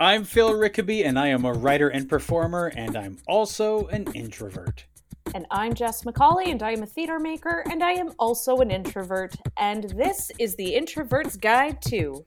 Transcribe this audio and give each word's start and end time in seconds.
I'm 0.00 0.22
Phil 0.22 0.54
Rickaby, 0.54 1.04
and 1.04 1.18
I 1.18 1.26
am 1.26 1.44
a 1.44 1.52
writer 1.52 1.88
and 1.88 2.08
performer, 2.08 2.70
and 2.76 2.96
I'm 2.96 3.18
also 3.26 3.88
an 3.88 4.06
introvert. 4.14 4.84
And 5.34 5.44
I'm 5.50 5.74
Jess 5.74 6.04
McCauley, 6.04 6.52
and 6.52 6.62
I 6.62 6.70
am 6.70 6.84
a 6.84 6.86
theater 6.86 7.18
maker, 7.18 7.64
and 7.68 7.82
I 7.82 7.94
am 7.94 8.12
also 8.16 8.58
an 8.58 8.70
introvert. 8.70 9.34
And 9.56 9.90
this 9.90 10.30
is 10.38 10.54
the 10.54 10.76
Introvert's 10.76 11.36
Guide 11.36 11.82
to. 11.88 12.24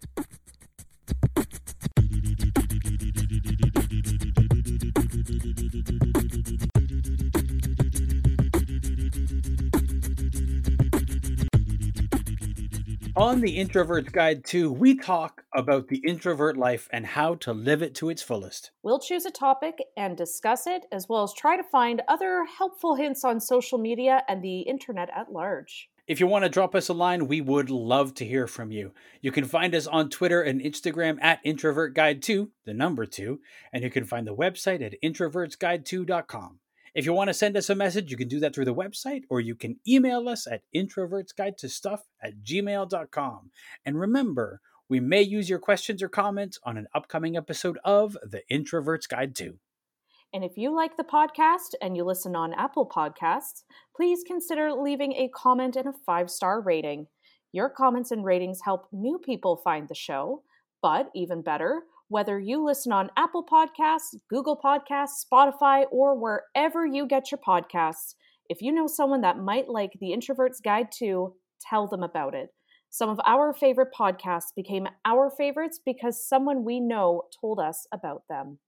On 13.22 13.40
the 13.40 13.60
Introvert's 13.60 14.10
Guide 14.10 14.44
to, 14.46 14.72
we 14.72 14.96
talk 14.96 15.44
about 15.54 15.90
the 15.90 16.02
introvert 16.08 16.58
life 16.58 16.90
and 16.92 17.06
how 17.06 17.36
to 17.36 17.54
live 17.54 17.84
it 17.84 17.94
to 17.96 18.10
its 18.10 18.24
fullest. 18.24 18.72
We'll 18.82 18.98
choose 18.98 19.28
a 19.28 19.30
topic 19.30 19.78
and 19.96 20.18
discuss 20.18 20.66
it, 20.66 20.88
as 20.92 21.08
well 21.08 21.22
as 21.22 21.32
try 21.32 21.56
to 21.56 21.62
find 21.62 22.02
other 22.08 22.44
helpful 22.46 22.96
hints 22.96 23.24
on 23.24 23.40
social 23.40 23.78
media 23.78 24.24
and 24.28 24.44
the 24.44 24.62
internet 24.62 25.12
at 25.16 25.32
large. 25.32 25.88
If 26.08 26.20
you 26.20 26.26
want 26.26 26.46
to 26.46 26.50
drop 26.50 26.74
us 26.74 26.90
a 26.90 26.94
line, 26.94 27.28
we 27.28 27.42
would 27.42 27.70
love 27.70 28.16
to 28.16 28.26
hear 28.26 28.48
from 28.48 28.72
you. 28.72 28.92
You 29.22 29.32
can 29.32 29.46
find 29.46 29.76
us 29.76 29.86
on 29.86 30.10
Twitter 30.10 30.42
and 30.42 30.60
Instagram 30.60 31.20
at 31.22 31.42
Introvert 31.44 31.94
Guide 31.94 32.24
2, 32.24 32.50
the 32.66 32.74
number 32.74 33.06
2, 33.06 33.40
and 33.72 33.84
you 33.84 33.92
can 33.92 34.04
find 34.04 34.26
the 34.26 34.36
website 34.36 34.82
at 34.82 35.00
introvertsguide2.com. 35.04 36.61
If 36.94 37.06
you 37.06 37.14
want 37.14 37.30
to 37.30 37.34
send 37.34 37.56
us 37.56 37.70
a 37.70 37.76
message, 37.76 38.12
you 38.12 38.18
can 38.18 38.28
do 38.28 38.40
that 38.42 38.54
through 38.54 38.66
the 38.66 38.76
website 38.76 39.22
or 39.30 39.40
you 39.40 39.56
can 39.56 39.80
email 39.88 40.28
us 40.28 40.46
at 40.46 40.64
introvertsguide2stuff 40.76 42.00
at 42.22 42.44
gmail.com. 42.44 43.52
And 43.86 44.00
remember, 44.00 44.60
we 44.90 45.00
may 45.00 45.22
use 45.22 45.50
your 45.50 45.60
questions 45.60 46.04
or 46.04 46.10
comments 46.10 46.60
on 46.66 46.78
an 46.78 46.88
upcoming 46.94 47.38
episode 47.38 47.80
of 47.86 48.18
The 48.24 48.42
Introvert's 48.50 49.08
Guide 49.08 49.36
to. 49.36 49.58
And 50.34 50.44
if 50.44 50.58
you 50.58 50.76
like 50.76 50.98
the 50.98 51.06
podcast 51.06 51.76
and 51.82 51.96
you 51.96 52.04
listen 52.04 52.36
on 52.36 52.54
Apple 52.54 52.90
Podcasts, 52.90 53.64
please 53.96 54.24
consider 54.28 54.74
leaving 54.74 55.14
a 55.14 55.30
comment 55.34 55.78
and 55.78 55.88
a 55.88 55.94
five 56.06 56.30
star 56.30 56.60
rating. 56.60 57.08
Your 57.54 57.70
comments 57.70 58.12
and 58.12 58.26
ratings 58.26 58.60
help 58.66 58.88
new 58.92 59.18
people 59.18 59.56
find 59.56 59.88
the 59.88 59.96
show, 59.96 60.44
but 60.82 61.10
even 61.16 61.42
better, 61.42 61.84
whether 62.12 62.38
you 62.38 62.62
listen 62.62 62.92
on 62.92 63.10
Apple 63.16 63.46
Podcasts, 63.46 64.14
Google 64.30 64.60
Podcasts, 64.62 65.26
Spotify, 65.26 65.86
or 65.92 66.14
wherever 66.14 66.86
you 66.86 67.08
get 67.08 67.32
your 67.32 67.40
podcasts, 67.40 68.16
if 68.50 68.62
you 68.62 68.74
know 68.74 68.86
someone 68.86 69.22
that 69.22 69.38
might 69.38 69.70
like 69.70 69.94
The 70.02 70.12
Introvert's 70.12 70.60
Guide 70.60 70.92
to, 71.00 71.36
tell 71.62 71.88
them 71.88 72.04
about 72.04 72.36
it. 72.36 72.50
Some 72.90 73.08
of 73.08 73.22
our 73.26 73.54
favorite 73.54 73.94
podcasts 73.98 74.54
became 74.54 74.90
our 75.06 75.30
favorites 75.30 75.80
because 75.84 76.28
someone 76.28 76.66
we 76.66 76.82
know 76.82 77.24
told 77.40 77.62
us 77.62 77.88
about 77.94 78.24
them. 78.28 78.60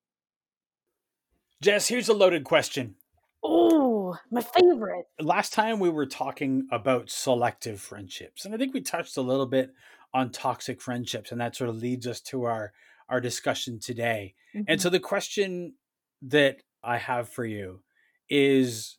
Jess, 1.61 1.89
here's 1.89 2.07
a 2.07 2.13
loaded 2.13 2.45
question. 2.45 2.95
Oh, 3.43 4.15
my 4.31 4.41
favorite. 4.41 5.07
Last 5.19 5.51
time 5.51 5.81
we 5.81 5.89
were 5.89 6.05
talking 6.05 6.65
about 6.71 7.09
selective 7.09 7.81
friendships, 7.81 8.45
and 8.45 8.55
I 8.55 8.57
think 8.57 8.73
we 8.73 8.79
touched 8.79 9.17
a 9.17 9.21
little 9.21 9.47
bit 9.47 9.73
on 10.13 10.29
toxic 10.29 10.79
friendships, 10.81 11.33
and 11.33 11.41
that 11.41 11.57
sort 11.57 11.69
of 11.69 11.75
leads 11.75 12.07
us 12.07 12.21
to 12.21 12.45
our 12.45 12.71
our 13.09 13.21
discussion 13.21 13.79
today. 13.79 14.35
Mm-hmm. 14.55 14.65
And 14.67 14.81
so 14.81 14.89
the 14.89 14.99
question 14.99 15.73
that 16.21 16.57
I 16.83 16.97
have 16.97 17.29
for 17.29 17.45
you 17.45 17.81
is 18.29 18.97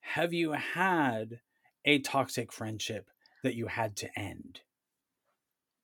have 0.00 0.32
you 0.32 0.52
had 0.52 1.40
a 1.84 2.00
toxic 2.00 2.52
friendship 2.52 3.10
that 3.42 3.54
you 3.54 3.66
had 3.66 3.96
to 3.96 4.18
end? 4.18 4.60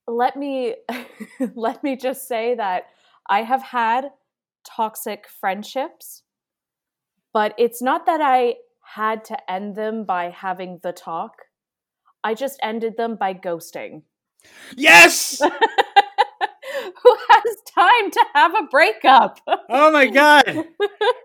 Let 0.09 0.37
me 0.37 0.77
let 1.55 1.83
me 1.83 1.97
just 1.97 2.29
say 2.29 2.55
that 2.55 2.87
I 3.29 3.43
have 3.43 3.63
had 3.63 4.11
toxic 4.65 5.27
friendships, 5.29 6.23
but 7.33 7.55
it's 7.59 7.83
not 7.83 8.07
that 8.07 8.21
I 8.21 8.57
had 8.95 9.25
to 9.27 9.51
end 9.51 9.77
them 9.77 10.05
by 10.05 10.31
having 10.31 10.81
the 10.83 10.93
talk. 10.93 11.33
I 12.23 12.35
just 12.35 12.59
ended 12.63 12.97
them 12.97 13.17
by 13.17 13.35
ghosting. 13.35 14.03
Yes! 14.77 15.41
who 17.03 17.17
has 17.31 17.57
time 17.75 18.11
to 18.11 18.25
have 18.35 18.55
a 18.55 18.63
breakup? 18.65 19.41
oh 19.47 19.91
my 19.91 20.07
god. 20.07 20.65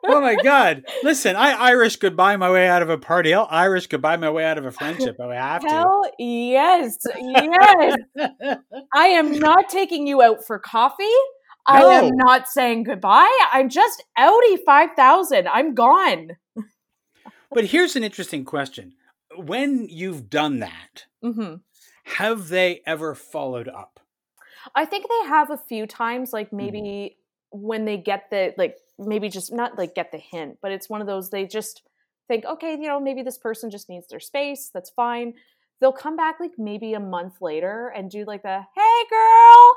Oh 0.06 0.22
my 0.22 0.36
god. 0.44 0.84
Listen, 1.04 1.36
I 1.36 1.52
Irish 1.52 1.98
goodbye 1.98 2.36
my 2.38 2.50
way 2.50 2.68
out 2.68 2.82
of 2.82 2.90
a 2.90 2.98
party. 2.98 3.34
I'll 3.34 3.48
Irish 3.50 3.88
goodbye 3.88 4.18
my 4.18 4.30
way 4.30 4.46
out 4.46 4.58
of 4.58 4.66
a 4.66 4.72
friendship. 4.72 5.18
I 5.20 5.36
have 5.36 5.64
Hell 5.64 6.04
to. 6.04 6.24
yes. 6.24 6.98
Yes. 7.20 7.98
I 8.96 9.08
am 9.08 9.38
not 9.40 9.70
taking 9.70 10.08
you 10.08 10.22
out 10.22 10.46
for 10.46 10.60
coffee. 10.60 11.04
No. 11.70 11.76
I 11.76 11.94
am 11.94 12.10
not 12.14 12.48
saying 12.48 12.84
goodbye. 12.84 13.48
I'm 13.52 13.70
just 13.70 14.04
outie 14.18 14.58
5000. 14.66 15.48
I'm 15.48 15.76
gone. 15.76 16.32
but 17.52 17.66
here's 17.66 17.96
an 17.96 18.04
interesting 18.04 18.46
question. 18.46 18.94
When 19.36 19.88
you've 19.90 20.30
done 20.30 20.60
that, 20.60 21.06
mm-hmm. 21.24 21.56
have 22.04 22.50
they 22.50 22.82
ever 22.86 23.16
followed 23.16 23.68
up? 23.68 23.91
I 24.76 24.86
think 24.86 25.08
they 25.08 25.28
have 25.28 25.50
a 25.50 25.58
few 25.58 25.88
times, 25.88 26.34
like 26.34 26.48
mm-hmm. 26.48 26.58
maybe 26.58 26.80
mm-hmm. 27.54 27.68
when 27.68 27.86
they 27.86 27.98
get 27.98 28.30
the 28.30 28.54
like 28.58 28.78
maybe 28.98 29.30
just 29.30 29.52
not 29.52 29.78
like 29.78 29.96
get 29.96 30.12
the 30.12 30.18
hint, 30.18 30.58
but 30.62 30.72
it's 30.72 30.90
one 30.90 31.02
of 31.02 31.08
those 31.08 31.30
they 31.30 31.46
just 31.46 31.84
think, 32.28 32.46
okay, 32.46 32.72
you 32.72 32.88
know, 32.88 33.00
maybe 33.00 33.24
this 33.24 33.38
person 33.38 33.70
just 33.70 33.90
needs 33.90 34.08
their 34.08 34.20
space. 34.20 34.70
That's 34.74 34.90
fine. 34.90 35.34
They'll 35.80 35.92
come 35.92 36.16
back 36.16 36.40
like 36.40 36.52
maybe 36.58 36.94
a 36.94 37.00
month 37.00 37.42
later 37.42 37.92
and 37.96 38.10
do 38.10 38.24
like 38.26 38.44
the 38.44 38.60
hey 38.76 39.04
girl, 39.10 39.76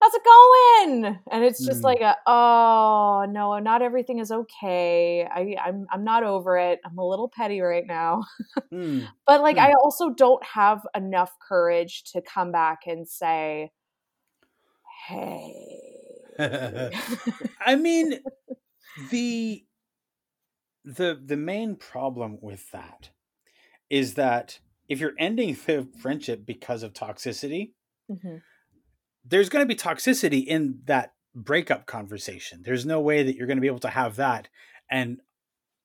how's 0.00 0.14
it 0.14 0.22
going? 0.24 1.18
And 1.30 1.44
it's 1.44 1.64
just 1.64 1.80
mm. 1.80 1.84
like 1.84 2.00
a 2.00 2.16
oh 2.26 3.26
no, 3.28 3.58
not 3.58 3.82
everything 3.82 4.20
is 4.20 4.30
okay. 4.30 5.26
I 5.26 5.56
I'm 5.62 5.86
I'm 5.90 6.04
not 6.04 6.22
over 6.22 6.56
it. 6.56 6.80
I'm 6.84 6.98
a 6.98 7.06
little 7.06 7.28
petty 7.28 7.60
right 7.60 7.86
now. 7.86 8.24
mm. 8.72 9.06
But 9.26 9.42
like 9.42 9.56
mm. 9.56 9.62
I 9.62 9.72
also 9.82 10.10
don't 10.10 10.44
have 10.44 10.86
enough 10.94 11.32
courage 11.46 12.04
to 12.12 12.22
come 12.22 12.52
back 12.52 12.80
and 12.86 13.08
say, 13.08 13.72
hey. 15.06 15.54
I 17.64 17.76
mean, 17.76 18.20
the 19.10 19.64
the 20.84 21.20
the 21.22 21.36
main 21.36 21.76
problem 21.76 22.38
with 22.40 22.70
that 22.70 23.10
is 23.90 24.14
that 24.14 24.60
if 24.88 25.00
you're 25.00 25.14
ending 25.18 25.56
the 25.66 25.88
friendship 26.00 26.46
because 26.46 26.82
of 26.82 26.92
toxicity, 26.92 27.72
mm-hmm. 28.10 28.36
there's 29.24 29.48
going 29.48 29.66
to 29.66 29.68
be 29.68 29.78
toxicity 29.78 30.44
in 30.46 30.80
that 30.84 31.14
breakup 31.34 31.86
conversation. 31.86 32.62
There's 32.64 32.86
no 32.86 33.00
way 33.00 33.22
that 33.22 33.36
you're 33.36 33.46
going 33.46 33.58
to 33.58 33.62
be 33.62 33.66
able 33.66 33.78
to 33.80 33.88
have 33.88 34.16
that 34.16 34.48
and 34.90 35.18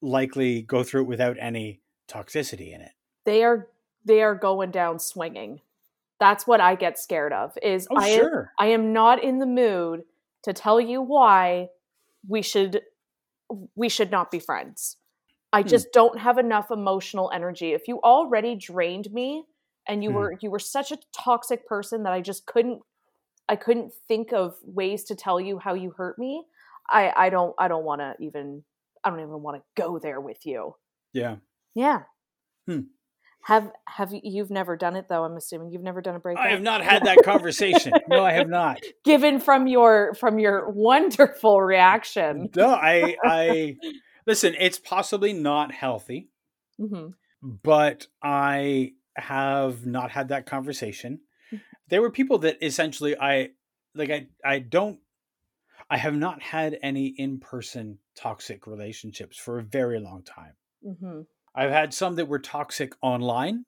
likely 0.02 0.62
go 0.62 0.84
through 0.84 1.02
it 1.02 1.08
without 1.08 1.38
any 1.40 1.82
toxicity 2.10 2.74
in 2.74 2.82
it. 2.82 2.92
They 3.26 3.44
are 3.44 3.68
they 4.06 4.22
are 4.22 4.36
going 4.36 4.72
down 4.72 5.00
swinging. 5.00 5.62
That's 6.22 6.46
what 6.46 6.62
I 6.62 6.76
get 6.76 7.00
scared 7.00 7.34
of. 7.34 7.58
Is 7.64 7.88
oh, 7.90 7.98
I 7.98 8.16
sure. 8.16 8.42
am, 8.60 8.68
I 8.68 8.72
am 8.74 8.94
not 8.94 9.24
in 9.24 9.40
the 9.40 9.48
mood 9.48 10.04
to 10.44 10.54
tell 10.54 10.80
you 10.80 11.02
why 11.02 11.70
we 12.28 12.44
should 12.44 12.82
we 13.76 13.90
should 13.90 14.12
not 14.12 14.30
be 14.30 14.40
friends. 14.40 14.98
I 15.52 15.64
hmm. 15.64 15.68
just 15.68 15.88
hmm. 15.88 15.94
don't 15.94 16.20
have 16.20 16.38
enough 16.38 16.70
emotional 16.70 17.32
energy. 17.34 17.74
If 17.74 17.88
you 17.88 18.00
already 18.04 18.56
drained 18.56 19.12
me 19.12 19.46
and 19.88 20.04
you 20.04 20.12
hmm. 20.12 20.16
were 20.16 20.38
you 20.42 20.52
were 20.52 20.60
such 20.60 20.92
a 20.92 21.00
toxic 21.12 21.68
person 21.68 22.04
that 22.04 22.14
I 22.14 22.22
just 22.22 22.46
couldn't 22.46 22.84
I 23.50 23.56
couldn't 23.56 23.92
think 24.08 24.32
of 24.32 24.54
ways 24.64 25.06
to 25.06 25.16
tell 25.16 25.42
you 25.42 25.58
how 25.58 25.74
you 25.74 25.90
hurt 25.90 26.20
me, 26.20 26.44
I 26.88 27.12
I 27.16 27.30
don't 27.32 27.56
I 27.58 27.68
don't 27.68 27.84
want 27.84 28.02
to 28.02 28.14
even 28.20 28.64
I 29.04 29.10
don't 29.10 29.22
even 29.22 29.42
want 29.42 29.58
to 29.58 29.82
go 29.82 29.98
there 29.98 30.22
with 30.22 30.46
you. 30.46 30.76
Yeah. 31.14 31.38
Yeah. 31.74 32.04
Hmm. 32.68 32.82
Have 33.44 33.72
have 33.88 34.14
you, 34.14 34.22
you've 34.24 34.52
never 34.52 34.78
done 34.78 34.96
it 34.96 35.08
though? 35.10 35.24
I'm 35.24 35.36
assuming 35.36 35.72
you've 35.72 35.82
never 35.82 36.02
done 36.02 36.16
a 36.16 36.20
breakup. 36.20 36.44
I 36.44 36.50
have 36.50 36.62
not 36.62 36.84
had 36.84 37.06
that 37.06 37.18
conversation. 37.24 37.94
no, 38.08 38.24
I 38.24 38.34
have 38.34 38.50
not. 38.50 38.82
Given 39.04 39.40
from 39.40 39.68
your 39.68 40.14
from 40.14 40.38
your 40.38 40.70
wonderful 40.70 41.62
reaction. 41.62 42.50
No, 42.56 42.70
I 42.70 43.16
I 43.24 43.78
listen. 44.28 44.56
It's 44.60 44.78
possibly 44.78 45.34
not 45.34 45.72
healthy, 45.72 46.30
mm-hmm. 46.80 47.10
but 47.64 48.08
I 48.22 48.94
have 49.16 49.86
not 49.86 50.12
had 50.12 50.30
that 50.30 50.46
conversation. 50.46 51.22
There 51.90 52.02
were 52.02 52.12
people 52.12 52.38
that 52.40 52.64
essentially 52.64 53.18
I 53.18 53.50
like. 53.96 54.12
I 54.12 54.28
I 54.46 54.60
don't. 54.60 55.00
I 55.90 55.98
have 55.98 56.16
not 56.16 56.42
had 56.42 56.78
any 56.82 57.08
in 57.08 57.40
person 57.40 57.98
toxic 58.16 58.66
relationships 58.68 59.38
for 59.38 59.60
a 59.60 59.64
very 59.64 60.00
long 60.00 60.24
time. 60.24 60.54
Mm-hmm. 60.86 61.22
I've 61.54 61.72
had 61.72 61.94
some 61.94 62.16
that 62.16 62.28
were 62.28 62.40
toxic 62.40 62.94
online, 63.02 63.66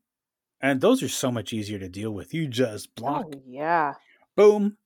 and 0.61 0.81
those 0.81 1.03
are 1.03 1.09
so 1.09 1.31
much 1.31 1.53
easier 1.53 1.79
to 1.79 1.89
deal 1.89 2.11
with. 2.11 2.33
You 2.33 2.47
just 2.47 2.95
block. 2.95 3.25
Oh, 3.35 3.41
yeah. 3.45 3.93
Boom. 4.35 4.77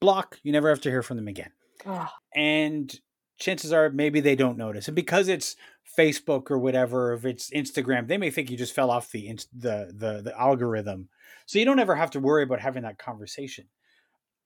Block. 0.00 0.38
You 0.42 0.52
never 0.52 0.68
have 0.68 0.80
to 0.82 0.90
hear 0.90 1.02
from 1.02 1.16
them 1.16 1.28
again. 1.28 1.50
Oh. 1.86 2.08
And 2.34 2.94
chances 3.38 3.72
are 3.72 3.90
maybe 3.90 4.20
they 4.20 4.36
don't 4.36 4.58
notice. 4.58 4.88
And 4.88 4.94
because 4.94 5.28
it's 5.28 5.56
Facebook 5.98 6.50
or 6.50 6.58
whatever, 6.58 7.12
if 7.14 7.24
it's 7.24 7.50
Instagram, 7.50 8.08
they 8.08 8.18
may 8.18 8.30
think 8.30 8.50
you 8.50 8.56
just 8.56 8.74
fell 8.74 8.90
off 8.90 9.10
the 9.10 9.38
the 9.56 9.92
the, 9.96 10.22
the 10.22 10.38
algorithm. 10.38 11.08
So 11.46 11.58
you 11.58 11.64
don't 11.64 11.80
ever 11.80 11.94
have 11.94 12.10
to 12.12 12.20
worry 12.20 12.42
about 12.42 12.60
having 12.60 12.82
that 12.82 12.98
conversation. 12.98 13.66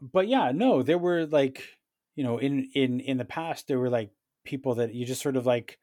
But 0.00 0.28
yeah, 0.28 0.52
no, 0.52 0.82
there 0.82 0.98
were 0.98 1.26
like 1.26 1.62
you 2.16 2.24
know, 2.24 2.38
in 2.38 2.70
in 2.74 3.00
in 3.00 3.18
the 3.18 3.24
past 3.24 3.68
there 3.68 3.78
were 3.78 3.90
like 3.90 4.10
people 4.44 4.76
that 4.76 4.94
you 4.94 5.04
just 5.04 5.22
sort 5.22 5.36
of 5.36 5.46
like, 5.46 5.78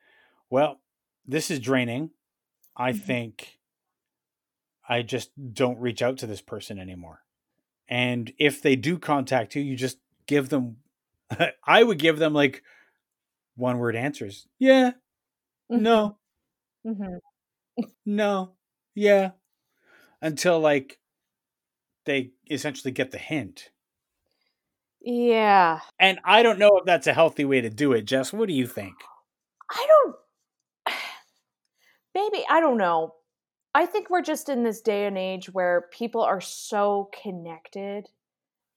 well, 0.49 0.79
this 1.25 1.51
is 1.51 1.59
draining. 1.59 2.11
I 2.75 2.91
mm-hmm. 2.91 2.99
think 2.99 3.59
I 4.87 5.01
just 5.01 5.31
don't 5.53 5.79
reach 5.79 6.01
out 6.01 6.17
to 6.19 6.27
this 6.27 6.41
person 6.41 6.79
anymore. 6.79 7.21
And 7.87 8.31
if 8.39 8.61
they 8.61 8.75
do 8.75 8.97
contact 8.97 9.55
you, 9.55 9.61
you 9.61 9.75
just 9.75 9.97
give 10.27 10.49
them 10.49 10.77
I 11.67 11.83
would 11.83 11.99
give 11.99 12.19
them 12.19 12.33
like 12.33 12.63
one 13.55 13.77
word 13.77 13.95
answers. 13.95 14.47
Yeah. 14.59 14.91
Mm-hmm. 15.71 15.83
No. 15.83 16.17
Mm-hmm. 16.85 17.83
no. 18.05 18.51
Yeah. 18.95 19.31
Until 20.21 20.59
like 20.59 20.99
they 22.05 22.31
essentially 22.49 22.91
get 22.91 23.11
the 23.11 23.17
hint. 23.17 23.69
Yeah. 25.01 25.81
And 25.99 26.19
I 26.23 26.43
don't 26.43 26.59
know 26.59 26.77
if 26.77 26.85
that's 26.85 27.07
a 27.07 27.13
healthy 27.13 27.45
way 27.45 27.61
to 27.61 27.69
do 27.69 27.91
it, 27.93 28.05
Jess. 28.05 28.31
What 28.31 28.47
do 28.47 28.53
you 28.53 28.67
think? 28.67 28.95
I 29.69 29.85
don't 29.87 30.15
Maybe 32.15 32.45
I 32.49 32.59
don't 32.59 32.77
know. 32.77 33.15
I 33.75 33.85
think 33.85 34.09
we're 34.09 34.21
just 34.21 34.49
in 34.49 34.63
this 34.63 34.81
day 34.81 35.05
and 35.05 35.17
age 35.17 35.51
where 35.51 35.87
people 35.91 36.21
are 36.21 36.41
so 36.41 37.09
connected. 37.23 38.07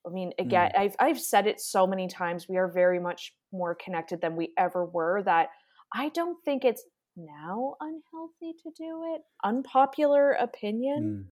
I 0.06 0.10
mean, 0.10 0.32
again, 0.38 0.70
mm. 0.74 0.80
I've 0.80 0.96
I've 0.98 1.20
said 1.20 1.46
it 1.46 1.60
so 1.60 1.86
many 1.86 2.08
times. 2.08 2.48
We 2.48 2.56
are 2.56 2.68
very 2.68 2.98
much 2.98 3.34
more 3.52 3.74
connected 3.74 4.20
than 4.20 4.36
we 4.36 4.52
ever 4.58 4.84
were. 4.84 5.22
That 5.22 5.48
I 5.92 6.08
don't 6.10 6.42
think 6.44 6.64
it's 6.64 6.84
now 7.16 7.74
unhealthy 7.80 8.54
to 8.62 8.70
do 8.76 9.14
it. 9.14 9.22
Unpopular 9.44 10.32
opinion. 10.32 11.26
Mm. 11.26 11.30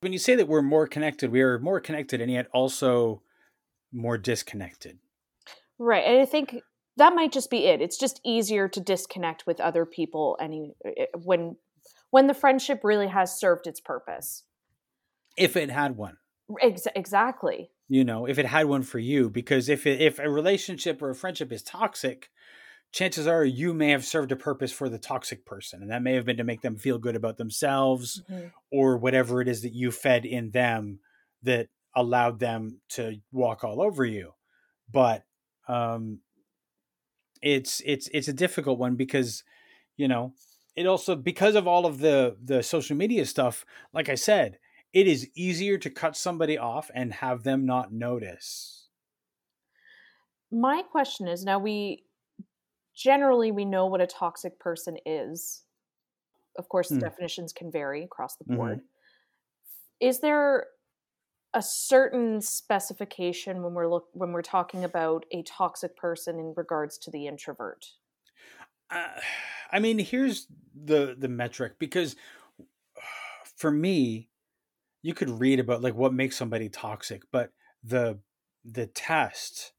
When 0.00 0.12
you 0.12 0.18
say 0.18 0.36
that 0.36 0.48
we're 0.48 0.62
more 0.62 0.86
connected, 0.86 1.32
we 1.32 1.40
are 1.40 1.58
more 1.58 1.80
connected, 1.80 2.20
and 2.20 2.30
yet 2.30 2.48
also 2.52 3.22
more 3.92 4.18
disconnected. 4.18 4.98
Right, 5.78 6.04
and 6.04 6.20
I 6.20 6.24
think 6.24 6.56
that 6.98 7.14
might 7.14 7.32
just 7.32 7.50
be 7.50 7.66
it. 7.66 7.80
It's 7.80 7.98
just 7.98 8.20
easier 8.24 8.68
to 8.68 8.80
disconnect 8.80 9.46
with 9.46 9.60
other 9.60 9.86
people 9.86 10.36
any 10.40 10.74
eh, 10.84 11.06
when 11.22 11.56
when 12.10 12.26
the 12.26 12.34
friendship 12.34 12.80
really 12.84 13.08
has 13.08 13.38
served 13.38 13.66
its 13.66 13.80
purpose. 13.80 14.44
If 15.36 15.56
it 15.56 15.70
had 15.70 15.96
one. 15.96 16.16
Ex- 16.60 16.86
exactly. 16.94 17.70
You 17.88 18.04
know, 18.04 18.26
if 18.26 18.38
it 18.38 18.46
had 18.46 18.66
one 18.66 18.82
for 18.82 18.98
you, 18.98 19.30
because 19.30 19.68
if 19.68 19.86
it, 19.86 20.00
if 20.00 20.18
a 20.18 20.28
relationship 20.28 21.00
or 21.02 21.10
a 21.10 21.14
friendship 21.14 21.52
is 21.52 21.62
toxic, 21.62 22.30
chances 22.92 23.26
are 23.26 23.44
you 23.44 23.72
may 23.72 23.90
have 23.90 24.04
served 24.04 24.32
a 24.32 24.36
purpose 24.36 24.72
for 24.72 24.88
the 24.88 24.98
toxic 24.98 25.44
person, 25.46 25.82
and 25.82 25.90
that 25.90 26.02
may 26.02 26.14
have 26.14 26.24
been 26.24 26.38
to 26.38 26.44
make 26.44 26.62
them 26.62 26.76
feel 26.76 26.98
good 26.98 27.16
about 27.16 27.36
themselves, 27.36 28.22
mm-hmm. 28.30 28.48
or 28.72 28.96
whatever 28.96 29.40
it 29.40 29.48
is 29.48 29.62
that 29.62 29.74
you 29.74 29.90
fed 29.90 30.24
in 30.24 30.50
them 30.50 31.00
that 31.42 31.68
allowed 31.94 32.40
them 32.40 32.80
to 32.88 33.16
walk 33.32 33.64
all 33.64 33.80
over 33.80 34.04
you. 34.04 34.32
But 34.90 35.24
um, 35.68 36.20
it's 37.42 37.82
it's 37.84 38.08
it's 38.12 38.28
a 38.28 38.32
difficult 38.32 38.78
one 38.78 38.94
because 38.94 39.44
you 39.96 40.08
know 40.08 40.32
it 40.76 40.86
also 40.86 41.16
because 41.16 41.54
of 41.54 41.66
all 41.66 41.86
of 41.86 41.98
the 41.98 42.36
the 42.42 42.62
social 42.62 42.96
media 42.96 43.24
stuff 43.24 43.64
like 43.92 44.08
i 44.08 44.14
said 44.14 44.58
it 44.92 45.06
is 45.06 45.28
easier 45.34 45.76
to 45.78 45.90
cut 45.90 46.16
somebody 46.16 46.56
off 46.56 46.90
and 46.94 47.12
have 47.14 47.42
them 47.42 47.66
not 47.66 47.92
notice 47.92 48.88
my 50.50 50.82
question 50.82 51.28
is 51.28 51.44
now 51.44 51.58
we 51.58 52.04
generally 52.94 53.52
we 53.52 53.64
know 53.64 53.86
what 53.86 54.00
a 54.00 54.06
toxic 54.06 54.58
person 54.58 54.96
is 55.04 55.62
of 56.56 56.68
course 56.68 56.88
the 56.88 56.94
hmm. 56.94 57.00
definitions 57.00 57.52
can 57.52 57.70
vary 57.70 58.02
across 58.02 58.36
the 58.36 58.44
board 58.44 58.78
mm-hmm. 58.78 60.06
is 60.08 60.20
there 60.20 60.66
a 61.54 61.62
certain 61.62 62.40
specification 62.40 63.62
when 63.62 63.74
we're 63.74 63.88
look 63.88 64.08
when 64.12 64.32
we're 64.32 64.42
talking 64.42 64.84
about 64.84 65.24
a 65.32 65.42
toxic 65.42 65.96
person 65.96 66.38
in 66.38 66.54
regards 66.56 66.98
to 66.98 67.10
the 67.10 67.26
introvert? 67.26 67.86
Uh, 68.90 69.08
i 69.70 69.78
mean 69.78 69.98
here's 69.98 70.46
the 70.74 71.14
the 71.18 71.28
metric 71.28 71.74
because 71.78 72.16
for 73.56 73.70
me 73.70 74.30
you 75.02 75.12
could 75.12 75.28
read 75.28 75.60
about 75.60 75.82
like 75.82 75.94
what 75.94 76.14
makes 76.14 76.36
somebody 76.36 76.70
toxic 76.70 77.22
but 77.30 77.52
the 77.84 78.18
the 78.64 78.86
test 78.86 79.72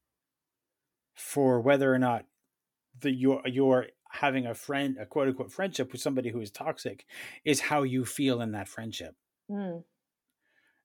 for 1.14 1.60
whether 1.60 1.92
or 1.92 1.98
not 1.98 2.24
the 3.00 3.10
you're 3.10 3.42
you're 3.46 3.86
having 4.12 4.46
a 4.46 4.54
friend 4.54 4.96
a 5.00 5.06
quote 5.06 5.28
unquote 5.28 5.52
friendship 5.52 5.92
with 5.92 6.00
somebody 6.00 6.30
who 6.30 6.40
is 6.40 6.50
toxic 6.50 7.04
is 7.44 7.60
how 7.60 7.82
you 7.82 8.04
feel 8.04 8.40
in 8.40 8.52
that 8.52 8.68
friendship. 8.68 9.14
Mm 9.50 9.84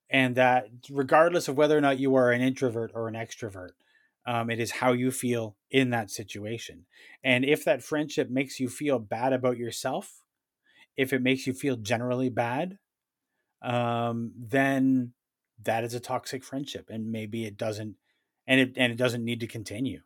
and 0.09 0.35
that 0.35 0.67
regardless 0.89 1.47
of 1.47 1.57
whether 1.57 1.77
or 1.77 1.81
not 1.81 1.99
you 1.99 2.15
are 2.15 2.31
an 2.31 2.41
introvert 2.41 2.91
or 2.93 3.07
an 3.07 3.15
extrovert 3.15 3.71
um, 4.27 4.49
it 4.49 4.59
is 4.59 4.71
how 4.71 4.91
you 4.91 5.11
feel 5.11 5.55
in 5.69 5.91
that 5.91 6.09
situation. 6.09 6.85
And 7.23 7.45
if 7.45 7.63
that 7.65 7.83
friendship 7.83 8.29
makes 8.29 8.59
you 8.59 8.69
feel 8.69 8.97
bad 8.97 9.33
about 9.33 9.57
yourself 9.57 10.21
if 10.97 11.11
it 11.11 11.21
makes 11.21 11.45
you 11.45 11.53
feel 11.53 11.75
generally 11.75 12.29
bad 12.29 12.77
um, 13.61 14.31
then 14.37 15.13
that 15.63 15.83
is 15.83 15.93
a 15.93 15.99
toxic 15.99 16.43
friendship 16.43 16.89
and 16.89 17.11
maybe 17.11 17.45
it 17.45 17.57
doesn't 17.57 17.95
and 18.47 18.59
it 18.59 18.73
and 18.77 18.91
it 18.91 18.97
doesn't 18.97 19.23
need 19.23 19.39
to 19.39 19.47
continue. 19.47 20.01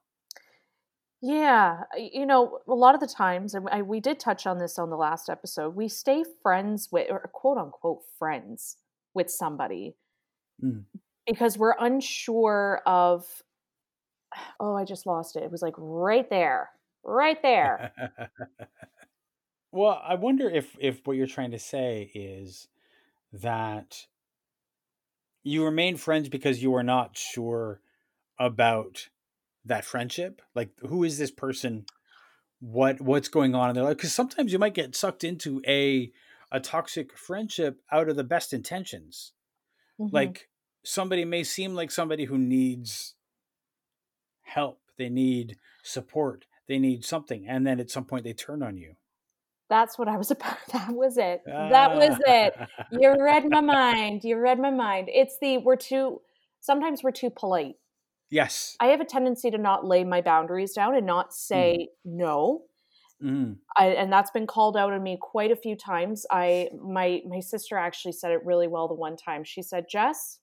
Yeah 1.22 1.84
you 1.98 2.26
know 2.26 2.60
a 2.68 2.74
lot 2.74 2.96
of 2.96 3.02
the 3.02 3.08
times 3.08 3.54
and 3.54 3.68
I, 3.70 3.82
we 3.82 4.00
did 4.00 4.20
touch 4.20 4.48
on 4.48 4.58
this 4.58 4.80
on 4.80 4.90
the 4.90 4.96
last 4.96 5.30
episode 5.30 5.76
we 5.76 5.90
stay 5.90 6.24
friends 6.42 6.90
with 6.92 7.08
or 7.10 7.30
quote 7.34 7.58
unquote 7.58 8.04
friends 8.18 8.78
with 9.14 9.30
somebody 9.30 9.96
mm. 10.64 10.84
because 11.26 11.58
we're 11.58 11.76
unsure 11.80 12.82
of 12.86 13.26
oh 14.60 14.76
i 14.76 14.84
just 14.84 15.06
lost 15.06 15.36
it. 15.36 15.44
It 15.44 15.52
was 15.52 15.62
like 15.62 15.76
right 15.78 16.30
there 16.30 16.70
right 17.04 17.42
there. 17.42 17.92
Well 19.72 20.02
i 20.04 20.16
wonder 20.16 20.50
if 20.50 20.76
if 20.80 21.06
what 21.06 21.16
you're 21.16 21.28
trying 21.28 21.52
to 21.52 21.60
say 21.60 22.10
is 22.16 22.68
that 23.32 24.08
you 25.44 25.64
remain 25.64 25.96
friends 25.98 26.28
because 26.28 26.64
you 26.64 26.74
are 26.76 26.84
not 26.84 27.16
sure 27.16 27.80
about 28.40 29.10
that 29.66 29.86
friendship? 29.86 30.42
Like 30.56 30.72
who 30.88 31.04
is 31.04 31.18
this 31.18 31.32
person? 31.32 31.86
What 32.60 33.00
what's 33.00 33.30
going 33.30 33.56
on 33.56 33.70
in 33.70 33.76
their 33.76 33.84
life? 33.84 33.98
Because 33.98 34.14
sometimes 34.14 34.52
you 34.52 34.60
might 34.60 34.74
get 34.74 34.96
sucked 34.96 35.24
into 35.24 35.62
a 35.68 36.12
a 36.52 36.60
toxic 36.60 37.18
friendship 37.18 37.82
out 37.92 38.10
of 38.10 38.16
the 38.16 38.24
best 38.24 38.54
intentions. 38.54 39.34
Mm-hmm. 40.00 40.16
Like 40.16 40.50
somebody 40.84 41.26
may 41.26 41.44
seem 41.44 41.74
like 41.74 41.92
somebody 41.92 42.26
who 42.26 42.38
needs 42.38 43.16
help, 44.42 44.80
they 44.98 45.10
need 45.10 45.58
support, 45.84 46.46
they 46.68 46.80
need 46.80 47.06
something, 47.06 47.48
and 47.48 47.66
then 47.66 47.80
at 47.80 47.92
some 47.92 48.06
point 48.06 48.24
they 48.24 48.34
turn 48.34 48.64
on 48.64 48.78
you. 48.78 48.96
That's 49.70 50.00
what 50.00 50.08
I 50.08 50.18
was 50.18 50.32
about. 50.32 50.58
That 50.74 50.92
was 50.92 51.18
it. 51.18 51.42
That 51.46 51.96
was 51.96 52.18
it. 52.26 52.54
You 52.92 53.16
read 53.20 53.50
my 53.50 53.62
mind. 53.62 54.24
You 54.24 54.38
read 54.38 54.60
my 54.60 54.72
mind. 54.72 55.10
It's 55.12 55.38
the 55.40 55.60
we're 55.60 55.76
too 55.76 56.22
sometimes 56.60 57.04
we're 57.04 57.12
too 57.12 57.30
polite. 57.30 57.76
Yes. 58.32 58.76
I 58.80 58.88
have 58.88 59.02
a 59.02 59.06
tendency 59.06 59.50
to 59.50 59.58
not 59.58 59.86
lay 59.86 60.04
my 60.04 60.22
boundaries 60.22 60.74
down 60.74 60.96
and 60.96 61.06
not 61.06 61.34
say 61.34 61.90
mm. 62.06 62.12
no 62.18 62.62
Mm. 63.24 63.58
I, 63.78 63.88
and 63.88 64.12
that's 64.12 64.32
been 64.32 64.48
called 64.48 64.78
out 64.78 64.94
on 64.94 65.04
me 65.04 65.18
quite 65.20 65.52
a 65.52 65.56
few 65.56 65.76
times. 65.76 66.26
I 66.32 66.70
my 66.82 67.22
my 67.28 67.42
sister 67.42 67.76
actually 67.78 68.14
said 68.14 68.32
it 68.32 68.46
really 68.46 68.68
well 68.68 68.88
the 68.88 68.94
one 68.94 69.18
time. 69.18 69.44
She 69.44 69.62
said, 69.62 69.88
"Jess, 69.90 70.40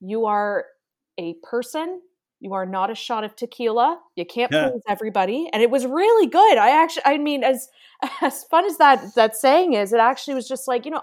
you 0.00 0.24
are 0.24 0.66
a 1.18 1.34
person. 1.42 2.00
You 2.40 2.54
are 2.54 2.66
not 2.66 2.90
a 2.90 2.94
shot 2.94 3.24
of 3.24 3.36
tequila. 3.36 4.00
You 4.16 4.24
can't 4.24 4.50
yeah. 4.50 4.70
please 4.70 4.82
everybody." 4.88 5.50
And 5.52 5.62
it 5.62 5.70
was 5.70 5.84
really 5.84 6.26
good. 6.26 6.56
I 6.56 6.70
actually, 6.82 7.02
I 7.04 7.18
mean, 7.18 7.44
as 7.44 7.68
as 8.22 8.44
fun 8.44 8.64
as 8.64 8.78
that 8.78 9.14
that 9.14 9.36
saying 9.36 9.74
is, 9.74 9.92
it 9.92 10.00
actually 10.00 10.34
was 10.34 10.48
just 10.48 10.66
like 10.66 10.84
you 10.84 10.90
know. 10.90 11.02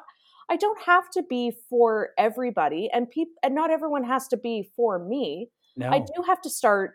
I 0.52 0.56
don't 0.56 0.82
have 0.82 1.12
to 1.12 1.22
be 1.22 1.54
for 1.70 2.10
everybody, 2.18 2.90
and 2.92 3.08
people, 3.08 3.36
and 3.44 3.54
not 3.54 3.70
everyone 3.70 4.04
has 4.06 4.28
to 4.30 4.38
be 4.38 4.68
for 4.76 4.98
me. 4.98 5.52
No. 5.78 5.92
I 5.92 6.00
do 6.00 6.24
have 6.26 6.42
to 6.42 6.50
start. 6.50 6.94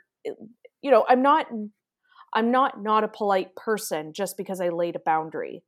You 0.83 0.91
know, 0.91 1.07
I'm 1.09 1.23
not 1.23 1.47
I'm 2.35 2.51
not 2.51 2.83
not 2.83 3.05
a 3.05 3.09
polite 3.09 3.55
person 3.57 4.13
just 4.13 4.37
because 4.37 4.61
I 4.61 4.69
laid 4.69 4.97
a 4.97 5.01
boundary. 5.01 5.63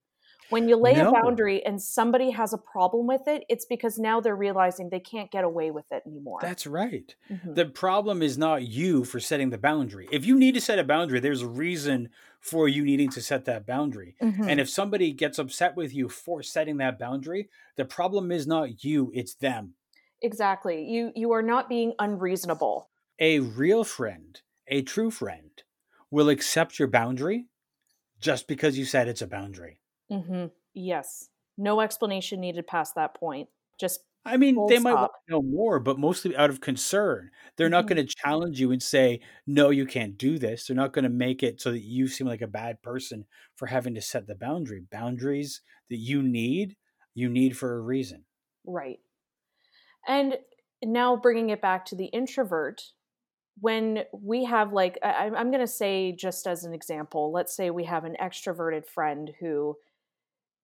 When 0.48 0.68
you 0.68 0.76
lay 0.76 0.94
no. 0.94 1.08
a 1.08 1.12
boundary 1.12 1.64
and 1.64 1.82
somebody 1.82 2.30
has 2.30 2.52
a 2.52 2.58
problem 2.58 3.06
with 3.06 3.26
it, 3.26 3.44
it's 3.48 3.64
because 3.64 3.98
now 3.98 4.20
they're 4.20 4.36
realizing 4.36 4.88
they 4.88 5.00
can't 5.00 5.30
get 5.30 5.42
away 5.42 5.72
with 5.72 5.86
it 5.90 6.04
anymore. 6.06 6.38
That's 6.40 6.66
right. 6.66 7.14
Mm-hmm. 7.30 7.54
The 7.54 7.66
problem 7.66 8.22
is 8.22 8.38
not 8.38 8.62
you 8.62 9.04
for 9.04 9.18
setting 9.18 9.50
the 9.50 9.58
boundary. 9.58 10.08
If 10.12 10.24
you 10.24 10.38
need 10.38 10.54
to 10.54 10.60
set 10.60 10.78
a 10.78 10.84
boundary, 10.84 11.18
there's 11.18 11.42
a 11.42 11.48
reason 11.48 12.10
for 12.40 12.68
you 12.68 12.84
needing 12.84 13.10
to 13.10 13.20
set 13.20 13.44
that 13.46 13.66
boundary. 13.66 14.14
Mm-hmm. 14.22 14.48
And 14.48 14.60
if 14.60 14.70
somebody 14.70 15.12
gets 15.12 15.40
upset 15.40 15.74
with 15.74 15.92
you 15.92 16.08
for 16.08 16.44
setting 16.44 16.76
that 16.76 16.98
boundary, 16.98 17.48
the 17.76 17.84
problem 17.84 18.30
is 18.30 18.46
not 18.46 18.84
you, 18.84 19.10
it's 19.14 19.34
them. 19.34 19.74
Exactly. 20.22 20.84
You 20.84 21.12
you 21.14 21.32
are 21.32 21.42
not 21.42 21.68
being 21.68 21.92
unreasonable. 21.98 22.88
A 23.18 23.40
real 23.40 23.84
friend, 23.84 24.40
a 24.68 24.82
true 24.82 25.10
friend 25.10 25.55
will 26.10 26.28
accept 26.28 26.78
your 26.78 26.88
boundary 26.88 27.46
just 28.20 28.48
because 28.48 28.78
you 28.78 28.84
said 28.84 29.08
it's 29.08 29.22
a 29.22 29.26
boundary. 29.26 29.78
Mm-hmm. 30.10 30.46
Yes. 30.74 31.28
No 31.58 31.80
explanation 31.80 32.40
needed 32.40 32.66
past 32.66 32.94
that 32.94 33.14
point. 33.14 33.48
Just 33.78 34.00
I 34.26 34.36
mean, 34.38 34.56
they 34.68 34.80
might 34.80 34.94
want 34.94 35.12
to 35.28 35.32
know 35.34 35.42
more, 35.42 35.78
but 35.78 36.00
mostly 36.00 36.36
out 36.36 36.50
of 36.50 36.60
concern. 36.60 37.30
They're 37.56 37.66
mm-hmm. 37.66 37.72
not 37.72 37.86
going 37.86 38.04
to 38.04 38.14
challenge 38.22 38.58
you 38.58 38.72
and 38.72 38.82
say, 38.82 39.20
"No, 39.46 39.70
you 39.70 39.86
can't 39.86 40.18
do 40.18 40.36
this." 40.38 40.66
They're 40.66 40.76
not 40.76 40.92
going 40.92 41.04
to 41.04 41.08
make 41.08 41.44
it 41.44 41.60
so 41.60 41.70
that 41.70 41.84
you 41.84 42.08
seem 42.08 42.26
like 42.26 42.42
a 42.42 42.48
bad 42.48 42.82
person 42.82 43.24
for 43.54 43.66
having 43.66 43.94
to 43.94 44.02
set 44.02 44.26
the 44.26 44.34
boundary. 44.34 44.82
Boundaries 44.90 45.62
that 45.90 45.98
you 45.98 46.22
need, 46.22 46.76
you 47.14 47.28
need 47.28 47.56
for 47.56 47.76
a 47.76 47.80
reason. 47.80 48.24
Right. 48.66 48.98
And 50.08 50.36
now 50.84 51.16
bringing 51.16 51.50
it 51.50 51.62
back 51.62 51.84
to 51.86 51.96
the 51.96 52.06
introvert, 52.06 52.82
when 53.60 54.04
we 54.12 54.44
have 54.44 54.72
like 54.72 54.98
I, 55.02 55.30
i'm 55.34 55.50
going 55.50 55.60
to 55.60 55.66
say 55.66 56.12
just 56.12 56.46
as 56.46 56.64
an 56.64 56.74
example 56.74 57.32
let's 57.32 57.56
say 57.56 57.70
we 57.70 57.84
have 57.84 58.04
an 58.04 58.16
extroverted 58.20 58.86
friend 58.86 59.32
who 59.40 59.76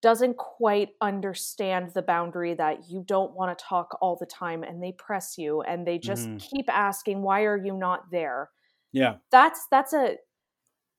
doesn't 0.03 0.37
quite 0.37 0.91
understand 1.01 1.93
the 1.95 2.03
boundary 2.03 2.55
that 2.55 2.91
you 2.91 3.05
don't 3.07 3.35
want 3.35 3.57
to 3.57 3.65
talk 3.65 3.97
all 4.03 4.17
the 4.17 4.27
time 4.27 4.65
and 4.65 4.83
they 4.83 4.93
press 4.93 5.39
you 5.39 5.63
and 5.63 5.87
they 5.87 5.97
just 5.97 6.27
mm-hmm. 6.27 6.39
keep 6.39 6.69
asking 6.69 7.23
why 7.23 7.45
are 7.45 7.57
you 7.57 7.73
not 7.73 8.11
there? 8.11 8.51
Yeah. 8.93 9.15
That's 9.31 9.67
that's 9.71 9.95
a 9.95 10.17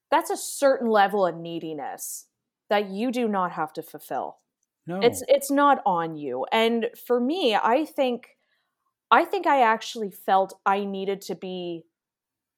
that's 0.09 0.29
a 0.29 0.37
certain 0.37 0.89
level 0.89 1.27
of 1.27 1.35
neediness 1.35 2.27
that 2.69 2.89
you 2.89 3.11
do 3.11 3.27
not 3.27 3.51
have 3.51 3.73
to 3.73 3.83
fulfill. 3.83 4.37
No. 4.87 4.99
it's 5.01 5.21
it's 5.27 5.51
not 5.51 5.81
on 5.85 6.15
you. 6.15 6.45
And 6.51 6.89
for 7.05 7.19
me 7.19 7.55
i 7.55 7.85
think 7.85 8.29
i 9.13 9.23
think 9.23 9.47
i 9.47 9.61
actually 9.61 10.11
felt 10.11 10.59
i 10.65 10.83
needed 10.83 11.21
to 11.21 11.35
be 11.35 11.83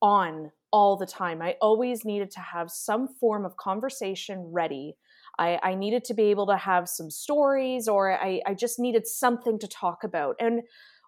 on 0.02 0.52
all 0.72 0.98
the 0.98 1.06
time 1.06 1.42
i 1.42 1.56
always 1.62 2.04
needed 2.04 2.32
to 2.32 2.40
have 2.40 2.72
some 2.72 3.08
form 3.08 3.46
of 3.46 3.56
conversation 3.58 4.52
ready 4.52 4.96
I, 5.38 5.60
I 5.62 5.76
needed 5.76 6.04
to 6.06 6.14
be 6.14 6.24
able 6.24 6.48
to 6.48 6.58
have 6.58 6.88
some 6.88 7.10
stories 7.10 7.88
or 7.88 8.14
I, 8.14 8.42
I 8.46 8.54
just 8.54 8.80
needed 8.80 9.08
something 9.08 9.60
to 9.60 9.68
talk 9.68 10.04
about. 10.04 10.36
And 10.40 10.62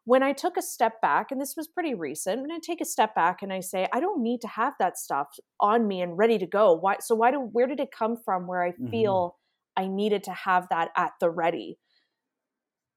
when 0.07 0.23
I 0.23 0.31
took 0.31 0.55
a 0.55 0.61
step 0.61 1.01
back, 1.01 1.31
and 1.31 1.41
this 1.41 1.55
was 1.57 1.67
pretty 1.67 1.93
recent, 1.93 2.41
when 2.41 2.51
I 2.51 2.59
take 2.59 2.79
a 2.79 2.85
step 2.85 3.13
back 3.13 3.41
and 3.41 3.51
I 3.51 3.59
say, 3.59 3.87
I 3.91 3.99
don't 3.99 4.23
need 4.23 4.39
to 4.41 4.47
have 4.47 4.73
that 4.79 4.97
stuff 4.97 5.27
on 5.59 5.87
me 5.87 6.01
and 6.01 6.17
ready 6.17 6.37
to 6.37 6.47
go. 6.47 6.73
Why 6.73 6.95
so 7.01 7.13
why 7.13 7.31
do 7.31 7.41
where 7.41 7.67
did 7.67 7.81
it 7.81 7.89
come 7.91 8.15
from 8.15 8.47
where 8.47 8.63
I 8.63 8.71
mm-hmm. 8.71 8.89
feel 8.89 9.35
I 9.75 9.87
needed 9.87 10.23
to 10.23 10.31
have 10.31 10.69
that 10.69 10.91
at 10.95 11.11
the 11.19 11.29
ready? 11.29 11.77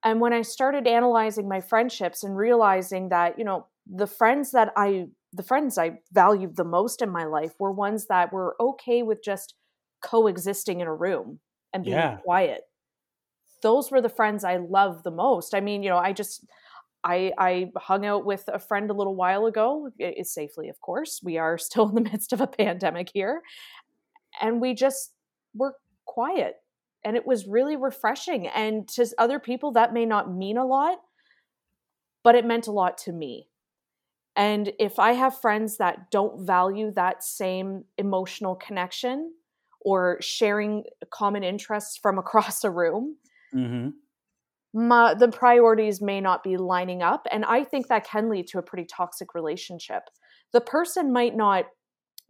And 0.05 0.21
when 0.21 0.33
I 0.33 0.43
started 0.43 0.87
analyzing 0.87 1.49
my 1.49 1.61
friendships 1.61 2.23
and 2.25 2.37
realizing 2.37 3.11
that, 3.11 3.39
you 3.39 3.45
know, 3.45 3.67
the 3.87 4.07
friends 4.07 4.53
that 4.53 4.73
I 4.77 5.09
the 5.33 5.43
friends 5.43 5.79
I 5.79 6.01
valued 6.13 6.57
the 6.57 6.65
most 6.65 7.03
in 7.03 7.11
my 7.11 7.25
life 7.25 7.53
were 7.61 7.71
ones 7.71 8.07
that 8.07 8.33
were 8.33 8.57
okay 8.59 9.03
with 9.03 9.23
just 9.23 9.55
coexisting 10.03 10.81
in 10.81 10.89
a 10.89 10.95
room 10.95 11.39
and 11.73 11.85
being 11.85 11.97
yeah. 11.97 12.17
quiet. 12.17 12.63
Those 13.63 13.91
were 13.91 14.01
the 14.01 14.09
friends 14.09 14.43
I 14.43 14.57
loved 14.57 15.05
the 15.05 15.11
most. 15.11 15.55
I 15.55 15.61
mean, 15.61 15.83
you 15.83 15.91
know, 15.91 15.99
I 15.99 16.13
just 16.13 16.45
I 17.05 17.33
I 17.39 17.71
hung 17.77 18.05
out 18.07 18.25
with 18.25 18.45
a 18.49 18.59
friend 18.59 18.91
a 18.91 18.95
little 18.95 19.15
while 19.15 19.47
ago, 19.47 19.91
safely, 20.23 20.69
of 20.69 20.81
course. 20.81 21.21
We 21.23 21.39
are 21.39 21.59
still 21.69 21.89
in 21.89 21.95
the 21.95 22.11
midst 22.11 22.33
of 22.33 22.41
a 22.41 22.47
pandemic 22.47 23.11
here. 23.13 23.43
And 24.41 24.61
we 24.61 24.75
just 24.75 25.13
were 25.55 25.77
quiet. 26.07 26.57
And 27.05 27.17
it 27.17 27.27
was 27.27 27.47
really 27.47 27.77
refreshing. 27.77 28.47
And 28.47 28.87
to 28.89 29.07
other 29.19 29.39
people, 29.39 29.73
that 29.73 29.93
may 29.93 30.05
not 30.05 30.33
mean 30.33 30.59
a 30.59 30.67
lot, 30.67 30.99
but 32.23 32.35
it 32.35 32.45
meant 32.45 32.67
a 32.67 32.73
lot 32.73 32.99
to 32.99 33.13
me. 33.13 33.49
And 34.37 34.73
if 34.79 34.99
I 34.99 35.13
have 35.13 35.41
friends 35.41 35.79
that 35.79 36.11
don't 36.11 36.47
value 36.47 36.93
that 36.93 37.25
same 37.25 37.85
emotional 37.99 38.55
connection, 38.55 39.33
or 39.81 40.19
sharing 40.21 40.85
common 41.11 41.43
interests 41.43 41.97
from 41.97 42.19
across 42.19 42.65
a 42.65 42.71
room, 42.71 43.17
mm-hmm. 43.55 43.91
my, 44.75 45.15
the 45.15 45.29
priorities 45.29 46.01
may 46.01 46.21
not 46.21 46.43
be 46.43 46.57
lining 46.57 47.03
up. 47.03 47.27
And 47.31 47.45
I 47.45 47.65
think 47.65 47.89
that 47.89 48.07
can 48.07 48.29
lead 48.29 48.47
to 48.49 48.59
a 48.59 48.63
pretty 48.63 48.85
toxic 48.85 49.35
relationship. 49.35 50.05
The 50.53 50.61
person 50.61 51.13
might 51.13 51.37
not 51.37 51.67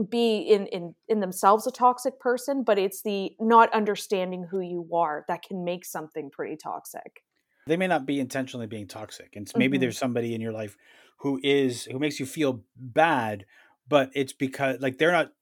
be 0.05 0.39
in, 0.39 0.67
in 0.67 0.95
in 1.09 1.21
themselves 1.21 1.67
a 1.67 1.71
toxic 1.71 2.19
person 2.21 2.63
but 2.63 2.79
it's 2.79 3.03
the 3.03 3.33
not 3.41 3.73
understanding 3.73 4.47
who 4.51 4.61
you 4.61 4.89
are 4.95 5.25
that 5.29 5.43
can 5.43 5.65
make 5.65 5.85
something 5.85 6.31
pretty 6.31 6.57
toxic 6.57 7.23
they 7.67 7.77
may 7.77 7.87
not 7.87 8.07
be 8.07 8.21
intentionally 8.21 8.67
being 8.67 8.87
toxic 8.87 9.35
and 9.37 9.51
maybe 9.57 9.77
mm-hmm. 9.77 9.83
there's 9.83 9.99
somebody 9.99 10.35
in 10.35 10.41
your 10.41 10.53
life 10.53 10.77
who 11.19 11.39
is 11.43 11.85
who 11.85 11.99
makes 11.99 12.19
you 12.19 12.27
feel 12.27 12.63
bad 12.77 13.45
but 13.89 14.11
it's 14.15 14.33
because 14.33 14.81
like 14.81 14.99
they're 14.99 15.13
not 15.13 15.33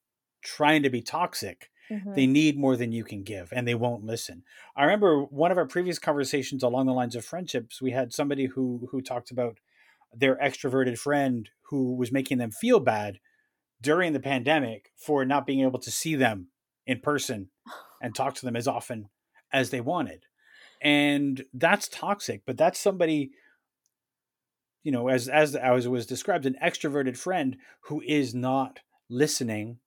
trying 0.43 0.83
to 0.83 0.91
be 0.91 1.03
toxic 1.03 1.71
Mm-hmm. 1.91 2.15
They 2.15 2.27
need 2.27 2.59
more 2.59 2.77
than 2.77 2.93
you 2.93 3.05
can 3.05 3.23
give 3.23 3.53
and 3.53 3.67
they 3.67 3.75
won't 3.75 4.05
listen. 4.05 4.43
I 4.77 4.85
remember 4.85 5.23
one 5.23 5.51
of 5.51 5.59
our 5.59 5.67
previous 5.67 5.99
conversations 5.99 6.63
along 6.63 6.87
the 6.87 6.93
lines 6.93 7.17
of 7.17 7.25
friendships, 7.25 7.81
we 7.81 7.93
had 7.93 8.13
somebody 8.13 8.47
who 8.47 8.89
who 8.91 9.01
talked 9.01 9.31
about 9.31 9.59
their 10.15 10.37
extroverted 10.37 10.99
friend 10.99 11.51
who 11.71 11.95
was 11.95 12.13
making 12.13 12.39
them 12.39 12.51
feel 12.51 12.81
bad 12.81 13.19
during 13.81 14.13
the 14.13 14.21
pandemic 14.21 14.93
for 14.97 15.25
not 15.25 15.47
being 15.47 15.61
able 15.61 15.79
to 15.79 15.91
see 15.91 16.15
them 16.15 16.49
in 16.87 17.01
person 17.01 17.49
and 18.03 18.15
talk 18.15 18.35
to 18.35 18.45
them 18.45 18.57
as 18.57 18.69
often 18.69 19.09
as 19.53 19.71
they 19.71 19.81
wanted. 19.81 20.25
And 20.81 21.45
that's 21.53 21.89
toxic, 21.89 22.43
but 22.47 22.57
that's 22.57 22.79
somebody 22.79 23.33
you 24.85 24.93
know 24.93 25.09
as 25.09 25.29
as 25.29 25.57
as 25.57 25.89
was 25.89 26.07
described 26.07 26.47
an 26.47 26.57
extroverted 26.63 27.17
friend 27.17 27.57
who 27.83 28.01
is 28.07 28.35
not 28.35 28.81
listening 29.11 29.79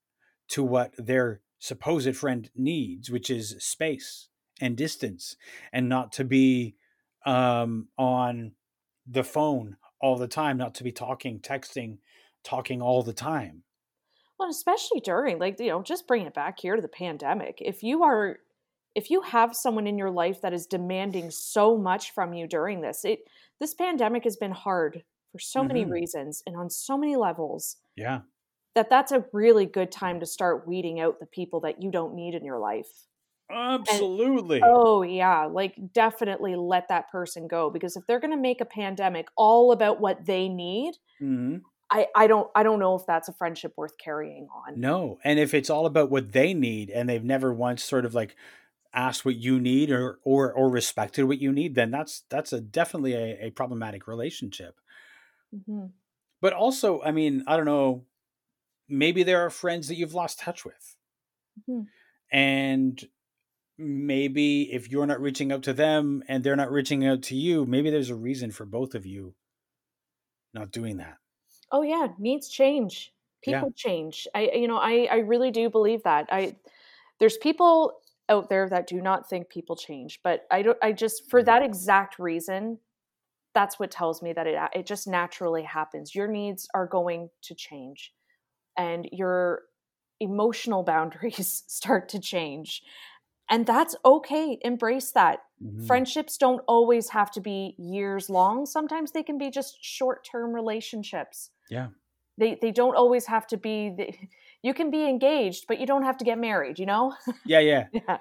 to 0.49 0.63
what 0.63 0.93
their 0.97 1.41
supposed 1.59 2.15
friend 2.15 2.49
needs, 2.55 3.09
which 3.09 3.29
is 3.29 3.55
space 3.59 4.27
and 4.59 4.75
distance, 4.75 5.35
and 5.71 5.87
not 5.87 6.11
to 6.11 6.25
be 6.25 6.75
um, 7.25 7.87
on 7.97 8.51
the 9.07 9.23
phone 9.23 9.77
all 10.01 10.17
the 10.17 10.27
time, 10.27 10.57
not 10.57 10.75
to 10.75 10.83
be 10.83 10.91
talking, 10.91 11.39
texting, 11.39 11.97
talking 12.43 12.81
all 12.81 13.03
the 13.03 13.13
time. 13.13 13.63
Well, 14.41 14.49
especially 14.49 14.99
during, 15.01 15.39
like, 15.39 15.59
you 15.59 15.67
know, 15.67 15.83
just 15.83 16.07
bring 16.07 16.25
it 16.25 16.33
back 16.33 16.59
here 16.59 16.75
to 16.75 16.81
the 16.81 16.87
pandemic. 16.87 17.59
If 17.61 17.83
you 17.83 18.03
are, 18.03 18.39
if 18.95 19.11
you 19.11 19.21
have 19.21 19.55
someone 19.55 19.85
in 19.85 19.97
your 19.97 20.09
life 20.09 20.41
that 20.41 20.53
is 20.53 20.65
demanding 20.65 21.29
so 21.29 21.77
much 21.77 22.11
from 22.11 22.33
you 22.33 22.47
during 22.47 22.81
this, 22.81 23.05
it, 23.05 23.19
this 23.59 23.73
pandemic 23.73 24.23
has 24.23 24.37
been 24.37 24.51
hard 24.51 25.03
for 25.31 25.39
so 25.39 25.59
mm-hmm. 25.59 25.67
many 25.67 25.85
reasons 25.85 26.41
and 26.47 26.57
on 26.57 26.69
so 26.69 26.97
many 26.97 27.15
levels. 27.15 27.77
Yeah 27.95 28.21
that 28.75 28.89
that's 28.89 29.11
a 29.11 29.25
really 29.33 29.65
good 29.65 29.91
time 29.91 30.19
to 30.19 30.25
start 30.25 30.67
weeding 30.67 30.99
out 30.99 31.19
the 31.19 31.25
people 31.25 31.59
that 31.61 31.81
you 31.81 31.91
don't 31.91 32.15
need 32.15 32.33
in 32.33 32.45
your 32.45 32.59
life. 32.59 33.07
Absolutely. 33.51 34.57
And, 34.57 34.65
oh 34.65 35.01
yeah, 35.01 35.45
like 35.45 35.75
definitely 35.93 36.55
let 36.55 36.87
that 36.87 37.11
person 37.11 37.49
go 37.49 37.69
because 37.69 37.97
if 37.97 38.07
they're 38.07 38.21
going 38.21 38.31
to 38.31 38.37
make 38.37 38.61
a 38.61 38.65
pandemic 38.65 39.27
all 39.35 39.73
about 39.73 39.99
what 39.99 40.25
they 40.25 40.47
need, 40.47 40.93
mm-hmm. 41.21 41.57
I 41.91 42.07
I 42.15 42.27
don't 42.27 42.49
I 42.55 42.63
don't 42.63 42.79
know 42.79 42.95
if 42.95 43.05
that's 43.05 43.27
a 43.27 43.33
friendship 43.33 43.73
worth 43.75 43.97
carrying 43.97 44.47
on. 44.53 44.79
No, 44.79 45.19
and 45.23 45.37
if 45.37 45.53
it's 45.53 45.69
all 45.69 45.85
about 45.85 46.09
what 46.09 46.31
they 46.31 46.53
need 46.53 46.89
and 46.89 47.09
they've 47.09 47.23
never 47.23 47.53
once 47.53 47.83
sort 47.83 48.05
of 48.05 48.13
like 48.13 48.35
asked 48.93 49.23
what 49.25 49.35
you 49.35 49.59
need 49.59 49.91
or 49.91 50.19
or 50.23 50.51
or 50.51 50.69
respected 50.69 51.25
what 51.25 51.39
you 51.39 51.51
need, 51.51 51.75
then 51.75 51.91
that's 51.91 52.23
that's 52.29 52.53
a 52.53 52.61
definitely 52.61 53.13
a, 53.13 53.47
a 53.47 53.49
problematic 53.51 54.07
relationship. 54.07 54.79
Mm-hmm. 55.53 55.87
But 56.39 56.53
also, 56.53 57.01
I 57.03 57.11
mean, 57.11 57.43
I 57.45 57.57
don't 57.57 57.65
know 57.65 58.05
maybe 58.91 59.23
there 59.23 59.41
are 59.41 59.49
friends 59.49 59.87
that 59.87 59.95
you've 59.95 60.13
lost 60.13 60.39
touch 60.39 60.65
with. 60.65 60.95
Mm-hmm. 61.61 61.83
And 62.31 63.03
maybe 63.77 64.73
if 64.73 64.91
you're 64.91 65.07
not 65.07 65.21
reaching 65.21 65.51
out 65.51 65.63
to 65.63 65.73
them 65.73 66.23
and 66.27 66.43
they're 66.43 66.55
not 66.55 66.71
reaching 66.71 67.05
out 67.05 67.23
to 67.23 67.35
you, 67.35 67.65
maybe 67.65 67.89
there's 67.89 68.09
a 68.09 68.15
reason 68.15 68.51
for 68.51 68.65
both 68.65 68.93
of 68.93 69.05
you 69.05 69.33
not 70.53 70.71
doing 70.71 70.97
that. 70.97 71.17
Oh 71.71 71.81
yeah, 71.81 72.07
needs 72.17 72.49
change. 72.49 73.13
People 73.43 73.73
yeah. 73.75 73.75
change. 73.75 74.27
I 74.35 74.51
you 74.53 74.67
know, 74.67 74.77
I 74.77 75.07
I 75.11 75.17
really 75.17 75.51
do 75.51 75.69
believe 75.69 76.03
that. 76.03 76.27
I 76.31 76.55
there's 77.19 77.37
people 77.37 77.99
out 78.29 78.49
there 78.49 78.69
that 78.69 78.87
do 78.87 79.01
not 79.01 79.29
think 79.29 79.49
people 79.49 79.75
change, 79.75 80.19
but 80.23 80.45
I 80.51 80.61
don't 80.61 80.77
I 80.81 80.91
just 80.91 81.29
for 81.29 81.41
mm. 81.41 81.45
that 81.45 81.63
exact 81.63 82.19
reason 82.19 82.79
that's 83.53 83.77
what 83.79 83.91
tells 83.91 84.21
me 84.21 84.33
that 84.33 84.47
it 84.47 84.57
it 84.73 84.85
just 84.85 85.07
naturally 85.07 85.63
happens. 85.63 86.15
Your 86.15 86.27
needs 86.27 86.67
are 86.73 86.87
going 86.87 87.29
to 87.43 87.55
change 87.55 88.13
and 88.77 89.07
your 89.11 89.63
emotional 90.19 90.83
boundaries 90.93 91.63
start 91.67 92.09
to 92.09 92.19
change. 92.19 92.83
And 93.49 93.65
that's 93.65 93.95
okay. 94.05 94.57
Embrace 94.61 95.11
that. 95.11 95.39
Mm-hmm. 95.61 95.85
Friendships 95.85 96.37
don't 96.37 96.61
always 96.67 97.09
have 97.09 97.31
to 97.31 97.41
be 97.41 97.75
years 97.77 98.29
long. 98.29 98.65
Sometimes 98.65 99.11
they 99.11 99.23
can 99.23 99.37
be 99.37 99.49
just 99.49 99.77
short-term 99.83 100.53
relationships. 100.53 101.49
Yeah. 101.71 101.87
They 102.37 102.57
they 102.61 102.71
don't 102.71 102.95
always 102.95 103.25
have 103.25 103.47
to 103.47 103.57
be 103.57 103.89
the, 103.97 104.13
you 104.61 104.73
can 104.73 104.91
be 104.91 105.07
engaged, 105.07 105.65
but 105.67 105.79
you 105.79 105.87
don't 105.87 106.03
have 106.03 106.17
to 106.17 106.25
get 106.25 106.37
married, 106.37 106.77
you 106.77 106.85
know? 106.85 107.15
Yeah, 107.45 107.59
yeah. 107.59 107.85
yeah. 107.93 108.17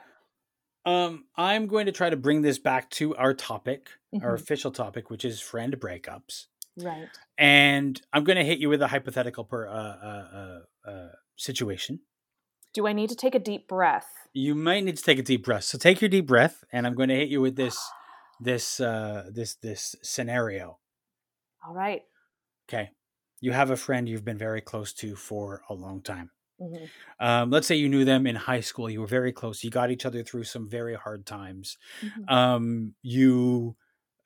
Um, 0.87 1.25
I'm 1.37 1.67
going 1.67 1.87
to 1.87 1.93
try 1.93 2.09
to 2.09 2.17
bring 2.17 2.41
this 2.41 2.59
back 2.59 2.89
to 2.93 3.15
our 3.17 3.35
topic, 3.35 3.91
mm-hmm. 4.15 4.25
our 4.25 4.35
official 4.35 4.71
topic, 4.71 5.11
which 5.11 5.27
is 5.27 5.41
friend 5.41 5.75
breakups. 5.79 6.47
Right. 6.79 7.09
And 7.37 8.01
I'm 8.13 8.25
going 8.25 8.39
to 8.39 8.45
hit 8.45 8.61
you 8.61 8.71
with 8.71 8.81
a 8.81 8.87
hypothetical 8.87 9.45
per, 9.45 9.69
uh, 9.69 9.73
uh, 9.73 10.61
uh, 10.87 10.91
uh, 10.91 11.09
situation. 11.37 12.01
Do 12.73 12.87
I 12.87 12.93
need 12.93 13.11
to 13.11 13.17
take 13.17 13.35
a 13.35 13.39
deep 13.39 13.69
breath? 13.69 14.09
You 14.33 14.55
might 14.55 14.85
need 14.85 14.97
to 14.97 15.03
take 15.03 15.19
a 15.19 15.23
deep 15.23 15.45
breath. 15.45 15.65
So 15.65 15.77
take 15.77 16.01
your 16.01 16.09
deep 16.09 16.27
breath, 16.27 16.63
and 16.73 16.87
I'm 16.87 16.95
going 16.95 17.09
to 17.09 17.17
hit 17.17 17.29
you 17.29 17.41
with 17.41 17.57
this 17.57 17.79
this 18.41 18.81
uh 18.81 19.29
this 19.31 19.57
this 19.57 19.97
scenario. 20.03 20.79
All 21.67 21.75
right. 21.75 22.03
Okay. 22.69 22.91
You 23.41 23.53
have 23.53 23.71
a 23.71 23.77
friend 23.77 24.09
you've 24.09 24.25
been 24.25 24.39
very 24.39 24.61
close 24.61 24.93
to 24.95 25.17
for 25.17 25.63
a 25.69 25.75
long 25.75 26.03
time. 26.03 26.31
Mm-hmm. 26.61 26.85
Um, 27.25 27.51
let's 27.51 27.67
say 27.67 27.77
you 27.77 27.89
knew 27.89 28.05
them 28.05 28.27
in 28.27 28.37
high 28.37 28.61
school. 28.61 28.91
You 28.91 29.01
were 29.01 29.07
very 29.07 29.33
close. 29.33 29.65
You 29.65 29.71
got 29.71 29.91
each 29.91 30.05
other 30.05 30.23
through 30.23 30.45
some 30.45 30.69
very 30.69 30.95
hard 30.95 31.25
times. 31.25 31.79
Mm-hmm. 32.03 32.35
Um, 32.35 32.95
you 33.03 33.77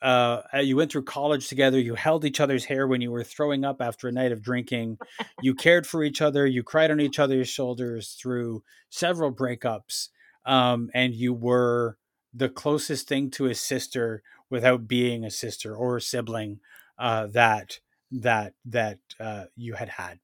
uh, 0.02 0.42
you 0.60 0.76
went 0.76 0.92
through 0.92 1.04
college 1.04 1.48
together. 1.48 1.78
You 1.78 1.94
held 1.94 2.26
each 2.26 2.38
other's 2.38 2.66
hair 2.66 2.86
when 2.86 3.00
you 3.00 3.10
were 3.10 3.24
throwing 3.24 3.64
up 3.64 3.80
after 3.80 4.06
a 4.06 4.12
night 4.12 4.32
of 4.32 4.42
drinking. 4.42 4.98
you 5.40 5.54
cared 5.54 5.86
for 5.86 6.04
each 6.04 6.20
other. 6.20 6.46
You 6.46 6.62
cried 6.62 6.90
on 6.90 7.00
each 7.00 7.18
other's 7.18 7.48
shoulders 7.48 8.18
through 8.20 8.62
several 8.90 9.32
breakups. 9.32 10.08
Um, 10.44 10.90
and 10.92 11.14
you 11.14 11.32
were 11.32 11.96
the 12.34 12.50
closest 12.50 13.08
thing 13.08 13.30
to 13.30 13.46
a 13.46 13.54
sister 13.54 14.22
without 14.50 14.86
being 14.86 15.24
a 15.24 15.30
sister 15.30 15.74
or 15.74 15.96
a 15.96 16.02
sibling 16.02 16.60
uh, 16.98 17.28
that 17.28 17.80
that 18.20 18.54
that 18.64 18.98
uh, 19.20 19.44
you 19.56 19.74
had 19.74 19.88
had. 19.88 20.20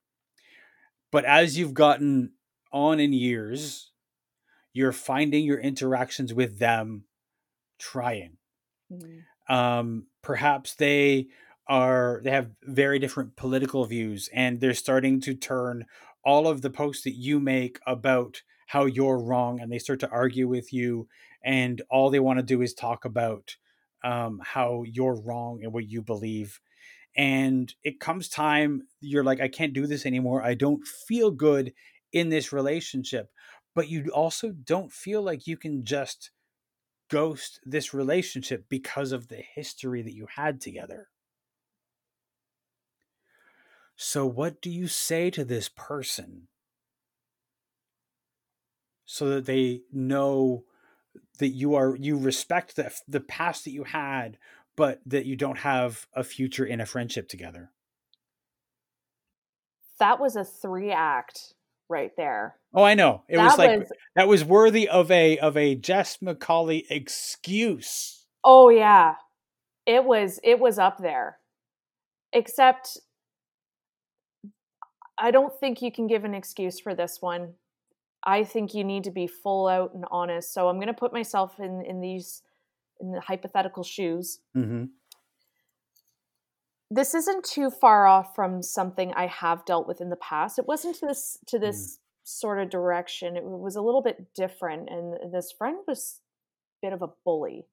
But 1.10 1.24
as 1.24 1.58
you've 1.58 1.74
gotten 1.74 2.32
on 2.72 3.00
in 3.00 3.12
years, 3.12 3.90
you're 4.72 4.92
finding 4.92 5.44
your 5.44 5.58
interactions 5.58 6.32
with 6.32 6.58
them 6.58 7.04
trying. 7.78 8.36
Mm-hmm. 8.92 9.54
Um, 9.54 10.06
perhaps 10.22 10.74
they 10.74 11.28
are 11.66 12.20
they 12.24 12.30
have 12.30 12.50
very 12.62 12.98
different 12.98 13.36
political 13.36 13.84
views 13.84 14.28
and 14.32 14.60
they're 14.60 14.74
starting 14.74 15.20
to 15.20 15.34
turn 15.34 15.86
all 16.24 16.46
of 16.46 16.62
the 16.62 16.70
posts 16.70 17.04
that 17.04 17.14
you 17.14 17.40
make 17.40 17.78
about 17.86 18.42
how 18.66 18.84
you're 18.84 19.18
wrong 19.18 19.60
and 19.60 19.72
they 19.72 19.78
start 19.78 19.98
to 20.00 20.10
argue 20.10 20.46
with 20.46 20.72
you 20.72 21.08
and 21.42 21.82
all 21.90 22.10
they 22.10 22.20
want 22.20 22.38
to 22.38 22.44
do 22.44 22.60
is 22.62 22.74
talk 22.74 23.04
about 23.04 23.56
um, 24.04 24.40
how 24.44 24.84
you're 24.84 25.20
wrong 25.20 25.60
and 25.62 25.72
what 25.72 25.88
you 25.88 26.02
believe 26.02 26.60
and 27.16 27.74
it 27.82 28.00
comes 28.00 28.28
time 28.28 28.82
you're 29.00 29.24
like 29.24 29.40
i 29.40 29.48
can't 29.48 29.72
do 29.72 29.86
this 29.86 30.06
anymore. 30.06 30.42
I 30.42 30.54
don't 30.54 30.86
feel 30.86 31.30
good 31.30 31.72
in 32.12 32.28
this 32.28 32.52
relationship. 32.52 33.30
But 33.74 33.88
you 33.88 34.10
also 34.12 34.50
don't 34.50 34.92
feel 34.92 35.22
like 35.22 35.46
you 35.46 35.56
can 35.56 35.84
just 35.84 36.30
ghost 37.08 37.60
this 37.64 37.94
relationship 37.94 38.66
because 38.68 39.12
of 39.12 39.28
the 39.28 39.42
history 39.54 40.02
that 40.02 40.14
you 40.14 40.26
had 40.36 40.60
together. 40.60 41.08
So 43.96 44.26
what 44.26 44.60
do 44.62 44.70
you 44.70 44.88
say 44.88 45.30
to 45.30 45.44
this 45.44 45.68
person? 45.68 46.48
So 49.04 49.28
that 49.28 49.46
they 49.46 49.82
know 49.92 50.64
that 51.38 51.48
you 51.48 51.74
are 51.74 51.96
you 51.96 52.16
respect 52.16 52.76
the 52.76 52.92
the 53.08 53.20
past 53.20 53.64
that 53.64 53.72
you 53.72 53.84
had 53.84 54.38
but 54.76 55.00
that 55.06 55.26
you 55.26 55.36
don't 55.36 55.58
have 55.58 56.06
a 56.14 56.24
future 56.24 56.64
in 56.64 56.80
a 56.80 56.86
friendship 56.86 57.28
together. 57.28 57.70
That 59.98 60.20
was 60.20 60.36
a 60.36 60.44
three 60.44 60.90
act 60.90 61.54
right 61.90 62.12
there. 62.16 62.56
Oh, 62.72 62.82
I 62.82 62.94
know. 62.94 63.24
It 63.28 63.36
that 63.36 63.44
was 63.44 63.58
like 63.58 63.80
was, 63.80 63.92
that 64.16 64.28
was 64.28 64.44
worthy 64.44 64.88
of 64.88 65.10
a 65.10 65.38
of 65.38 65.56
a 65.56 65.74
Jess 65.74 66.18
McCauley 66.18 66.84
excuse. 66.88 68.24
Oh 68.42 68.70
yeah. 68.70 69.16
It 69.86 70.04
was 70.04 70.40
it 70.42 70.58
was 70.58 70.78
up 70.78 70.98
there. 70.98 71.38
Except 72.32 72.96
I 75.18 75.30
don't 75.30 75.52
think 75.60 75.82
you 75.82 75.92
can 75.92 76.06
give 76.06 76.24
an 76.24 76.32
excuse 76.34 76.80
for 76.80 76.94
this 76.94 77.18
one. 77.20 77.54
I 78.24 78.44
think 78.44 78.72
you 78.72 78.84
need 78.84 79.04
to 79.04 79.10
be 79.10 79.26
full 79.26 79.66
out 79.66 79.92
and 79.94 80.04
honest. 80.10 80.54
So 80.54 80.68
I'm 80.68 80.76
going 80.76 80.86
to 80.86 80.94
put 80.94 81.12
myself 81.12 81.58
in 81.58 81.84
in 81.84 82.00
these 82.00 82.42
in 83.00 83.12
the 83.12 83.20
hypothetical 83.20 83.82
shoes. 83.82 84.40
Mm-hmm. 84.56 84.84
This 86.90 87.14
isn't 87.14 87.44
too 87.44 87.70
far 87.70 88.06
off 88.06 88.34
from 88.34 88.62
something 88.62 89.12
I 89.14 89.26
have 89.26 89.64
dealt 89.64 89.86
with 89.86 90.00
in 90.00 90.10
the 90.10 90.16
past. 90.16 90.58
It 90.58 90.66
wasn't 90.66 90.96
to 90.96 91.06
this 91.06 91.38
to 91.46 91.58
this 91.58 91.96
mm. 91.96 91.98
sort 92.24 92.60
of 92.60 92.68
direction. 92.68 93.36
It 93.36 93.44
was 93.44 93.76
a 93.76 93.82
little 93.82 94.02
bit 94.02 94.34
different, 94.34 94.88
and 94.90 95.32
this 95.32 95.52
friend 95.52 95.78
was 95.86 96.20
a 96.82 96.86
bit 96.86 96.92
of 96.92 97.02
a 97.02 97.10
bully. 97.24 97.66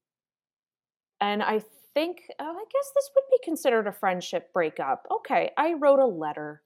And 1.19 1.41
I 1.41 1.63
think, 1.95 2.17
oh, 2.39 2.51
I 2.51 2.63
guess 2.71 2.91
this 2.93 3.09
would 3.15 3.23
be 3.31 3.43
considered 3.43 3.87
a 3.87 3.91
friendship 3.91 4.53
breakup. 4.53 5.07
Okay, 5.11 5.49
I 5.57 5.73
wrote 5.73 5.99
a 5.99 6.05
letter, 6.05 6.61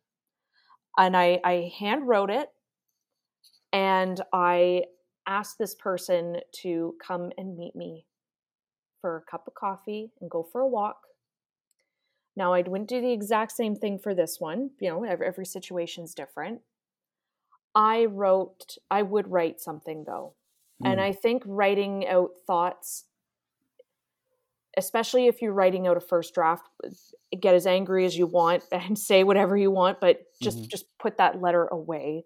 and 0.97 1.15
I 1.15 1.39
I 1.45 1.71
hand 1.79 2.05
wrote 2.05 2.29
it, 2.29 2.49
and 3.71 4.19
I 4.33 4.83
asked 5.25 5.57
this 5.57 5.75
person 5.75 6.41
to 6.63 6.95
come 7.05 7.31
and 7.37 7.57
meet 7.57 7.77
me 7.77 8.05
for 9.01 9.17
a 9.17 9.31
cup 9.31 9.47
of 9.47 9.55
coffee 9.55 10.11
and 10.21 10.29
go 10.29 10.43
for 10.43 10.61
a 10.61 10.67
walk. 10.67 11.01
Now, 12.35 12.53
I 12.53 12.61
wouldn't 12.61 12.89
do 12.89 13.01
the 13.01 13.11
exact 13.11 13.51
same 13.51 13.75
thing 13.75 13.99
for 13.99 14.15
this 14.15 14.37
one. 14.39 14.71
You 14.79 14.89
know, 14.89 15.03
every, 15.03 15.27
every 15.27 15.45
situation's 15.45 16.13
different. 16.13 16.61
I 17.75 18.05
wrote, 18.05 18.77
I 18.89 19.01
would 19.01 19.29
write 19.29 19.59
something 19.59 20.03
though. 20.05 20.33
Mm. 20.83 20.91
And 20.91 20.99
hmm. 20.99 21.05
I 21.05 21.11
think 21.13 21.43
writing 21.45 22.07
out 22.07 22.31
thoughts, 22.45 23.05
especially 24.77 25.27
if 25.27 25.41
you're 25.41 25.53
writing 25.53 25.87
out 25.87 25.97
a 25.97 26.01
first 26.01 26.33
draft, 26.33 26.67
get 27.39 27.55
as 27.55 27.67
angry 27.67 28.05
as 28.05 28.17
you 28.17 28.27
want 28.27 28.63
and 28.71 28.97
say 28.97 29.23
whatever 29.23 29.57
you 29.57 29.71
want, 29.71 29.99
but 29.99 30.23
just 30.41 30.57
mm-hmm. 30.57 30.67
just 30.67 30.85
put 30.99 31.17
that 31.17 31.41
letter 31.41 31.65
away. 31.67 32.25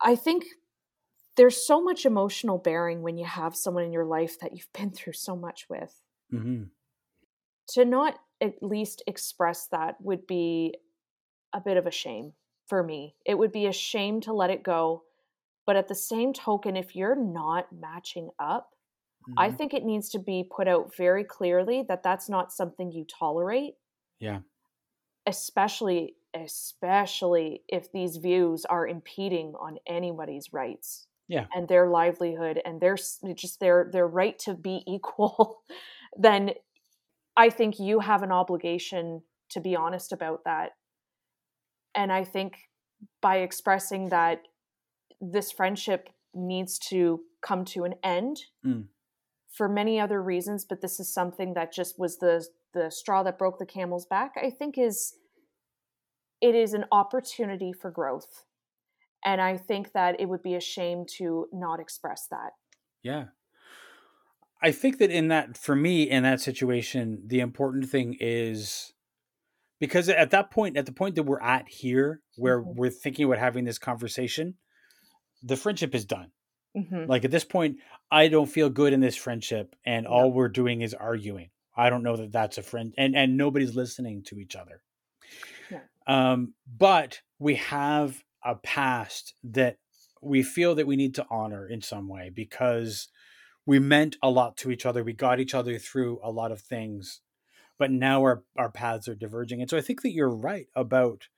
I 0.00 0.14
think 0.14 0.44
there's 1.36 1.66
so 1.66 1.82
much 1.82 2.06
emotional 2.06 2.58
bearing 2.58 3.02
when 3.02 3.18
you 3.18 3.26
have 3.26 3.54
someone 3.54 3.84
in 3.84 3.92
your 3.92 4.04
life 4.04 4.38
that 4.40 4.54
you've 4.54 4.72
been 4.72 4.90
through 4.90 5.12
so 5.12 5.36
much 5.36 5.66
with. 5.68 6.00
Mm-hmm. 6.32 6.64
To 7.70 7.84
not 7.84 8.18
at 8.40 8.62
least 8.62 9.02
express 9.06 9.68
that 9.68 9.96
would 10.00 10.26
be 10.26 10.74
a 11.52 11.60
bit 11.60 11.76
of 11.76 11.86
a 11.86 11.90
shame 11.90 12.32
for 12.66 12.82
me. 12.82 13.14
It 13.24 13.36
would 13.36 13.52
be 13.52 13.66
a 13.66 13.72
shame 13.72 14.20
to 14.22 14.32
let 14.32 14.50
it 14.50 14.62
go. 14.62 15.02
But 15.66 15.76
at 15.76 15.88
the 15.88 15.94
same 15.94 16.32
token, 16.32 16.76
if 16.76 16.94
you're 16.94 17.16
not 17.16 17.66
matching 17.72 18.30
up, 18.38 18.70
mm-hmm. 19.28 19.38
I 19.38 19.50
think 19.50 19.74
it 19.74 19.84
needs 19.84 20.08
to 20.10 20.18
be 20.18 20.48
put 20.48 20.68
out 20.68 20.94
very 20.96 21.24
clearly 21.24 21.84
that 21.88 22.02
that's 22.02 22.28
not 22.28 22.52
something 22.52 22.92
you 22.92 23.04
tolerate. 23.04 23.74
Yeah. 24.20 24.40
Especially 25.26 26.14
especially 26.34 27.62
if 27.66 27.90
these 27.92 28.18
views 28.18 28.66
are 28.66 28.86
impeding 28.86 29.54
on 29.58 29.78
anybody's 29.86 30.52
rights 30.52 31.06
yeah. 31.28 31.46
and 31.54 31.68
their 31.68 31.88
livelihood 31.88 32.60
and 32.64 32.80
their 32.80 32.96
just 33.34 33.60
their 33.60 33.88
their 33.92 34.06
right 34.06 34.38
to 34.38 34.54
be 34.54 34.82
equal 34.88 35.62
then 36.16 36.50
i 37.36 37.50
think 37.50 37.78
you 37.78 38.00
have 38.00 38.22
an 38.22 38.32
obligation 38.32 39.22
to 39.50 39.60
be 39.60 39.76
honest 39.76 40.12
about 40.12 40.44
that 40.44 40.72
and 41.94 42.12
i 42.12 42.24
think 42.24 42.58
by 43.20 43.38
expressing 43.38 44.08
that 44.08 44.42
this 45.20 45.52
friendship 45.52 46.08
needs 46.34 46.78
to 46.78 47.20
come 47.42 47.64
to 47.64 47.84
an 47.84 47.94
end 48.02 48.38
mm. 48.64 48.84
for 49.50 49.68
many 49.68 49.98
other 49.98 50.22
reasons 50.22 50.64
but 50.64 50.80
this 50.80 51.00
is 51.00 51.12
something 51.12 51.54
that 51.54 51.72
just 51.72 51.98
was 51.98 52.18
the 52.18 52.46
the 52.74 52.90
straw 52.90 53.22
that 53.22 53.38
broke 53.38 53.58
the 53.58 53.66
camel's 53.66 54.06
back 54.06 54.34
i 54.42 54.50
think 54.50 54.76
is 54.78 55.14
it 56.42 56.54
is 56.54 56.74
an 56.74 56.84
opportunity 56.92 57.72
for 57.72 57.90
growth 57.90 58.44
and 59.26 59.40
I 59.40 59.56
think 59.56 59.92
that 59.92 60.20
it 60.20 60.28
would 60.28 60.42
be 60.42 60.54
a 60.54 60.60
shame 60.60 61.04
to 61.18 61.48
not 61.52 61.80
express 61.80 62.28
that. 62.30 62.52
Yeah. 63.02 63.24
I 64.62 64.70
think 64.70 64.98
that 64.98 65.10
in 65.10 65.28
that, 65.28 65.58
for 65.58 65.74
me, 65.74 66.04
in 66.04 66.22
that 66.22 66.40
situation, 66.40 67.24
the 67.26 67.40
important 67.40 67.90
thing 67.90 68.16
is 68.20 68.92
because 69.80 70.08
at 70.08 70.30
that 70.30 70.50
point, 70.50 70.76
at 70.76 70.86
the 70.86 70.92
point 70.92 71.16
that 71.16 71.24
we're 71.24 71.40
at 71.40 71.68
here, 71.68 72.22
where 72.36 72.62
mm-hmm. 72.62 72.78
we're 72.78 72.90
thinking 72.90 73.26
about 73.26 73.38
having 73.38 73.64
this 73.64 73.78
conversation, 73.78 74.54
the 75.42 75.56
friendship 75.56 75.94
is 75.94 76.04
done. 76.04 76.30
Mm-hmm. 76.76 77.06
Like 77.10 77.24
at 77.24 77.30
this 77.32 77.44
point, 77.44 77.78
I 78.10 78.28
don't 78.28 78.46
feel 78.46 78.70
good 78.70 78.92
in 78.92 79.00
this 79.00 79.16
friendship, 79.16 79.74
and 79.84 80.04
no. 80.04 80.10
all 80.10 80.32
we're 80.32 80.48
doing 80.48 80.82
is 80.82 80.94
arguing. 80.94 81.50
I 81.76 81.90
don't 81.90 82.02
know 82.02 82.16
that 82.16 82.32
that's 82.32 82.58
a 82.58 82.62
friend, 82.62 82.94
and 82.96 83.16
and 83.16 83.36
nobody's 83.36 83.74
listening 83.74 84.22
to 84.24 84.38
each 84.38 84.56
other. 84.56 84.82
Yeah. 85.70 85.80
Um, 86.06 86.54
but 86.66 87.20
we 87.38 87.56
have 87.56 88.22
a 88.44 88.54
past 88.54 89.34
that 89.42 89.78
we 90.22 90.42
feel 90.42 90.74
that 90.74 90.86
we 90.86 90.96
need 90.96 91.14
to 91.14 91.26
honor 91.30 91.66
in 91.66 91.82
some 91.82 92.08
way 92.08 92.30
because 92.34 93.08
we 93.64 93.78
meant 93.78 94.16
a 94.22 94.30
lot 94.30 94.56
to 94.58 94.70
each 94.70 94.86
other. 94.86 95.02
We 95.02 95.12
got 95.12 95.40
each 95.40 95.54
other 95.54 95.78
through 95.78 96.20
a 96.22 96.30
lot 96.30 96.52
of 96.52 96.60
things, 96.60 97.20
but 97.78 97.90
now 97.90 98.22
our, 98.22 98.44
our 98.56 98.70
paths 98.70 99.08
are 99.08 99.14
diverging. 99.14 99.60
And 99.60 99.68
so 99.68 99.76
I 99.76 99.80
think 99.80 100.02
that 100.02 100.12
you're 100.12 100.34
right 100.34 100.66
about 100.74 101.28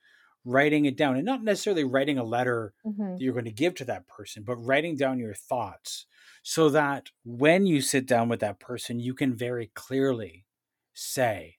writing 0.45 0.85
it 0.85 0.95
down 0.95 1.15
and 1.15 1.25
not 1.25 1.43
necessarily 1.43 1.83
writing 1.83 2.17
a 2.17 2.23
letter 2.23 2.73
mm-hmm. 2.85 3.13
that 3.13 3.21
you're 3.21 3.33
going 3.33 3.45
to 3.45 3.51
give 3.51 3.75
to 3.75 3.85
that 3.85 4.07
person, 4.07 4.43
but 4.43 4.55
writing 4.55 4.95
down 4.95 5.19
your 5.19 5.33
thoughts 5.33 6.05
so 6.41 6.69
that 6.69 7.09
when 7.25 7.65
you 7.65 7.81
sit 7.81 8.05
down 8.05 8.29
with 8.29 8.39
that 8.39 8.59
person, 8.59 8.99
you 8.99 9.13
can 9.13 9.35
very 9.35 9.71
clearly 9.73 10.45
say 10.93 11.57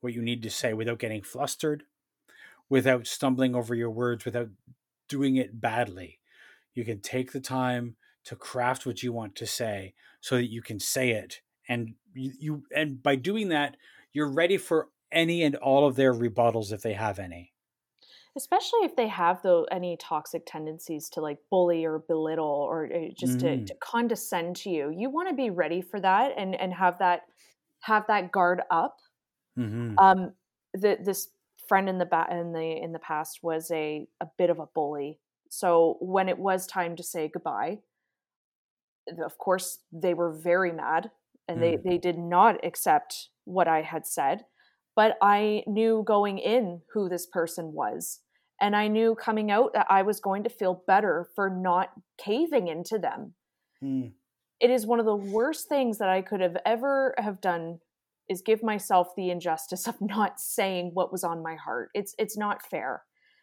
what 0.00 0.12
you 0.12 0.22
need 0.22 0.42
to 0.42 0.50
say 0.50 0.72
without 0.72 0.98
getting 0.98 1.22
flustered, 1.22 1.84
without 2.70 3.06
stumbling 3.06 3.54
over 3.54 3.74
your 3.74 3.90
words, 3.90 4.24
without 4.24 4.48
doing 5.08 5.36
it 5.36 5.60
badly. 5.60 6.20
You 6.72 6.84
can 6.84 7.00
take 7.00 7.32
the 7.32 7.40
time 7.40 7.96
to 8.24 8.36
craft 8.36 8.86
what 8.86 9.02
you 9.02 9.12
want 9.12 9.34
to 9.36 9.46
say 9.46 9.94
so 10.20 10.36
that 10.36 10.50
you 10.50 10.62
can 10.62 10.80
say 10.80 11.10
it 11.10 11.40
and 11.68 11.94
you, 12.14 12.32
you 12.38 12.62
and 12.74 13.02
by 13.02 13.16
doing 13.16 13.48
that 13.48 13.76
you're 14.12 14.30
ready 14.30 14.56
for 14.56 14.88
any 15.12 15.42
and 15.42 15.56
all 15.56 15.86
of 15.86 15.96
their 15.96 16.12
rebuttals 16.12 16.72
if 16.72 16.82
they 16.82 16.92
have 16.92 17.18
any 17.18 17.52
especially 18.36 18.80
if 18.80 18.94
they 18.94 19.08
have 19.08 19.42
though 19.42 19.66
any 19.72 19.96
toxic 19.96 20.42
tendencies 20.46 21.08
to 21.08 21.20
like 21.20 21.38
bully 21.50 21.84
or 21.84 21.98
belittle 21.98 22.46
or 22.46 22.86
uh, 22.86 23.08
just 23.18 23.38
mm. 23.38 23.40
to, 23.40 23.64
to, 23.64 23.74
condescend 23.80 24.54
to 24.54 24.70
you 24.70 24.92
you 24.94 25.10
want 25.10 25.28
to 25.28 25.34
be 25.34 25.50
ready 25.50 25.80
for 25.80 25.98
that 26.00 26.32
and 26.36 26.54
and 26.54 26.72
have 26.72 26.98
that 26.98 27.22
have 27.80 28.06
that 28.06 28.30
guard 28.30 28.60
up 28.70 28.98
mm-hmm. 29.58 29.98
um 29.98 30.32
the, 30.74 30.98
this 31.02 31.28
friend 31.70 31.88
in 31.88 31.98
the 31.98 32.06
ba- 32.06 32.28
in 32.30 32.52
the 32.52 32.82
in 32.82 32.92
the 32.92 32.98
past 32.98 33.40
was 33.42 33.70
a 33.70 34.06
a 34.20 34.26
bit 34.36 34.50
of 34.50 34.58
a 34.58 34.66
bully 34.74 35.18
so 35.48 35.96
when 36.00 36.28
it 36.28 36.38
was 36.38 36.66
time 36.66 36.96
to 36.96 37.02
say 37.02 37.30
goodbye 37.32 37.78
of 39.24 39.38
course 39.38 39.78
they 39.92 40.14
were 40.14 40.32
very 40.32 40.72
mad 40.72 41.10
and 41.48 41.58
mm. 41.58 41.60
they 41.62 41.90
they 41.90 41.98
did 41.98 42.18
not 42.18 42.62
accept 42.64 43.30
what 43.44 43.68
i 43.68 43.82
had 43.82 44.06
said 44.06 44.44
but 44.96 45.16
I 45.22 45.62
knew 45.66 46.02
going 46.06 46.38
in 46.38 46.82
who 46.92 47.08
this 47.08 47.26
person 47.26 47.72
was. 47.72 48.20
And 48.60 48.76
I 48.76 48.88
knew 48.88 49.14
coming 49.14 49.50
out 49.50 49.72
that 49.72 49.86
I 49.88 50.02
was 50.02 50.20
going 50.20 50.42
to 50.44 50.50
feel 50.50 50.82
better 50.86 51.26
for 51.34 51.48
not 51.48 51.92
caving 52.18 52.68
into 52.68 52.98
them. 52.98 53.32
Mm. 53.82 54.12
It 54.60 54.70
is 54.70 54.86
one 54.86 55.00
of 55.00 55.06
the 55.06 55.16
worst 55.16 55.68
things 55.68 55.96
that 55.98 56.10
I 56.10 56.20
could 56.20 56.42
have 56.42 56.58
ever 56.66 57.14
have 57.16 57.40
done 57.40 57.78
is 58.30 58.40
give 58.40 58.62
myself 58.62 59.08
the 59.16 59.28
injustice 59.28 59.86
of 59.86 59.96
not 60.00 60.40
saying 60.40 60.92
what 60.94 61.12
was 61.12 61.24
on 61.24 61.42
my 61.42 61.56
heart. 61.56 61.90
It's 61.92 62.14
it's 62.18 62.38
not 62.38 62.64
fair. 62.64 63.02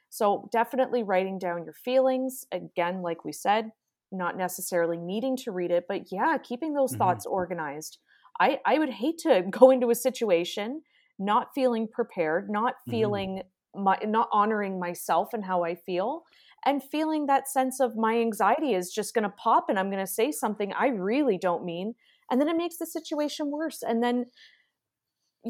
So 0.10 0.50
definitely 0.52 1.04
writing 1.04 1.38
down 1.38 1.66
your 1.66 1.74
feelings 1.74 2.46
again 2.52 3.04
like 3.04 3.24
we 3.26 3.34
said, 3.34 3.72
not 4.12 4.38
necessarily 4.38 4.98
needing 4.98 5.36
to 5.38 5.52
read 5.52 5.70
it, 5.70 5.84
but 5.88 6.12
yeah, 6.12 6.38
keeping 6.42 6.74
those 6.74 6.92
mm-hmm. 6.92 7.00
thoughts 7.00 7.26
organized. 7.26 8.00
I 8.40 8.60
I 8.66 8.80
would 8.80 8.90
hate 8.90 9.20
to 9.20 9.44
go 9.52 9.70
into 9.70 9.92
a 9.92 9.96
situation 9.96 10.82
not 11.20 11.50
feeling 11.54 11.88
prepared, 11.88 12.50
not 12.50 12.74
mm-hmm. 12.76 12.92
feeling 12.92 13.42
mm-hmm. 13.76 13.84
my, 13.84 13.98
not 14.06 14.30
honoring 14.32 14.80
myself 14.80 15.30
and 15.34 15.44
how 15.44 15.64
I 15.64 15.76
feel, 15.76 16.24
and 16.66 16.84
feeling 16.84 17.26
that 17.26 17.50
sense 17.50 17.80
of 17.80 17.96
my 17.96 18.20
anxiety 18.20 18.74
is 18.74 18.92
just 18.92 19.14
going 19.14 19.24
to 19.24 19.30
pop 19.30 19.66
and 19.70 19.80
I'm 19.80 19.90
going 19.90 20.06
to 20.06 20.12
say 20.12 20.32
something 20.32 20.74
I 20.74 20.88
really 20.88 21.38
don't 21.38 21.66
mean. 21.66 21.96
And 22.30 22.42
then 22.42 22.50
it 22.50 22.58
makes 22.58 22.78
the 22.78 22.86
situation 22.86 23.52
worse. 23.52 23.84
And 23.88 24.04
then 24.04 24.26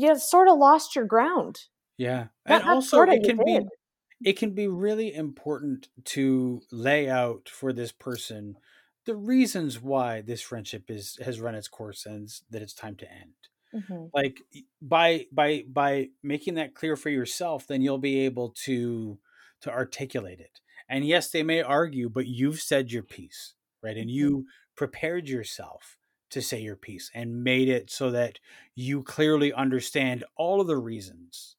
you 0.01 0.17
sort 0.17 0.47
of 0.47 0.57
lost 0.57 0.95
your 0.95 1.05
ground. 1.05 1.59
Yeah. 1.97 2.27
And 2.45 2.63
also, 2.63 3.01
it 3.01 3.23
can 3.23 3.37
be. 3.43 3.61
It 4.25 4.33
can 4.33 4.55
be 4.55 4.67
really 4.67 5.13
important 5.13 5.89
to 6.05 6.61
lay 6.71 7.07
out 7.07 7.49
for 7.49 7.71
this 7.71 7.91
person 7.91 8.57
the 9.07 9.15
reasons 9.15 9.81
why 9.81 10.21
this 10.21 10.41
friendship 10.41 10.91
is 10.91 11.17
has 11.23 11.39
run 11.39 11.55
its 11.55 11.69
course 11.69 12.05
and 12.05 12.29
that 12.51 12.61
it's 12.61 12.73
time 12.73 12.95
to 12.97 13.09
end. 13.09 13.33
Mm-hmm. 13.73 14.07
Like 14.13 14.41
by 14.81 15.25
by 15.31 15.63
by 15.67 16.09
making 16.21 16.55
that 16.55 16.75
clear 16.75 16.95
for 16.95 17.09
yourself, 17.09 17.65
then 17.65 17.81
you'll 17.81 17.97
be 17.97 18.19
able 18.25 18.49
to 18.65 19.17
to 19.61 19.71
articulate 19.71 20.39
it. 20.39 20.59
And 20.89 21.05
yes, 21.05 21.31
they 21.31 21.41
may 21.41 21.61
argue, 21.61 22.09
but 22.09 22.27
you've 22.27 22.59
said 22.59 22.91
your 22.91 23.03
piece, 23.03 23.55
right? 23.81 23.95
And 23.95 24.07
mm-hmm. 24.07 24.17
you 24.17 24.45
prepared 24.75 25.27
yourself 25.29 25.96
to 26.29 26.41
say 26.41 26.59
your 26.59 26.75
piece 26.75 27.09
and 27.13 27.43
made 27.43 27.69
it 27.69 27.89
so 27.89 28.11
that 28.11 28.39
you 28.75 29.03
clearly 29.03 29.53
understand 29.53 30.23
all 30.35 30.61
of 30.61 30.67
the 30.67 30.77
reasons 30.77 31.55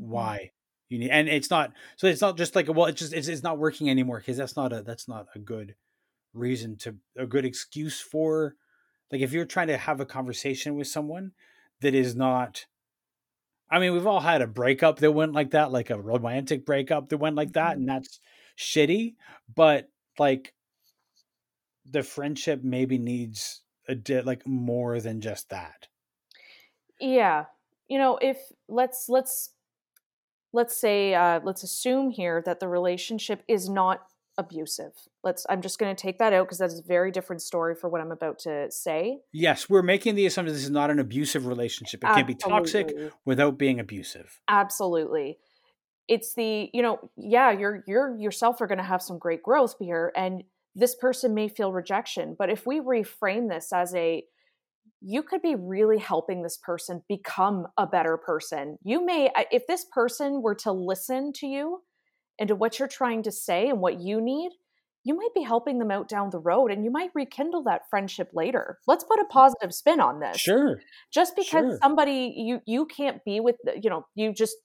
mm-hmm. 0.00 0.10
why 0.10 0.50
you 0.88 0.98
need 0.98 1.10
and 1.10 1.28
it's 1.28 1.50
not 1.50 1.72
so 1.96 2.06
it's 2.06 2.20
not 2.20 2.36
just 2.36 2.54
like 2.54 2.68
well 2.68 2.86
it's 2.86 3.00
just 3.00 3.12
it's, 3.12 3.28
it's 3.28 3.42
not 3.42 3.58
working 3.58 3.88
anymore 3.88 4.18
because 4.18 4.36
that's 4.36 4.56
not 4.56 4.72
a 4.72 4.82
that's 4.82 5.08
not 5.08 5.26
a 5.34 5.38
good 5.38 5.74
reason 6.34 6.76
to 6.76 6.96
a 7.16 7.26
good 7.26 7.44
excuse 7.44 8.00
for 8.00 8.54
like 9.10 9.20
if 9.20 9.32
you're 9.32 9.44
trying 9.44 9.68
to 9.68 9.76
have 9.76 10.00
a 10.00 10.06
conversation 10.06 10.76
with 10.76 10.86
someone 10.86 11.32
that 11.80 11.94
is 11.94 12.14
not 12.14 12.66
I 13.72 13.78
mean, 13.78 13.94
we've 13.94 14.06
all 14.06 14.20
had 14.20 14.42
a 14.42 14.46
breakup 14.46 14.98
that 14.98 15.12
went 15.12 15.32
like 15.32 15.52
that, 15.52 15.72
like 15.72 15.88
a 15.88 15.98
romantic 15.98 16.66
breakup 16.66 17.08
that 17.08 17.16
went 17.16 17.36
like 17.36 17.54
that, 17.54 17.70
mm-hmm. 17.70 17.80
and 17.80 17.88
that's 17.88 18.20
shitty. 18.58 19.14
But 19.54 19.88
like 20.18 20.52
the 21.92 22.02
friendship 22.02 22.60
maybe 22.64 22.98
needs 22.98 23.62
a 23.88 23.94
bit 23.94 24.26
like 24.26 24.46
more 24.46 25.00
than 25.00 25.20
just 25.20 25.50
that. 25.50 25.88
Yeah. 27.00 27.46
You 27.88 27.98
know, 27.98 28.18
if 28.20 28.38
let's 28.68 29.06
let's 29.08 29.50
let's 30.52 30.80
say 30.80 31.14
uh 31.14 31.40
let's 31.44 31.62
assume 31.62 32.10
here 32.10 32.42
that 32.46 32.60
the 32.60 32.68
relationship 32.68 33.42
is 33.48 33.68
not 33.68 34.00
abusive. 34.38 34.92
Let's 35.22 35.44
I'm 35.48 35.60
just 35.60 35.78
going 35.78 35.94
to 35.94 36.00
take 36.00 36.18
that 36.18 36.32
out 36.32 36.46
because 36.46 36.58
that's 36.58 36.78
a 36.78 36.82
very 36.82 37.10
different 37.10 37.42
story 37.42 37.74
for 37.74 37.88
what 37.88 38.00
I'm 38.00 38.12
about 38.12 38.38
to 38.40 38.70
say. 38.70 39.18
Yes, 39.32 39.68
we're 39.68 39.82
making 39.82 40.14
the 40.14 40.26
assumption 40.26 40.54
this 40.54 40.64
is 40.64 40.70
not 40.70 40.90
an 40.90 40.98
abusive 40.98 41.46
relationship. 41.46 42.02
It 42.02 42.06
Absolutely. 42.06 42.34
can 42.34 42.48
be 42.48 42.54
toxic 42.54 43.12
without 43.24 43.58
being 43.58 43.80
abusive. 43.80 44.40
Absolutely. 44.48 45.38
It's 46.08 46.34
the, 46.34 46.68
you 46.72 46.82
know, 46.82 47.10
yeah, 47.16 47.50
you're 47.52 47.84
you're 47.86 48.16
yourself 48.18 48.60
are 48.60 48.66
going 48.66 48.78
to 48.78 48.84
have 48.84 49.02
some 49.02 49.18
great 49.18 49.42
growth 49.42 49.76
here 49.78 50.12
and 50.16 50.44
this 50.74 50.94
person 50.94 51.34
may 51.34 51.48
feel 51.48 51.72
rejection, 51.72 52.34
but 52.38 52.50
if 52.50 52.66
we 52.66 52.80
reframe 52.80 53.48
this 53.48 53.72
as 53.72 53.94
a 53.94 54.24
you 55.04 55.22
could 55.22 55.42
be 55.42 55.56
really 55.56 55.98
helping 55.98 56.42
this 56.42 56.56
person 56.56 57.02
become 57.08 57.66
a 57.76 57.86
better 57.86 58.16
person. 58.16 58.78
You 58.84 59.04
may 59.04 59.30
if 59.50 59.66
this 59.66 59.84
person 59.92 60.42
were 60.42 60.54
to 60.56 60.72
listen 60.72 61.32
to 61.34 61.46
you 61.46 61.82
into 62.38 62.54
what 62.54 62.78
you're 62.78 62.88
trying 62.88 63.24
to 63.24 63.32
say 63.32 63.68
and 63.68 63.80
what 63.80 64.00
you 64.00 64.20
need, 64.20 64.52
you 65.04 65.14
might 65.14 65.34
be 65.34 65.42
helping 65.42 65.78
them 65.78 65.90
out 65.90 66.08
down 66.08 66.30
the 66.30 66.38
road 66.38 66.70
and 66.70 66.84
you 66.84 66.90
might 66.90 67.10
rekindle 67.14 67.64
that 67.64 67.82
friendship 67.90 68.30
later. 68.32 68.78
Let's 68.86 69.04
put 69.04 69.18
a 69.18 69.24
mm. 69.24 69.30
positive 69.30 69.74
spin 69.74 70.00
on 70.00 70.20
this. 70.20 70.38
Sure. 70.38 70.80
Just 71.12 71.34
because 71.34 71.64
sure. 71.64 71.78
somebody 71.82 72.32
you 72.36 72.60
you 72.66 72.86
can't 72.86 73.24
be 73.24 73.40
with, 73.40 73.56
you 73.80 73.90
know, 73.90 74.06
you 74.14 74.32
just 74.32 74.56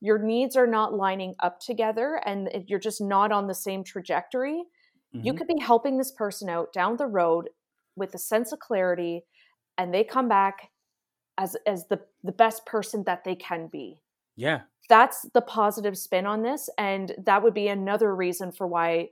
your 0.00 0.18
needs 0.18 0.56
are 0.56 0.66
not 0.66 0.92
lining 0.92 1.34
up 1.38 1.60
together 1.60 2.20
and 2.26 2.48
eh, 2.52 2.62
you're 2.66 2.80
just 2.80 3.00
not 3.00 3.30
on 3.30 3.46
the 3.46 3.54
same 3.54 3.84
trajectory, 3.84 4.64
mm-hmm. 5.14 5.26
you 5.26 5.34
could 5.34 5.46
be 5.46 5.60
helping 5.60 5.98
this 5.98 6.12
person 6.12 6.48
out 6.48 6.72
down 6.72 6.96
the 6.96 7.06
road 7.06 7.48
with 7.96 8.14
a 8.14 8.18
sense 8.18 8.52
of 8.52 8.58
clarity 8.58 9.22
and 9.78 9.92
they 9.92 10.04
come 10.04 10.28
back 10.28 10.70
as 11.38 11.56
as 11.66 11.86
the 11.88 12.00
the 12.22 12.32
best 12.32 12.64
person 12.66 13.04
that 13.06 13.24
they 13.24 13.34
can 13.34 13.68
be. 13.70 14.00
Yeah 14.36 14.60
that's 14.88 15.26
the 15.34 15.40
positive 15.40 15.96
spin 15.96 16.26
on 16.26 16.42
this 16.42 16.68
and 16.76 17.12
that 17.24 17.42
would 17.42 17.54
be 17.54 17.68
another 17.68 18.14
reason 18.14 18.52
for 18.52 18.66
why 18.66 19.08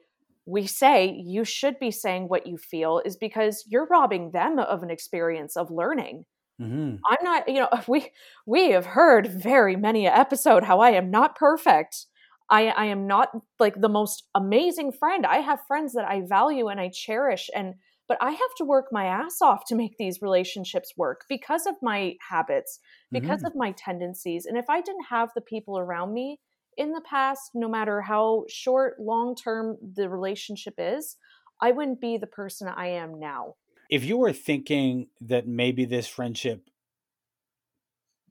we 0.46 0.66
say 0.66 1.10
you 1.24 1.44
should 1.44 1.78
be 1.78 1.90
saying 1.90 2.28
what 2.28 2.46
you 2.46 2.56
feel 2.56 3.00
is 3.04 3.16
because 3.16 3.64
you're 3.68 3.86
robbing 3.86 4.30
them 4.32 4.58
of 4.58 4.82
an 4.82 4.90
experience 4.90 5.56
of 5.56 5.70
learning 5.70 6.24
mm-hmm. 6.60 6.96
i'm 7.06 7.24
not 7.24 7.48
you 7.48 7.54
know 7.54 7.68
we 7.88 8.10
we 8.46 8.70
have 8.70 8.86
heard 8.86 9.28
very 9.28 9.76
many 9.76 10.06
episode 10.06 10.64
how 10.64 10.80
i 10.80 10.90
am 10.90 11.10
not 11.10 11.36
perfect 11.36 12.06
I, 12.50 12.66
I 12.68 12.84
am 12.86 13.06
not 13.06 13.30
like 13.58 13.80
the 13.80 13.88
most 13.88 14.24
amazing 14.34 14.92
friend. 14.92 15.24
I 15.24 15.38
have 15.38 15.60
friends 15.68 15.92
that 15.94 16.04
I 16.04 16.22
value 16.26 16.68
and 16.68 16.80
I 16.80 16.90
cherish 16.92 17.48
and 17.54 17.74
but 18.10 18.18
I 18.20 18.32
have 18.32 18.54
to 18.58 18.64
work 18.64 18.86
my 18.90 19.04
ass 19.04 19.40
off 19.40 19.64
to 19.66 19.76
make 19.76 19.96
these 19.96 20.18
relationships 20.20 20.94
work 20.96 21.26
because 21.28 21.64
of 21.64 21.76
my 21.80 22.16
habits, 22.28 22.80
because 23.12 23.38
mm-hmm. 23.38 23.46
of 23.46 23.52
my 23.54 23.70
tendencies. 23.70 24.46
And 24.46 24.58
if 24.58 24.64
I 24.68 24.80
didn't 24.80 25.04
have 25.10 25.28
the 25.32 25.40
people 25.40 25.78
around 25.78 26.12
me 26.12 26.40
in 26.76 26.90
the 26.90 27.02
past, 27.08 27.52
no 27.54 27.68
matter 27.68 28.00
how 28.00 28.46
short, 28.48 28.94
long 28.98 29.36
term 29.36 29.76
the 29.94 30.08
relationship 30.08 30.74
is, 30.76 31.18
I 31.62 31.70
wouldn't 31.70 32.00
be 32.00 32.18
the 32.18 32.26
person 32.26 32.66
I 32.66 32.88
am 32.88 33.20
now. 33.20 33.54
If 33.88 34.04
you 34.04 34.16
were 34.16 34.32
thinking 34.32 35.06
that 35.20 35.46
maybe 35.46 35.84
this 35.84 36.08
friendship 36.08 36.68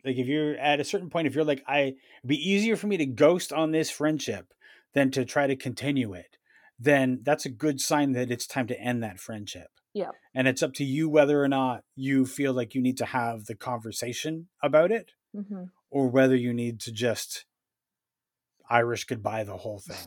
like 0.05 0.17
if 0.17 0.27
you're 0.27 0.55
at 0.57 0.79
a 0.79 0.83
certain 0.83 1.09
point 1.09 1.27
if 1.27 1.35
you're 1.35 1.43
like 1.43 1.63
i 1.67 1.79
it'd 1.79 1.97
be 2.25 2.49
easier 2.49 2.75
for 2.75 2.87
me 2.87 2.97
to 2.97 3.05
ghost 3.05 3.53
on 3.53 3.71
this 3.71 3.89
friendship 3.89 4.53
than 4.93 5.11
to 5.11 5.25
try 5.25 5.47
to 5.47 5.55
continue 5.55 6.13
it 6.13 6.37
then 6.79 7.19
that's 7.23 7.45
a 7.45 7.49
good 7.49 7.81
sign 7.81 8.13
that 8.13 8.31
it's 8.31 8.47
time 8.47 8.65
to 8.67 8.79
end 8.79 9.03
that 9.03 9.19
friendship. 9.19 9.67
Yeah. 9.93 10.11
And 10.33 10.47
it's 10.47 10.63
up 10.63 10.73
to 10.75 10.85
you 10.85 11.09
whether 11.09 11.43
or 11.43 11.49
not 11.49 11.83
you 11.95 12.25
feel 12.25 12.53
like 12.53 12.73
you 12.73 12.81
need 12.81 12.97
to 12.99 13.05
have 13.05 13.45
the 13.45 13.55
conversation 13.55 14.47
about 14.63 14.91
it 14.91 15.11
mm-hmm. 15.35 15.65
or 15.89 16.07
whether 16.07 16.35
you 16.35 16.53
need 16.53 16.79
to 16.81 16.91
just 16.93 17.45
Irish 18.69 19.03
goodbye 19.03 19.43
the 19.43 19.57
whole 19.57 19.79
thing. 19.79 19.97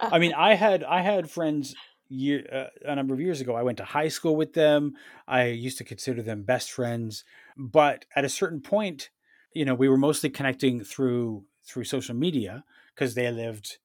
I 0.00 0.18
mean, 0.18 0.32
I 0.32 0.54
had 0.54 0.82
I 0.84 1.02
had 1.02 1.30
friends 1.30 1.74
year 2.12 2.46
uh, 2.52 2.90
a 2.90 2.94
number 2.94 3.14
of 3.14 3.20
years 3.20 3.40
ago. 3.40 3.54
I 3.54 3.62
went 3.62 3.78
to 3.78 3.84
high 3.84 4.08
school 4.08 4.36
with 4.36 4.52
them. 4.52 4.94
I 5.26 5.46
used 5.46 5.78
to 5.78 5.84
consider 5.84 6.22
them 6.22 6.42
best 6.42 6.70
friends, 6.70 7.24
but 7.56 8.04
at 8.14 8.24
a 8.24 8.28
certain 8.28 8.60
point, 8.60 9.10
you 9.54 9.64
know, 9.64 9.74
we 9.74 9.88
were 9.88 9.96
mostly 9.96 10.30
connecting 10.30 10.84
through 10.84 11.44
through 11.64 11.84
social 11.84 12.14
media 12.14 12.64
because 12.94 13.14
they 13.14 13.30
lived, 13.30 13.78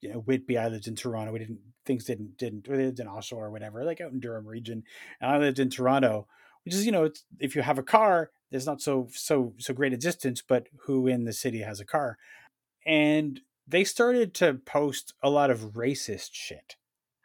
you 0.00 0.12
know, 0.12 0.20
Whitby. 0.20 0.58
I 0.58 0.68
lived 0.68 0.86
in 0.86 0.96
Toronto. 0.96 1.32
We 1.32 1.38
didn't 1.38 1.60
things 1.86 2.04
didn't 2.04 2.36
didn't 2.36 2.68
we 2.68 2.76
lived 2.76 3.00
in 3.00 3.06
Oshawa 3.06 3.38
or 3.38 3.50
whatever, 3.50 3.84
like 3.84 4.00
out 4.00 4.12
in 4.12 4.20
Durham 4.20 4.46
region, 4.46 4.84
and 5.20 5.30
I 5.30 5.38
lived 5.38 5.58
in 5.58 5.70
Toronto, 5.70 6.26
which 6.64 6.74
is 6.74 6.86
you 6.86 6.92
know, 6.92 7.10
if 7.38 7.56
you 7.56 7.62
have 7.62 7.78
a 7.78 7.82
car, 7.82 8.30
there's 8.50 8.66
not 8.66 8.80
so 8.80 9.08
so 9.12 9.54
so 9.58 9.74
great 9.74 9.92
a 9.92 9.96
distance, 9.96 10.42
but 10.46 10.68
who 10.86 11.06
in 11.06 11.24
the 11.24 11.32
city 11.32 11.60
has 11.60 11.80
a 11.80 11.86
car, 11.86 12.18
and 12.86 13.40
they 13.66 13.84
started 13.84 14.34
to 14.34 14.54
post 14.54 15.14
a 15.22 15.30
lot 15.30 15.50
of 15.50 15.74
racist 15.74 16.30
shit 16.32 16.76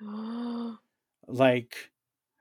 like 1.28 1.92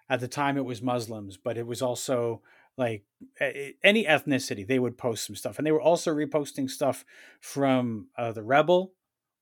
at 0.08 0.20
the 0.20 0.28
time 0.28 0.56
it 0.56 0.64
was 0.64 0.82
Muslims, 0.82 1.36
but 1.36 1.56
it 1.56 1.66
was 1.66 1.82
also 1.82 2.42
like 2.76 3.04
any 3.40 4.04
ethnicity 4.04 4.66
they 4.66 4.80
would 4.80 4.98
post 4.98 5.26
some 5.26 5.36
stuff 5.36 5.58
and 5.58 5.66
they 5.66 5.70
were 5.70 5.80
also 5.80 6.12
reposting 6.12 6.68
stuff 6.68 7.04
from 7.40 8.08
uh, 8.18 8.32
the 8.32 8.42
rebel 8.42 8.92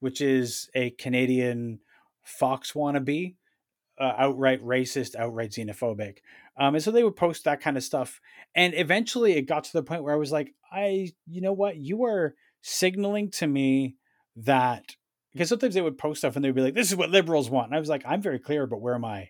which 0.01 0.21
is 0.21 0.69
a 0.75 0.91
canadian 0.91 1.79
fox 2.23 2.73
wannabe 2.73 3.35
uh, 3.99 4.13
outright 4.19 4.63
racist 4.63 5.17
outright 5.17 5.51
xenophobic 5.51 6.19
um, 6.59 6.75
and 6.75 6.85
so 6.85 6.91
they 6.91 7.03
would 7.03 7.17
post 7.17 7.45
that 7.45 7.63
kind 7.63 7.79
of 7.79 7.83
stuff 7.83 8.21
and 8.55 8.75
eventually 8.75 9.33
it 9.33 9.49
got 9.49 9.65
to 9.65 9.73
the 9.73 9.83
point 9.83 10.03
where 10.03 10.13
i 10.13 10.19
was 10.19 10.31
like 10.31 10.53
i 10.71 11.11
you 11.27 11.41
know 11.41 11.53
what? 11.53 11.77
You 11.77 12.05
are 12.05 12.35
signaling 12.63 13.31
to 13.33 13.47
me 13.47 13.97
that 14.37 14.97
because 15.33 15.49
sometimes 15.49 15.75
they 15.75 15.81
would 15.81 15.99
post 15.99 16.21
stuff 16.21 16.37
and 16.37 16.45
they'd 16.45 16.55
be 16.55 16.61
like 16.61 16.75
this 16.75 16.91
is 16.91 16.97
what 16.97 17.11
liberals 17.11 17.51
want 17.51 17.67
and 17.67 17.77
i 17.77 17.81
was 17.81 17.89
like 17.89 18.03
i'm 18.07 18.23
very 18.23 18.39
clear 18.39 18.63
about 18.63 18.81
where 18.81 18.99
my 18.99 19.29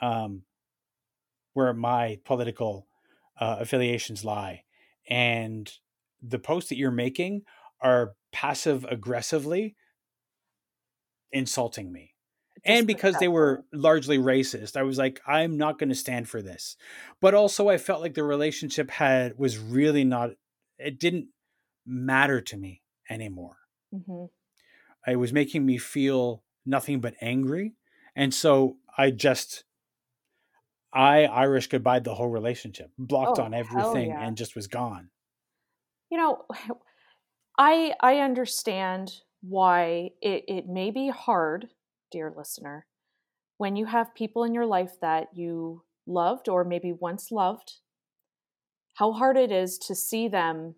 um 0.00 0.42
where 1.58 1.72
my 1.72 2.20
political 2.24 2.86
uh, 3.40 3.56
affiliations 3.58 4.24
lie. 4.24 4.62
And 5.10 5.68
the 6.22 6.38
posts 6.38 6.68
that 6.68 6.78
you're 6.78 6.92
making 6.92 7.42
are 7.80 8.12
passive 8.32 8.84
aggressively 8.84 9.74
insulting 11.32 11.92
me. 11.92 12.14
and 12.64 12.86
because 12.86 13.16
they 13.18 13.28
were 13.28 13.64
largely 13.72 14.18
racist, 14.18 14.76
I 14.76 14.82
was 14.82 14.98
like, 14.98 15.20
I'm 15.26 15.56
not 15.56 15.78
going 15.78 15.88
to 15.88 15.94
stand 15.94 16.28
for 16.28 16.42
this. 16.42 16.76
But 17.20 17.34
also, 17.34 17.68
I 17.68 17.78
felt 17.78 18.02
like 18.02 18.14
the 18.14 18.24
relationship 18.24 18.90
had 18.90 19.38
was 19.38 19.58
really 19.58 20.04
not. 20.04 20.30
It 20.78 21.00
didn't 21.00 21.28
matter 21.86 22.40
to 22.40 22.56
me 22.56 22.82
anymore. 23.10 23.56
Mm-hmm. 23.94 24.24
It 25.10 25.16
was 25.16 25.32
making 25.32 25.64
me 25.64 25.78
feel 25.78 26.42
nothing 26.66 27.00
but 27.00 27.14
angry, 27.20 27.74
and 28.14 28.32
so 28.32 28.76
I 28.96 29.10
just 29.10 29.64
I 30.92 31.24
Irish 31.24 31.68
goodbye 31.68 32.00
the 32.00 32.14
whole 32.14 32.28
relationship, 32.28 32.90
blocked 32.98 33.38
oh, 33.38 33.44
on 33.44 33.54
everything, 33.54 34.10
yeah. 34.10 34.26
and 34.26 34.36
just 34.36 34.54
was 34.54 34.66
gone. 34.66 35.10
You 36.10 36.18
know, 36.18 36.44
I 37.58 37.94
I 38.00 38.18
understand 38.18 39.20
why 39.40 40.10
it, 40.20 40.44
it 40.48 40.68
may 40.68 40.90
be 40.90 41.08
hard, 41.08 41.68
dear 42.10 42.32
listener, 42.36 42.86
when 43.56 43.76
you 43.76 43.86
have 43.86 44.14
people 44.14 44.44
in 44.44 44.54
your 44.54 44.66
life 44.66 44.94
that 45.00 45.28
you 45.34 45.82
loved 46.06 46.48
or 46.48 46.64
maybe 46.64 46.92
once 46.92 47.30
loved, 47.30 47.74
how 48.94 49.12
hard 49.12 49.36
it 49.36 49.52
is 49.52 49.78
to 49.78 49.94
see 49.94 50.26
them 50.26 50.74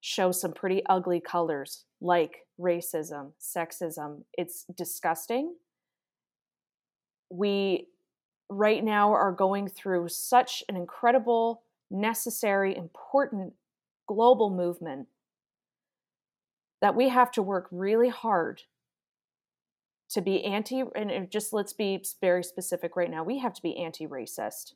show 0.00 0.32
some 0.32 0.52
pretty 0.52 0.82
ugly 0.86 1.20
colors 1.20 1.84
like 2.00 2.46
racism, 2.58 3.32
sexism. 3.40 4.22
It's 4.34 4.64
disgusting. 4.76 5.54
We 7.30 7.88
right 8.48 8.82
now 8.82 9.12
are 9.12 9.32
going 9.32 9.68
through 9.68 10.08
such 10.08 10.64
an 10.68 10.76
incredible, 10.76 11.62
necessary, 11.90 12.76
important 12.76 13.52
global 14.08 14.50
movement 14.50 15.06
that 16.80 16.96
we 16.96 17.08
have 17.08 17.30
to 17.30 17.42
work 17.42 17.68
really 17.70 18.08
hard 18.08 18.62
to 20.10 20.20
be 20.20 20.44
anti 20.44 20.82
and 20.96 21.30
just 21.30 21.52
let's 21.52 21.72
be 21.72 22.04
very 22.20 22.42
specific 22.42 22.96
right 22.96 23.10
now 23.10 23.22
we 23.22 23.38
have 23.38 23.54
to 23.54 23.62
be 23.62 23.76
anti-racist 23.76 24.72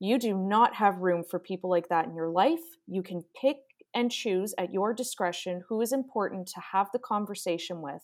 you 0.00 0.18
do 0.18 0.34
not 0.36 0.74
have 0.74 0.98
room 0.98 1.22
for 1.22 1.38
people 1.38 1.70
like 1.70 1.88
that 1.88 2.06
in 2.06 2.14
your 2.16 2.28
life 2.28 2.74
you 2.88 3.02
can 3.02 3.22
pick 3.40 3.58
and 3.96 4.12
choose 4.12 4.54
at 4.58 4.72
your 4.72 4.92
discretion 4.92 5.64
who 5.68 5.80
is 5.80 5.90
important 5.90 6.46
to 6.46 6.60
have 6.72 6.88
the 6.92 6.98
conversation 6.98 7.80
with 7.80 8.02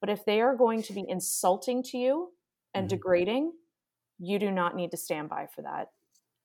but 0.00 0.08
if 0.08 0.24
they 0.24 0.40
are 0.40 0.56
going 0.56 0.82
to 0.82 0.92
be 0.92 1.04
insulting 1.06 1.82
to 1.82 1.98
you 1.98 2.28
and 2.72 2.84
mm-hmm. 2.84 2.96
degrading 2.96 3.52
you 4.18 4.38
do 4.38 4.50
not 4.50 4.76
need 4.76 4.92
to 4.92 4.96
stand 4.96 5.28
by 5.28 5.46
for 5.54 5.62
that 5.62 5.88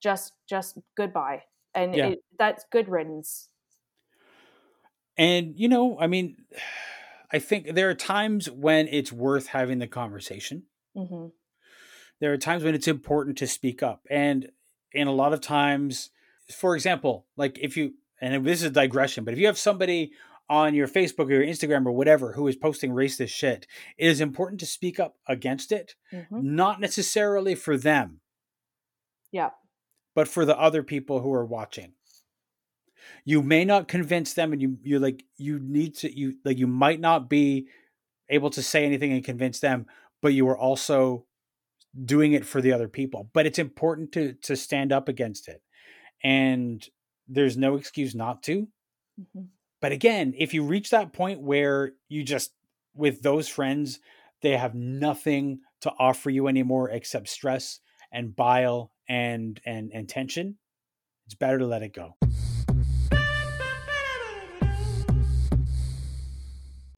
just 0.02 0.32
just 0.48 0.76
goodbye 0.96 1.42
and 1.74 1.94
yeah. 1.94 2.08
it, 2.08 2.18
that's 2.38 2.64
good 2.72 2.88
riddance 2.88 3.48
and 5.16 5.54
you 5.56 5.68
know 5.68 5.96
i 6.00 6.06
mean 6.06 6.36
i 7.32 7.38
think 7.38 7.74
there 7.74 7.88
are 7.88 7.94
times 7.94 8.50
when 8.50 8.88
it's 8.88 9.12
worth 9.12 9.46
having 9.46 9.78
the 9.78 9.86
conversation 9.86 10.64
mm-hmm. 10.96 11.28
there 12.20 12.32
are 12.32 12.38
times 12.38 12.64
when 12.64 12.74
it's 12.74 12.88
important 12.88 13.38
to 13.38 13.46
speak 13.46 13.80
up 13.80 14.04
and 14.10 14.50
and 14.92 15.08
a 15.08 15.12
lot 15.12 15.32
of 15.32 15.40
times 15.40 16.10
for 16.52 16.74
example 16.74 17.26
like 17.36 17.58
if 17.60 17.76
you 17.76 17.94
and 18.22 18.46
this 18.46 18.60
is 18.60 18.68
a 18.68 18.70
digression 18.70 19.24
but 19.24 19.34
if 19.34 19.38
you 19.38 19.46
have 19.46 19.58
somebody 19.58 20.12
on 20.48 20.74
your 20.74 20.88
Facebook 20.88 21.26
or 21.26 21.32
your 21.32 21.46
Instagram 21.46 21.86
or 21.86 21.92
whatever 21.92 22.32
who 22.32 22.46
is 22.46 22.56
posting 22.56 22.90
racist 22.90 23.30
shit, 23.30 23.66
it 23.96 24.06
is 24.06 24.20
important 24.20 24.60
to 24.60 24.66
speak 24.66 25.00
up 25.00 25.16
against 25.26 25.72
it, 25.72 25.94
mm-hmm. 26.12 26.54
not 26.54 26.80
necessarily 26.80 27.54
for 27.54 27.78
them. 27.78 28.20
Yeah. 29.30 29.50
But 30.14 30.28
for 30.28 30.44
the 30.44 30.58
other 30.58 30.82
people 30.82 31.20
who 31.20 31.32
are 31.32 31.46
watching. 31.46 31.94
You 33.24 33.42
may 33.42 33.64
not 33.64 33.88
convince 33.88 34.34
them 34.34 34.52
and 34.52 34.60
you 34.60 34.76
you 34.82 34.98
like 34.98 35.24
you 35.36 35.58
need 35.58 35.96
to 35.96 36.16
you 36.16 36.34
like 36.44 36.58
you 36.58 36.66
might 36.66 37.00
not 37.00 37.30
be 37.30 37.68
able 38.28 38.50
to 38.50 38.62
say 38.62 38.84
anything 38.84 39.12
and 39.12 39.24
convince 39.24 39.58
them, 39.58 39.86
but 40.20 40.34
you 40.34 40.46
are 40.48 40.58
also 40.58 41.24
doing 42.04 42.32
it 42.32 42.44
for 42.44 42.60
the 42.60 42.72
other 42.72 42.88
people. 42.88 43.30
But 43.32 43.46
it's 43.46 43.58
important 43.58 44.12
to 44.12 44.34
to 44.42 44.54
stand 44.54 44.92
up 44.92 45.08
against 45.08 45.48
it. 45.48 45.62
And 46.22 46.86
there's 47.28 47.56
no 47.56 47.76
excuse 47.76 48.14
not 48.14 48.42
to. 48.44 48.68
Mm-hmm. 49.20 49.42
But 49.80 49.92
again, 49.92 50.34
if 50.38 50.54
you 50.54 50.64
reach 50.64 50.90
that 50.90 51.12
point 51.12 51.40
where 51.40 51.92
you 52.08 52.22
just, 52.22 52.52
with 52.94 53.22
those 53.22 53.48
friends, 53.48 54.00
they 54.40 54.56
have 54.56 54.74
nothing 54.74 55.60
to 55.80 55.92
offer 55.98 56.30
you 56.30 56.46
anymore 56.46 56.90
except 56.90 57.28
stress 57.28 57.80
and 58.12 58.36
bile 58.36 58.92
and 59.08 59.60
and 59.64 59.90
and 59.92 60.08
tension, 60.08 60.58
it's 61.26 61.34
better 61.34 61.58
to 61.58 61.66
let 61.66 61.82
it 61.82 61.92
go. 61.92 62.16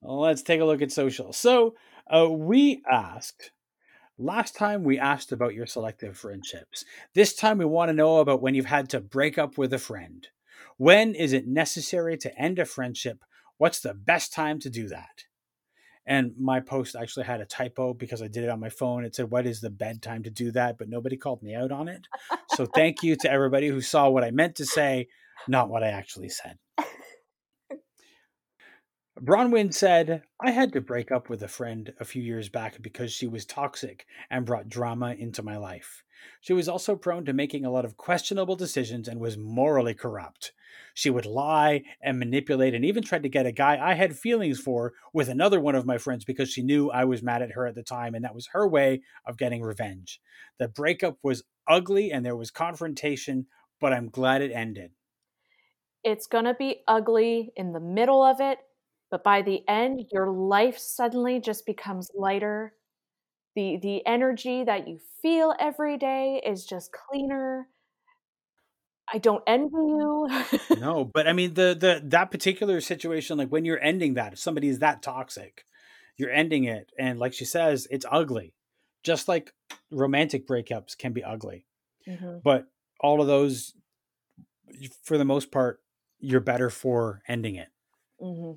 Let's 0.03 0.43
take 0.43 0.61
a 0.61 0.65
look 0.65 0.83
at 0.83 0.93
social. 0.93 1.33
So 1.33 1.77
uh, 2.15 2.29
we 2.29 2.83
asked 2.91 3.53
Last 4.19 4.55
time 4.55 4.85
we 4.85 4.97
asked 4.97 5.33
about 5.33 5.55
your 5.55 5.67
selective 5.67 6.17
friendships. 6.17 6.85
This 7.15 7.35
time 7.35 7.59
we 7.59 7.65
want 7.65 7.89
to 7.89 7.95
know 7.95 8.19
about 8.19 8.41
when 8.41 8.55
you've 8.55 8.67
had 8.67 8.89
to 8.91 9.01
break 9.01 9.39
up 9.39 9.59
with 9.59 9.73
a 9.73 9.79
friend. 9.79 10.29
When 10.77 11.17
is 11.17 11.33
it 11.33 11.49
necessary 11.49 12.17
to 12.19 12.39
end 12.39 12.61
a 12.61 12.65
friendship? 12.65 13.25
What's 13.59 13.81
the 13.81 13.93
best 13.93 14.33
time 14.33 14.61
to 14.61 14.71
do 14.71 14.87
that? 14.89 15.25
And 16.07 16.33
my 16.39 16.61
post 16.61 16.95
actually 16.95 17.25
had 17.25 17.41
a 17.41 17.47
typo 17.47 17.93
because 17.93 18.23
I 18.23 18.29
did 18.29 18.45
it 18.45 18.51
on 18.51 18.61
my 18.61 18.69
phone. 18.69 19.05
It 19.05 19.17
said, 19.17 19.33
What 19.33 19.47
is 19.47 19.61
the 19.61 19.71
bedtime 19.71 20.23
to 20.23 20.31
do 20.31 20.53
that? 20.53 20.79
But 20.79 20.89
nobody 20.89 21.17
called 21.17 21.43
me 21.43 21.57
out 21.57 21.73
on 21.73 21.89
it. 21.89 22.07
So 22.51 22.67
thank 22.67 23.03
you 23.03 23.17
to 23.17 23.31
everybody 23.31 23.67
who 23.67 23.81
saw 23.81 24.09
what 24.11 24.23
I 24.23 24.31
meant 24.31 24.55
to 24.57 24.65
say, 24.65 25.09
not 25.49 25.71
what 25.71 25.83
I 25.83 25.89
actually 25.89 26.29
said. 26.29 26.59
Bronwyn 29.21 29.73
said, 29.73 30.25
I 30.41 30.51
had 30.51 30.73
to 30.73 30.81
break 30.81 31.13
up 31.13 31.29
with 31.29 31.41
a 31.43 31.49
friend 31.49 31.95
a 32.01 32.05
few 32.05 32.21
years 32.21 32.49
back 32.49 32.83
because 32.83 33.13
she 33.13 33.29
was 33.29 33.45
toxic 33.45 34.07
and 34.29 34.45
brought 34.45 34.69
drama 34.69 35.15
into 35.17 35.41
my 35.41 35.57
life. 35.57 36.03
She 36.41 36.53
was 36.53 36.69
also 36.69 36.97
prone 36.97 37.25
to 37.27 37.33
making 37.33 37.65
a 37.65 37.71
lot 37.71 37.85
of 37.85 37.97
questionable 37.97 38.57
decisions 38.57 39.07
and 39.07 39.21
was 39.21 39.37
morally 39.37 39.95
corrupt. 39.95 40.53
She 40.95 41.11
would 41.11 41.27
lie 41.27 41.85
and 42.03 42.19
manipulate 42.19 42.75
and 42.75 42.85
even 42.85 43.05
tried 43.05 43.23
to 43.23 43.29
get 43.29 43.47
a 43.47 43.53
guy 43.53 43.79
I 43.81 43.95
had 43.95 44.19
feelings 44.19 44.59
for 44.59 44.95
with 45.13 45.29
another 45.29 45.61
one 45.61 45.77
of 45.77 45.87
my 45.87 45.99
friends 45.99 46.25
because 46.25 46.51
she 46.51 46.63
knew 46.63 46.91
I 46.91 47.05
was 47.05 47.23
mad 47.23 47.41
at 47.41 47.53
her 47.53 47.67
at 47.67 47.77
the 47.77 47.85
time 47.85 48.17
and 48.17 48.25
that 48.25 48.35
was 48.35 48.49
her 48.49 48.67
way 48.67 49.03
of 49.25 49.39
getting 49.39 49.63
revenge. 49.63 50.21
The 50.59 50.67
breakup 50.67 51.19
was 51.23 51.45
ugly 51.69 52.11
and 52.11 52.27
there 52.27 52.37
was 52.37 52.51
confrontation, 52.51 53.47
but 53.81 53.93
I'm 53.93 54.09
glad 54.09 54.43
it 54.43 54.51
ended. 54.51 54.91
It's 56.03 56.27
going 56.27 56.45
to 56.47 56.55
be 56.55 56.83
ugly 56.89 57.53
in 57.57 57.73
the 57.73 57.81
middle 57.81 58.23
of 58.25 58.41
it, 58.41 58.59
but 59.15 59.23
by 59.23 59.43
the 59.43 59.63
end, 59.69 60.07
your 60.11 60.29
life 60.29 60.77
suddenly 60.77 61.39
just 61.39 61.67
becomes 61.67 62.11
lighter. 62.17 62.75
The 63.55 63.79
the 63.81 64.05
energy 64.05 64.65
that 64.65 64.89
you 64.89 64.99
feel 65.23 65.55
every 65.61 65.97
day 65.97 66.43
is 66.45 66.67
just 66.67 66.91
cleaner. 66.91 67.69
I 69.13 69.19
don't 69.19 69.45
envy 69.47 69.71
you. 69.77 70.29
No 70.81 71.05
but 71.15 71.29
i 71.29 71.33
mean 71.33 71.55
the 71.55 71.77
the 71.79 72.03
that 72.07 72.33
particular 72.33 72.81
situation 72.81 73.39
like 73.39 73.51
when 73.51 73.65
you're 73.65 73.81
ending 73.81 74.15
that 74.15 74.33
if 74.33 74.41
somebody 74.41 74.67
is 74.67 74.81
that 74.81 75.01
toxic 75.01 75.65
you're 76.17 76.33
ending 76.33 76.65
it 76.65 76.91
and 76.99 77.21
like 77.21 77.35
she 77.35 77.45
says 77.45 77.87
it's 77.93 78.07
ugly. 78.11 78.53
Just 79.05 79.29
like 79.29 79.53
romantic 79.93 80.45
breakups 80.45 80.99
can 80.99 81.13
be 81.13 81.23
ugly 81.23 81.67
mm-hmm. 82.05 82.39
but 82.43 82.67
all 82.99 83.21
of 83.21 83.29
those 83.29 83.75
for 85.05 85.17
the 85.19 85.25
most 85.25 85.53
part 85.53 85.79
you're 86.19 86.41
better 86.41 86.69
for 86.69 87.23
ending 87.29 87.55
it. 87.55 87.69
Mm-hmm. 88.21 88.53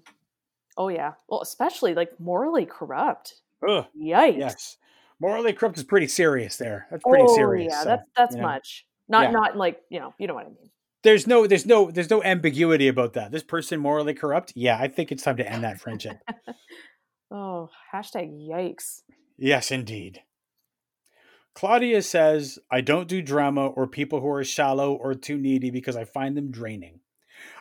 Oh 0.78 0.88
yeah 0.88 1.14
well 1.28 1.42
especially 1.42 1.94
like 1.94 2.20
morally 2.20 2.66
corrupt 2.66 3.42
Ugh, 3.68 3.86
Yikes! 4.00 4.38
Yes, 4.38 4.78
morally 5.20 5.54
corrupt 5.54 5.78
is 5.78 5.84
pretty 5.84 6.08
serious 6.08 6.58
there. 6.58 6.88
That's 6.92 7.04
pretty 7.04 7.26
oh, 7.28 7.36
serious. 7.36 7.74
Yeah, 7.74 7.84
so, 7.84 7.90
that's 7.90 8.04
that's 8.16 8.36
you 8.36 8.42
know. 8.42 8.48
much. 8.48 8.86
Not 9.10 9.24
yeah. 9.24 9.32
not 9.32 9.58
like 9.58 9.82
you 9.90 10.00
know 10.00 10.14
you 10.20 10.28
know 10.28 10.36
what 10.36 10.46
I 10.46 10.50
mean. 10.50 10.70
There's 11.04 11.26
no 11.26 11.48
there's 11.48 11.66
no 11.66 11.90
there's 11.90 12.10
no 12.10 12.24
ambiguity 12.24 12.88
about 12.88 13.14
that. 13.14 13.32
This 13.32 13.44
person 13.44 13.80
morally 13.80 14.14
corrupt. 14.14 14.54
Yeah, 14.56 14.78
I 14.80 14.88
think 14.88 15.12
it's 15.12 15.24
time 15.24 15.38
to 15.38 15.50
end 15.50 15.64
that 15.64 15.80
friendship. 15.80 16.18
oh, 17.32 17.70
hashtag 17.94 18.32
yikes. 18.48 19.02
Yes, 19.38 19.72
indeed. 19.72 20.22
Claudia 21.54 22.04
says, 22.04 22.60
I 22.70 22.82
don't 22.82 23.08
do 23.08 23.20
drama 23.24 23.66
or 23.66 23.88
people 23.88 24.22
who 24.22 24.30
are 24.30 24.44
shallow 24.44 24.94
or 24.94 25.16
too 25.16 25.40
needy 25.40 25.72
because 25.72 25.96
I 25.96 26.06
find 26.06 26.38
them 26.38 26.52
draining. 26.52 27.00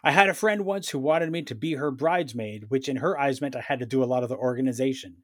I 0.03 0.12
had 0.12 0.29
a 0.29 0.35
friend 0.35 0.65
once 0.65 0.89
who 0.89 0.99
wanted 0.99 1.31
me 1.31 1.43
to 1.43 1.55
be 1.55 1.75
her 1.75 1.91
bridesmaid, 1.91 2.65
which 2.69 2.89
in 2.89 2.97
her 2.97 3.19
eyes 3.19 3.41
meant 3.41 3.57
I 3.57 3.61
had 3.61 3.79
to 3.81 3.87
do 3.87 4.03
a 4.03 4.07
lot 4.07 4.23
of 4.23 4.29
the 4.29 4.37
organization. 4.37 5.19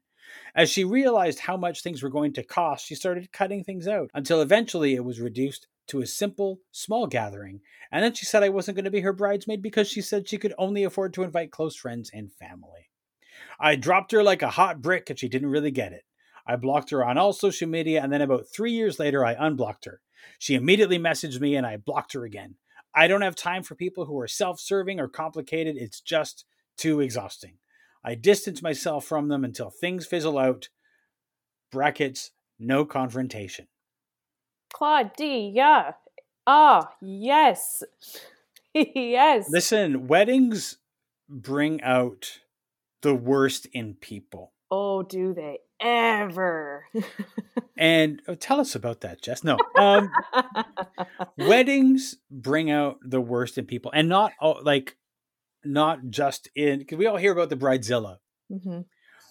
As 0.55 0.69
she 0.69 0.83
realized 0.83 1.39
how 1.39 1.57
much 1.57 1.81
things 1.81 2.01
were 2.01 2.09
going 2.09 2.33
to 2.33 2.43
cost, 2.43 2.85
she 2.85 2.95
started 2.95 3.31
cutting 3.31 3.63
things 3.63 3.87
out 3.87 4.09
until 4.13 4.41
eventually 4.41 4.95
it 4.95 5.03
was 5.03 5.19
reduced 5.19 5.67
to 5.87 6.01
a 6.01 6.07
simple, 6.07 6.59
small 6.71 7.07
gathering. 7.07 7.61
And 7.91 8.03
then 8.03 8.13
she 8.13 8.25
said 8.25 8.43
I 8.43 8.49
wasn't 8.49 8.75
going 8.75 8.85
to 8.85 8.91
be 8.91 9.01
her 9.01 9.13
bridesmaid 9.13 9.61
because 9.61 9.89
she 9.89 10.01
said 10.01 10.27
she 10.27 10.37
could 10.37 10.53
only 10.57 10.83
afford 10.83 11.13
to 11.13 11.23
invite 11.23 11.51
close 11.51 11.75
friends 11.75 12.09
and 12.13 12.31
family. 12.31 12.89
I 13.59 13.75
dropped 13.75 14.11
her 14.11 14.23
like 14.23 14.41
a 14.41 14.51
hot 14.51 14.81
brick 14.81 15.09
and 15.09 15.19
she 15.19 15.27
didn't 15.27 15.49
really 15.49 15.71
get 15.71 15.93
it. 15.93 16.03
I 16.45 16.55
blocked 16.55 16.89
her 16.89 17.05
on 17.05 17.17
all 17.17 17.31
social 17.31 17.69
media, 17.69 18.01
and 18.03 18.11
then 18.11 18.21
about 18.21 18.47
three 18.53 18.73
years 18.73 18.99
later, 18.99 19.25
I 19.25 19.33
unblocked 19.33 19.85
her. 19.85 20.01
She 20.39 20.55
immediately 20.55 20.99
messaged 20.99 21.39
me 21.39 21.55
and 21.55 21.65
I 21.65 21.77
blocked 21.77 22.13
her 22.13 22.25
again. 22.25 22.55
I 22.95 23.07
don't 23.07 23.21
have 23.21 23.35
time 23.35 23.63
for 23.63 23.75
people 23.75 24.05
who 24.05 24.19
are 24.19 24.27
self 24.27 24.59
serving 24.59 24.99
or 24.99 25.07
complicated. 25.07 25.75
It's 25.77 26.01
just 26.01 26.45
too 26.77 26.99
exhausting. 26.99 27.57
I 28.03 28.15
distance 28.15 28.61
myself 28.61 29.05
from 29.05 29.29
them 29.29 29.43
until 29.43 29.69
things 29.69 30.05
fizzle 30.05 30.37
out. 30.37 30.69
Brackets, 31.71 32.31
no 32.59 32.85
confrontation. 32.85 33.67
Claudia. 34.73 35.95
Ah, 36.45 36.89
yes. 37.01 37.83
yes. 38.73 39.47
Listen, 39.49 40.07
weddings 40.07 40.77
bring 41.29 41.81
out 41.81 42.39
the 43.01 43.15
worst 43.15 43.67
in 43.67 43.95
people. 43.95 44.53
Oh, 44.69 45.03
do 45.03 45.33
they 45.33 45.59
ever? 45.83 46.85
and 47.77 48.21
oh, 48.27 48.35
tell 48.35 48.59
us 48.59 48.75
about 48.75 49.01
that, 49.01 49.21
Jess. 49.21 49.43
No, 49.43 49.57
um, 49.77 50.11
weddings 51.37 52.15
bring 52.31 52.71
out 52.71 52.97
the 53.03 53.21
worst 53.21 53.57
in 53.57 53.65
people, 53.65 53.91
and 53.93 54.09
not 54.09 54.31
all, 54.39 54.59
like 54.63 54.97
not 55.63 56.09
just 56.09 56.49
in 56.55 56.79
because 56.79 56.97
we 56.97 57.05
all 57.05 57.17
hear 57.17 57.31
about 57.31 57.49
the 57.49 57.57
bridezilla. 57.57 58.17
Mm-hmm. 58.51 58.81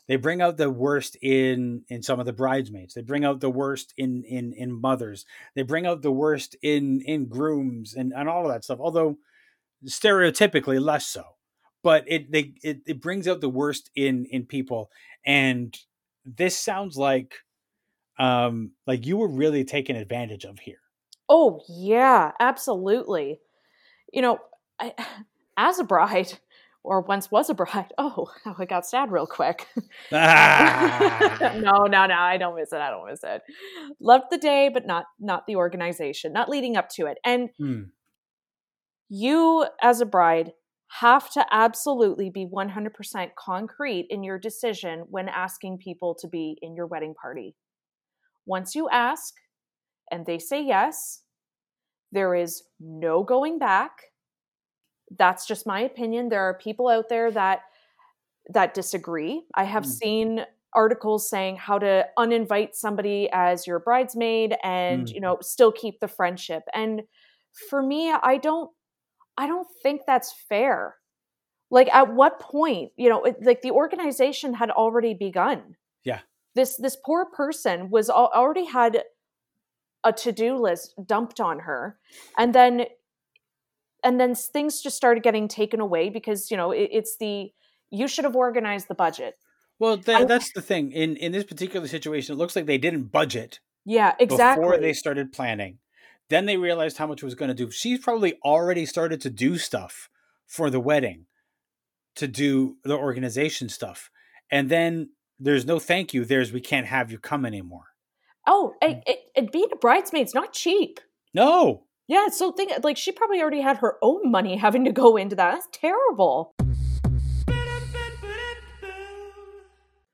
They 0.09 0.17
bring 0.17 0.43
out 0.43 0.57
the 0.57 0.71
worst 0.71 1.17
in 1.23 1.85
in 1.88 2.03
some 2.03 2.21
of 2.21 2.27
the 2.27 2.33
bridesmaids. 2.33 2.95
They 2.95 3.03
bring 3.03 3.25
out 3.25 3.41
the 3.41 3.51
worst 3.51 3.95
in 3.97 4.25
in 4.25 4.53
in 4.53 4.81
mothers. 4.81 5.25
They 5.55 5.62
bring 5.62 5.87
out 5.87 6.03
the 6.03 6.12
worst 6.12 6.57
in 6.62 7.01
in 7.07 7.27
grooms 7.27 7.95
and 7.95 8.12
and 8.15 8.29
all 8.29 8.47
of 8.47 8.53
that 8.53 8.65
stuff. 8.65 8.81
Although 8.81 9.19
stereotypically 9.87 10.81
less 10.81 11.07
so, 11.07 11.25
but 11.83 12.05
it 12.07 12.33
they 12.33 12.55
it, 12.62 12.81
it 12.87 13.01
brings 13.01 13.29
out 13.29 13.41
the 13.41 13.49
worst 13.49 13.91
in 13.95 14.27
in 14.27 14.45
people. 14.45 14.91
And 15.25 15.77
this 16.25 16.59
sounds 16.59 16.97
like 16.97 17.35
um 18.19 18.73
like 18.87 19.07
you 19.07 19.17
were 19.17 19.29
really 19.29 19.65
taken 19.65 19.97
advantage 19.97 20.45
of 20.45 20.59
here. 20.59 20.81
Oh 21.29 21.61
yeah, 21.69 22.33
absolutely. 22.41 23.41
You 24.13 24.23
know, 24.23 24.39
I, 24.81 24.93
as 25.57 25.79
a 25.79 25.85
bride, 25.85 26.39
or 26.85 27.01
once 27.01 27.31
was 27.31 27.49
a 27.49 27.55
bride. 27.55 27.93
Oh, 27.99 28.29
I 28.59 28.65
got 28.65 28.87
sad 28.87 29.11
real 29.11 29.27
quick. 29.27 29.67
Ah. 30.13 31.39
no, 31.61 31.85
no, 31.85 32.07
no, 32.07 32.15
I 32.15 32.37
don't 32.37 32.57
miss 32.57 32.73
it. 32.73 32.81
I 32.81 32.91
don't 32.91 33.09
miss 33.09 33.21
it. 33.23 33.43
Loved 34.01 34.27
the 34.31 34.39
day, 34.39 34.69
but 34.73 34.87
not 34.87 35.07
not 35.21 35.47
the 35.47 35.57
organization, 35.57 36.33
not 36.33 36.49
leading 36.49 36.77
up 36.77 36.89
to 36.91 37.07
it. 37.07 37.19
And 37.25 37.51
hmm. 37.59 37.83
you 39.09 39.67
as 39.81 40.01
a 40.01 40.07
bride 40.07 40.53
have 41.01 41.31
to 41.31 41.45
absolutely 41.51 42.31
be 42.31 42.47
100% 42.47 43.31
concrete 43.39 44.07
in 44.11 44.23
your 44.23 44.39
decision 44.39 45.05
when 45.09 45.29
asking 45.29 45.79
people 45.79 46.15
to 46.21 46.29
be 46.29 46.59
in 46.61 46.75
your 46.75 46.87
wedding 46.87 47.15
party. 47.15 47.55
Once 48.47 48.75
you 48.75 48.89
ask 48.91 49.35
and 50.11 50.27
they 50.27 50.39
say 50.39 50.63
yes, 50.63 51.23
there 52.11 52.35
is 52.35 52.65
no 52.79 53.23
going 53.23 53.59
back 53.59 53.93
that's 55.19 55.47
just 55.47 55.67
my 55.67 55.81
opinion. 55.81 56.29
There 56.29 56.43
are 56.43 56.55
people 56.55 56.89
out 56.89 57.09
there 57.09 57.31
that 57.31 57.61
that 58.53 58.75
disagree. 58.75 59.43
I 59.55 59.65
have 59.65 59.85
mm. 59.85 59.91
seen 59.91 60.41
articles 60.75 61.29
saying 61.29 61.57
how 61.57 61.79
to 61.79 62.07
uninvite 62.19 62.71
somebody 62.75 63.29
as 63.33 63.67
your 63.67 63.79
bridesmaid 63.79 64.57
and 64.63 65.07
mm. 65.07 65.15
you 65.15 65.21
know 65.21 65.39
still 65.41 65.73
keep 65.73 66.01
the 66.01 66.09
friendship. 66.09 66.63
And 66.75 67.03
for 67.69 67.83
me, 67.83 68.13
I 68.13 68.39
don't 68.39 68.71
I 69.37 69.47
don't 69.47 69.68
think 69.83 70.03
that's 70.07 70.33
fair. 70.49 70.97
Like 71.71 71.92
at 71.95 72.12
what 72.12 72.38
point, 72.38 72.92
you 72.97 73.09
know, 73.09 73.25
it, 73.25 73.37
like 73.42 73.62
the 73.62 73.71
organization 73.71 74.55
had 74.55 74.71
already 74.71 75.14
begun. 75.14 75.77
Yeah. 76.05 76.21
This 76.55 76.77
this 76.77 76.97
poor 77.05 77.27
person 77.27 77.88
was 77.90 78.11
all, 78.11 78.31
already 78.35 78.66
had 78.66 79.03
a 80.05 80.12
to-do 80.12 80.57
list 80.57 80.95
dumped 81.07 81.40
on 81.40 81.61
her 81.61 81.99
and 82.37 82.55
then 82.55 82.87
and 84.05 84.18
then 84.18 84.35
things 84.35 84.81
just 84.81 84.97
started 84.97 85.23
getting 85.23 85.49
taken 85.49 85.81
away 85.81 86.09
because 86.09 86.51
you 86.51 86.57
know 86.57 86.73
it, 86.73 86.88
it's 86.92 87.16
the 87.18 87.53
you 87.90 88.09
should 88.09 88.25
have 88.25 88.37
organized 88.37 88.88
the 88.88 88.95
budget 88.95 89.35
well 89.79 89.97
th- 89.97 90.27
that's 90.27 90.53
the 90.55 90.61
thing 90.61 90.90
in 90.92 91.16
in 91.16 91.33
this 91.33 91.45
particular 91.45 91.87
situation 91.87 92.35
it 92.35 92.38
looks 92.38 92.57
like 92.57 92.66
they 92.66 92.79
didn't 92.79 93.05
budget 93.05 93.61
yeah 93.85 94.14
exactly 94.18 94.62
before 94.62 94.79
they 94.79 94.92
started 94.92 95.33
planning 95.33 95.79
then 96.33 96.47
they 96.47 96.57
realized 96.57 96.99
how 96.99 97.07
much 97.07 97.23
it 97.23 97.27
was 97.27 97.35
going 97.35 97.49
to 97.49 97.55
do. 97.55 97.71
She's 97.71 97.99
probably 97.99 98.38
already 98.45 98.87
started 98.87 99.21
to 99.23 99.31
do 99.31 99.59
stuff 99.59 100.09
for 100.47 100.71
the 100.71 100.81
wedding 100.81 101.27
to 102.16 102.29
do 102.29 102.77
the 102.85 102.97
organization 102.97 103.68
stuff. 103.68 104.11
And 104.51 104.68
then 104.68 105.11
there's 105.38 105.66
no 105.66 105.79
thank 105.79 106.14
you 106.14 106.25
there's 106.25 106.53
we 106.53 106.61
can't 106.61 106.87
have 106.87 107.11
you 107.11 107.18
come 107.18 107.45
anymore. 107.45 107.87
Oh 108.47 108.75
it, 108.83 109.03
it, 109.07 109.18
it 109.35 109.53
being 109.53 109.68
a 109.73 109.77
bridesmaid's 109.77 110.35
not 110.35 110.53
cheap. 110.53 111.01
No! 111.35 111.85
Yeah, 112.09 112.29
so 112.29 112.53
think 112.53 112.73
like 112.83 112.97
she 112.97 113.12
probably 113.12 113.40
already 113.40 113.61
had 113.61 113.79
her 113.79 113.97
own 114.03 114.31
money 114.31 114.57
having 114.57 114.85
to 114.85 114.92
go 114.92 115.16
into 115.16 115.37
that. 115.37 115.53
That's 115.53 115.68
terrible. 115.73 116.53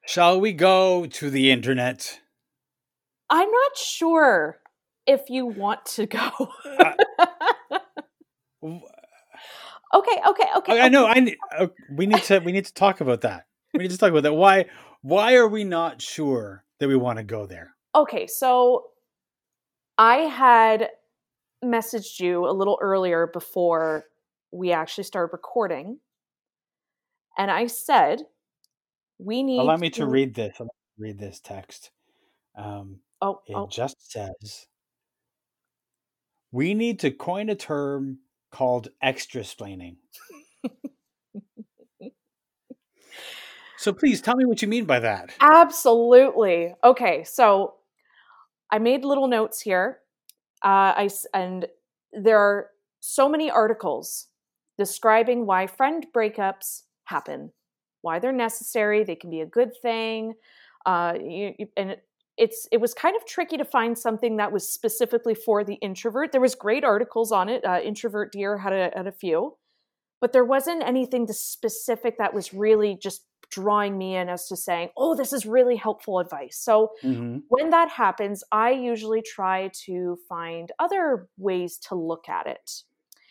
Shall 0.07 0.41
we 0.41 0.53
go 0.53 1.07
to 1.07 1.31
the 1.31 1.51
internet? 1.51 2.21
I'm 3.29 3.51
not 3.51 3.77
sure 3.77 4.61
if 5.09 5.31
you 5.31 5.47
want 5.47 5.85
to 5.87 6.07
go. 6.07 6.19
uh, 6.79 6.93
okay, 9.95 10.21
okay, 10.29 10.49
okay. 10.59 10.81
I 10.81 10.89
know. 10.89 11.07
I 11.07 11.35
uh, 11.59 11.67
we 11.91 12.07
need 12.07 12.23
to 12.25 12.39
we 12.41 12.53
need 12.53 12.67
to 12.67 12.75
talk 12.75 13.01
about 13.01 13.23
that. 13.23 13.47
We 13.75 13.81
need 13.81 13.91
to 13.91 13.99
talk 13.99 14.11
about 14.11 14.23
that. 14.25 14.35
Why 14.35 14.67
why 15.03 15.35
are 15.35 15.49
we 15.49 15.65
not 15.65 16.03
sure 16.03 16.65
that 16.79 16.89
we 16.89 16.97
want 16.97 17.19
to 17.19 17.25
go 17.25 17.47
there? 17.47 17.75
Okay, 17.97 18.27
so 18.27 18.91
I 19.97 20.17
had 20.19 20.91
messaged 21.65 22.21
you 22.21 22.47
a 22.47 22.53
little 22.53 22.79
earlier 22.81 23.27
before 23.27 24.05
we 24.53 24.73
actually 24.73 25.05
started 25.05 25.33
recording. 25.33 25.99
And 27.37 27.51
I 27.51 27.67
said, 27.67 28.23
we 29.19 29.43
need. 29.43 29.61
Allow 29.61 29.77
me 29.77 29.91
to, 29.91 30.01
to 30.01 30.07
read 30.07 30.35
this. 30.35 30.61
read 30.99 31.19
this 31.19 31.41
text. 31.41 31.91
Um, 32.57 33.01
oh, 33.23 33.41
it 33.47 33.55
oh. 33.55 33.69
just 33.71 34.11
says, 34.11 34.67
we 36.53 36.75
need 36.75 37.01
to 37.01 37.11
coin 37.11 37.49
a 37.49 37.55
term 37.55 38.19
called 38.51 38.89
extra 39.03 39.43
splaining. 39.43 39.97
so 43.77 43.93
please 43.93 44.21
tell 44.21 44.37
me 44.37 44.45
what 44.45 44.63
you 44.63 44.69
mean 44.69 44.85
by 44.85 45.01
that. 45.01 45.35
Absolutely. 45.41 46.75
Okay, 46.83 47.25
so 47.25 47.75
I 48.71 48.79
made 48.79 49.05
little 49.05 49.29
notes 49.29 49.61
here 49.61 50.01
uh, 50.65 50.93
I 50.97 51.09
and 51.35 51.67
there 52.13 52.39
are 52.39 52.71
so 53.01 53.29
many 53.29 53.51
articles 53.51 54.27
describing 54.77 55.47
why 55.47 55.67
friend 55.67 56.07
breakups 56.15 56.83
happen, 57.05 57.53
why 58.03 58.19
they're 58.19 58.33
necessary. 58.33 59.05
They 59.05 59.15
can 59.15 59.31
be 59.31 59.41
a 59.41 59.47
good 59.47 59.71
thing, 59.83 60.35
uh, 60.85 61.15
you, 61.21 61.55
you, 61.59 61.69
and 61.77 61.97
it's 62.39 62.69
it 62.73 62.81
was 62.81 62.95
kind 62.95 63.17
of 63.17 63.27
tricky 63.27 63.57
to 63.57 63.65
find 63.65 63.99
something 63.99 64.37
that 64.37 64.53
was 64.53 64.73
specifically 64.73 65.35
for 65.35 65.65
the 65.65 65.75
introvert. 65.75 66.33
There 66.33 66.41
was 66.41 66.55
great 66.55 66.85
articles 66.85 67.33
on 67.33 67.49
it. 67.49 67.65
Uh, 67.65 67.81
introvert 67.83 68.33
dear 68.33 68.59
had 68.59 68.73
a 68.73 68.91
had 68.95 69.07
a 69.07 69.13
few, 69.13 69.57
but 70.21 70.33
there 70.33 70.45
wasn't 70.45 70.83
anything 70.83 71.27
specific 71.29 72.19
that 72.19 72.35
was 72.35 72.55
really 72.55 72.99
just 73.01 73.25
drawing 73.51 73.97
me 73.97 74.17
in 74.17 74.29
as 74.29 74.47
to 74.47 74.57
saying, 74.57 74.91
oh, 74.97 75.15
this 75.15 75.33
is 75.33 75.47
really 75.47 75.77
helpful 75.77 76.19
advice. 76.19 76.59
So 76.61 76.91
mm-hmm. 77.03 77.39
when 77.49 77.71
that 77.71 77.89
happens, 77.89 78.45
I 78.53 78.73
usually 78.73 79.23
try 79.23 79.71
to 79.87 80.19
find 80.29 80.71
other 80.79 81.29
ways 81.39 81.79
to 81.89 81.95
look 81.95 82.29
at 82.29 82.47
it. 82.47 82.71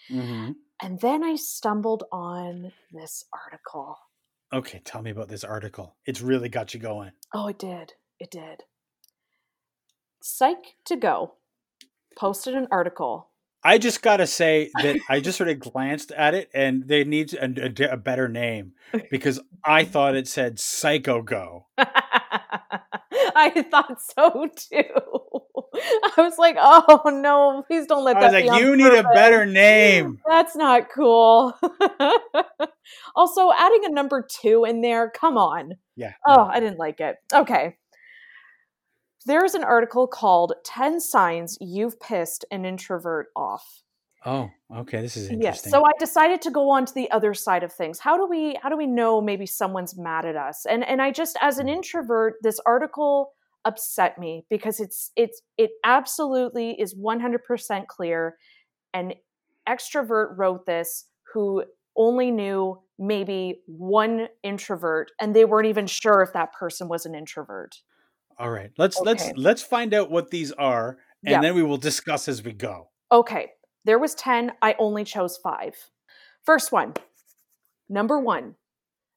Mm-hmm. 0.10 0.52
And 0.82 1.00
then 1.02 1.24
I 1.24 1.36
stumbled 1.36 2.04
on 2.12 2.72
this 2.92 3.24
article. 3.46 3.98
Okay, 4.54 4.82
tell 4.86 5.02
me 5.02 5.12
about 5.12 5.30
this 5.30 5.44
article. 5.44 5.98
It's 6.06 6.22
really 6.22 6.50
got 6.50 6.74
you 6.74 6.80
going. 6.80 7.12
Oh, 7.34 7.48
it 7.48 7.60
did. 7.60 7.94
It 8.20 8.32
did. 8.32 8.64
Psych2Go 10.28 11.32
posted 12.18 12.54
an 12.54 12.68
article 12.70 13.30
I 13.64 13.78
just 13.78 14.02
got 14.02 14.18
to 14.18 14.28
say 14.28 14.70
that 14.82 14.98
I 15.10 15.20
just 15.20 15.38
sort 15.38 15.50
of 15.50 15.60
glanced 15.72 16.12
at 16.12 16.34
it 16.34 16.50
and 16.54 16.88
they 16.88 17.04
need 17.04 17.34
a, 17.34 17.46
a, 17.46 17.94
a 17.94 17.98
better 17.98 18.28
name 18.28 18.74
because 19.12 19.40
I 19.64 19.86
thought 19.86 20.16
it 20.16 20.28
said 20.28 20.60
Psycho 20.60 21.22
Go. 21.22 21.68
I 21.80 23.66
thought 23.70 24.02
so 24.02 24.50
too. 24.56 24.84
I 26.04 26.14
was 26.18 26.38
like, 26.38 26.58
oh 26.60 27.02
no, 27.06 27.64
please 27.66 27.88
don't 27.88 28.04
let 28.04 28.18
I 28.18 28.22
that. 28.22 28.34
was 28.34 28.52
like, 28.52 28.62
you 28.62 28.76
need 28.76 28.94
a 28.94 29.04
better 29.14 29.46
name. 29.46 30.20
That's 30.28 30.56
not 30.56 30.90
cool. 30.94 31.54
also, 33.16 33.52
adding 33.52 33.86
a 33.86 33.90
number 33.90 34.28
two 34.30 34.66
in 34.66 34.82
there, 34.82 35.10
come 35.10 35.38
on. 35.38 35.74
Yeah. 35.96 36.14
Oh, 36.26 36.44
I 36.44 36.60
didn't 36.60 36.80
like 36.80 37.00
it. 37.00 37.16
Okay. 37.34 37.78
There's 39.28 39.56
an 39.56 39.64
article 39.66 40.08
called 40.08 40.54
10 40.64 41.02
Signs 41.02 41.58
You've 41.60 42.00
Pissed 42.00 42.46
an 42.50 42.64
Introvert 42.64 43.28
Off. 43.36 43.84
Oh, 44.26 44.50
okay. 44.74 45.02
This 45.02 45.18
is 45.18 45.30
interesting. 45.30 45.42
Yes. 45.42 45.70
So 45.70 45.86
I 45.86 45.92
decided 46.00 46.42
to 46.44 46.50
go 46.50 46.70
on 46.70 46.86
to 46.86 46.94
the 46.94 47.12
other 47.12 47.34
side 47.34 47.62
of 47.62 47.74
things. 47.74 48.00
How 48.00 48.16
do 48.16 48.26
we 48.26 48.58
how 48.64 48.70
do 48.70 48.78
we 48.78 48.88
know 48.88 49.20
maybe 49.20 49.46
someone's 49.46 49.98
mad 49.98 50.26
at 50.26 50.38
us? 50.38 50.66
And 50.66 50.82
and 50.86 51.02
I 51.02 51.12
just 51.12 51.38
as 51.42 51.60
an 51.60 51.68
mm. 51.68 51.76
introvert, 51.76 52.36
this 52.42 52.58
article 52.66 53.34
upset 53.66 54.18
me 54.18 54.46
because 54.50 54.80
it's 54.80 55.12
it's 55.18 55.42
it 55.58 55.72
absolutely 55.84 56.80
is 56.80 56.96
100% 56.96 57.88
clear 57.88 58.38
an 58.94 59.12
extrovert 59.68 60.38
wrote 60.38 60.66
this 60.66 61.04
who 61.34 61.66
only 61.98 62.32
knew 62.32 62.80
maybe 62.98 63.60
one 63.66 64.30
introvert 64.42 65.12
and 65.20 65.36
they 65.36 65.44
weren't 65.44 65.68
even 65.68 65.86
sure 65.86 66.22
if 66.22 66.32
that 66.32 66.54
person 66.54 66.88
was 66.88 67.06
an 67.06 67.14
introvert. 67.14 67.76
All 68.40 68.52
right. 68.52 68.72
Let's 68.78 69.00
okay. 69.00 69.06
let's 69.06 69.32
let's 69.36 69.62
find 69.64 69.94
out 69.94 70.12
what 70.12 70.30
these 70.32 70.52
are 70.52 70.98
and 71.26 71.32
yeah. 71.32 71.42
then 71.42 71.56
we 71.56 71.64
will 71.64 71.78
discuss 71.78 72.28
as 72.28 72.44
we 72.44 72.54
go. 72.54 72.90
Okay. 73.12 73.52
There 73.86 74.00
was 74.00 74.16
10, 74.16 74.52
I 74.62 74.76
only 74.80 75.04
chose 75.04 75.38
5. 75.38 75.74
First 76.44 76.72
one. 76.72 76.94
Number 77.90 78.20
1. 78.20 78.56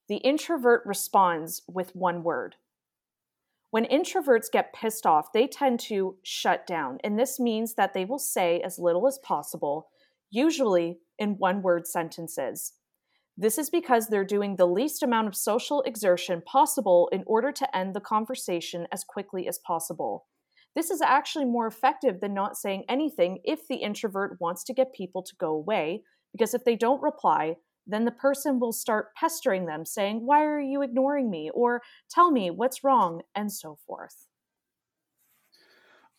The 0.08 0.16
introvert 0.16 0.82
responds 0.86 1.62
with 1.68 1.94
one 1.94 2.22
word. 2.22 2.56
When 3.70 3.84
introverts 3.84 4.50
get 4.52 4.72
pissed 4.72 5.06
off, 5.06 5.32
they 5.32 5.46
tend 5.46 5.78
to 5.80 6.16
shut 6.24 6.66
down, 6.66 6.98
and 7.04 7.16
this 7.16 7.38
means 7.38 7.74
that 7.74 7.94
they 7.94 8.04
will 8.04 8.18
say 8.18 8.60
as 8.60 8.80
little 8.80 9.06
as 9.06 9.18
possible, 9.18 9.88
usually 10.30 10.98
in 11.16 11.38
one 11.38 11.62
word 11.62 11.86
sentences. 11.86 12.72
This 13.40 13.56
is 13.56 13.70
because 13.70 14.08
they're 14.08 14.22
doing 14.22 14.56
the 14.56 14.66
least 14.66 15.02
amount 15.02 15.26
of 15.26 15.34
social 15.34 15.80
exertion 15.86 16.42
possible 16.42 17.08
in 17.10 17.24
order 17.26 17.50
to 17.52 17.74
end 17.74 17.94
the 17.94 18.00
conversation 18.00 18.86
as 18.92 19.02
quickly 19.02 19.48
as 19.48 19.58
possible. 19.66 20.26
This 20.76 20.90
is 20.90 21.00
actually 21.00 21.46
more 21.46 21.66
effective 21.66 22.20
than 22.20 22.34
not 22.34 22.58
saying 22.58 22.84
anything 22.86 23.38
if 23.42 23.66
the 23.66 23.76
introvert 23.76 24.36
wants 24.40 24.62
to 24.64 24.74
get 24.74 24.92
people 24.92 25.22
to 25.22 25.34
go 25.36 25.54
away, 25.54 26.02
because 26.32 26.52
if 26.52 26.66
they 26.66 26.76
don't 26.76 27.00
reply, 27.00 27.56
then 27.86 28.04
the 28.04 28.10
person 28.10 28.60
will 28.60 28.74
start 28.74 29.14
pestering 29.16 29.64
them, 29.64 29.86
saying, 29.86 30.26
Why 30.26 30.44
are 30.44 30.60
you 30.60 30.82
ignoring 30.82 31.30
me? 31.30 31.50
or 31.54 31.80
Tell 32.10 32.30
me 32.30 32.50
what's 32.50 32.84
wrong, 32.84 33.22
and 33.34 33.50
so 33.50 33.78
forth. 33.86 34.26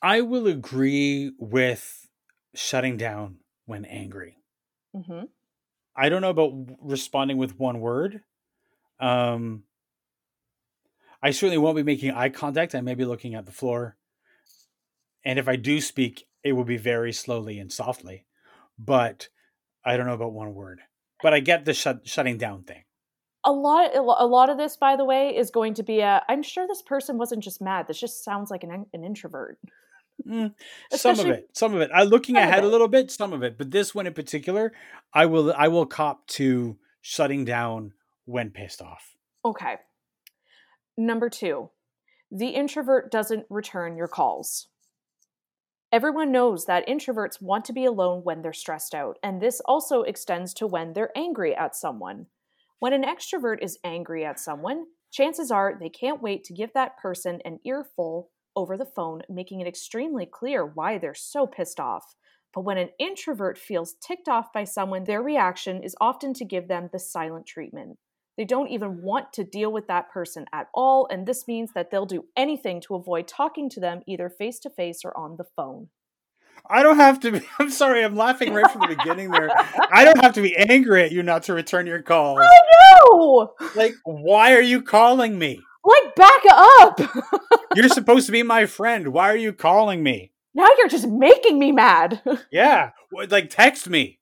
I 0.02 0.22
will 0.22 0.48
agree 0.48 1.34
with 1.38 2.08
shutting 2.56 2.98
down 2.98 3.42
when 3.68 3.86
angry. 3.86 4.38
Mm-hmm. 4.96 5.26
I 5.96 6.10
don't 6.10 6.22
know 6.22 6.30
about 6.30 6.54
responding 6.82 7.38
with 7.38 7.60
one 7.60 7.80
word. 7.80 8.22
Um, 9.00 9.64
I 11.22 11.32
certainly 11.32 11.58
won't 11.58 11.76
be 11.76 11.84
making 11.84 12.12
eye 12.12 12.30
contact. 12.30 12.76
I 12.76 12.82
may 12.82 12.96
be 12.96 13.06
looking 13.06 13.36
at 13.36 13.46
the 13.46 13.52
floor. 13.52 13.98
And 15.24 15.38
if 15.38 15.48
I 15.48 15.56
do 15.56 15.82
speak, 15.82 16.26
it 16.44 16.54
will 16.54 16.64
be 16.64 16.78
very 16.78 17.14
slowly 17.14 17.60
and 17.60 17.72
softly. 17.72 18.26
But 18.80 19.30
I 19.86 19.98
don't 19.98 20.08
know 20.08 20.14
about 20.14 20.34
one 20.34 20.54
word 20.54 20.82
but 21.22 21.34
I 21.34 21.40
get 21.40 21.66
the 21.66 21.74
shut, 21.74 22.08
shutting 22.08 22.38
down 22.38 22.64
thing. 22.64 22.84
A 23.44 23.52
lot, 23.52 23.96
a 23.96 24.02
lot 24.02 24.50
of 24.50 24.58
this, 24.58 24.78
by 24.78 24.96
the 24.96 25.06
way, 25.06 25.36
is 25.36 25.50
going 25.50 25.74
to 25.76 25.84
be 25.84 26.00
a. 26.02 26.24
I'm 26.30 26.44
sure 26.44 26.68
this 26.68 26.84
person 26.84 27.18
wasn't 27.18 27.44
just 27.44 27.62
mad. 27.62 27.88
This 27.88 28.00
just 28.00 28.24
sounds 28.24 28.52
like 28.52 28.64
an 28.64 28.86
an 28.94 29.04
introvert. 29.04 29.58
Mm, 30.28 30.54
some 30.92 31.20
of 31.20 31.28
it, 31.28 31.50
some 31.54 31.74
of 31.74 31.82
it. 31.82 31.90
I'm 31.94 32.08
looking 32.08 32.36
ahead 32.38 32.64
a 32.64 32.68
little 32.68 32.88
bit, 32.88 33.12
some 33.12 33.34
of 33.34 33.44
it, 33.44 33.58
but 33.58 33.72
this 33.72 33.96
one 33.96 34.08
in 34.08 34.14
particular, 34.14 34.74
I 35.14 35.26
will, 35.26 35.54
I 35.58 35.68
will 35.68 35.86
cop 35.86 36.28
to 36.28 36.78
shutting 37.02 37.46
down 37.46 37.94
when 38.26 38.52
pissed 38.52 38.82
off. 38.82 39.16
Okay. 39.44 39.78
Number 40.98 41.30
two, 41.30 41.70
the 42.32 42.50
introvert 42.50 43.12
doesn't 43.12 43.46
return 43.50 43.98
your 43.98 44.08
calls. 44.08 44.68
Everyone 45.92 46.32
knows 46.32 46.66
that 46.66 46.88
introverts 46.88 47.42
want 47.42 47.66
to 47.66 47.74
be 47.74 47.84
alone 47.84 48.22
when 48.24 48.42
they're 48.42 48.54
stressed 48.54 48.96
out, 48.96 49.18
and 49.22 49.42
this 49.42 49.62
also 49.66 50.04
extends 50.04 50.54
to 50.54 50.66
when 50.66 50.94
they're 50.94 51.18
angry 51.18 51.54
at 51.54 51.76
someone. 51.76 52.28
When 52.80 52.94
an 52.94 53.04
extrovert 53.04 53.62
is 53.62 53.78
angry 53.84 54.24
at 54.26 54.40
someone, 54.40 54.86
chances 55.12 55.52
are 55.52 55.78
they 55.78 55.90
can't 55.90 56.22
wait 56.22 56.46
to 56.46 56.54
give 56.54 56.72
that 56.74 56.98
person 56.98 57.42
an 57.44 57.60
earful 57.66 58.31
over 58.56 58.78
the 58.78 58.86
phone, 58.86 59.22
making 59.30 59.60
it 59.60 59.68
extremely 59.68 60.26
clear 60.26 60.66
why 60.66 60.98
they're 60.98 61.14
so 61.14 61.48
pissed 61.48 61.80
off. 61.80 62.16
But 62.54 62.62
when 62.62 62.78
an 62.78 62.90
introvert 63.00 63.58
feels 63.58 63.96
ticked 64.06 64.28
off 64.28 64.52
by 64.54 64.66
someone, 64.66 65.06
their 65.06 65.22
reaction 65.22 65.84
is 65.84 65.96
often 66.02 66.34
to 66.36 66.46
give 66.46 66.68
them 66.68 66.90
the 66.92 67.00
silent 67.00 67.46
treatment. 67.46 67.98
They 68.38 68.46
don't 68.46 68.70
even 68.70 69.02
want 69.02 69.34
to 69.34 69.44
deal 69.44 69.72
with 69.72 69.88
that 69.88 70.10
person 70.10 70.46
at 70.54 70.68
all, 70.74 71.08
and 71.12 71.28
this 71.28 71.48
means 71.48 71.72
that 71.74 71.92
they'll 71.92 72.06
do 72.06 72.26
anything 72.36 72.82
to 72.82 72.96
avoid 72.96 73.28
talking 73.28 73.70
to 73.70 73.80
them 73.80 74.02
either 74.08 74.30
face 74.30 74.60
to 74.60 74.70
face 74.70 75.02
or 75.04 75.16
on 75.18 75.38
the 75.38 75.46
phone. 75.56 75.90
I 76.70 76.84
don't 76.84 76.98
have 76.98 77.20
to 77.22 77.32
be. 77.32 77.42
I'm 77.60 77.70
sorry, 77.70 78.04
I'm 78.04 78.16
laughing 78.16 78.54
right 78.54 78.70
from 78.70 78.82
the 78.82 78.96
beginning 78.96 79.32
there. 79.32 79.50
I 79.92 80.06
don't 80.06 80.22
have 80.22 80.34
to 80.34 80.42
be 80.42 80.56
angry 80.56 81.04
at 81.04 81.12
you 81.12 81.24
not 81.24 81.44
to 81.44 81.54
return 81.54 81.88
your 81.88 82.02
calls. 82.02 82.40
I 82.42 82.60
know! 82.72 83.54
Like, 83.76 83.94
why 84.06 84.54
are 84.54 84.62
you 84.62 84.82
calling 84.82 85.38
me? 85.38 85.62
Like, 85.84 86.16
back 86.16 86.42
up! 86.50 87.02
you're 87.76 87.90
supposed 87.90 88.26
to 88.28 88.32
be 88.32 88.44
my 88.44 88.66
friend. 88.66 89.10
Why 89.10 89.30
are 89.30 89.38
you 89.38 89.54
calling 89.54 90.04
me? 90.04 90.32
Now 90.54 90.68
you're 90.78 90.90
just 90.90 91.08
making 91.08 91.60
me 91.60 91.72
mad. 91.72 92.22
yeah. 92.52 92.92
Like, 93.30 93.50
text 93.50 93.90
me. 93.90 94.20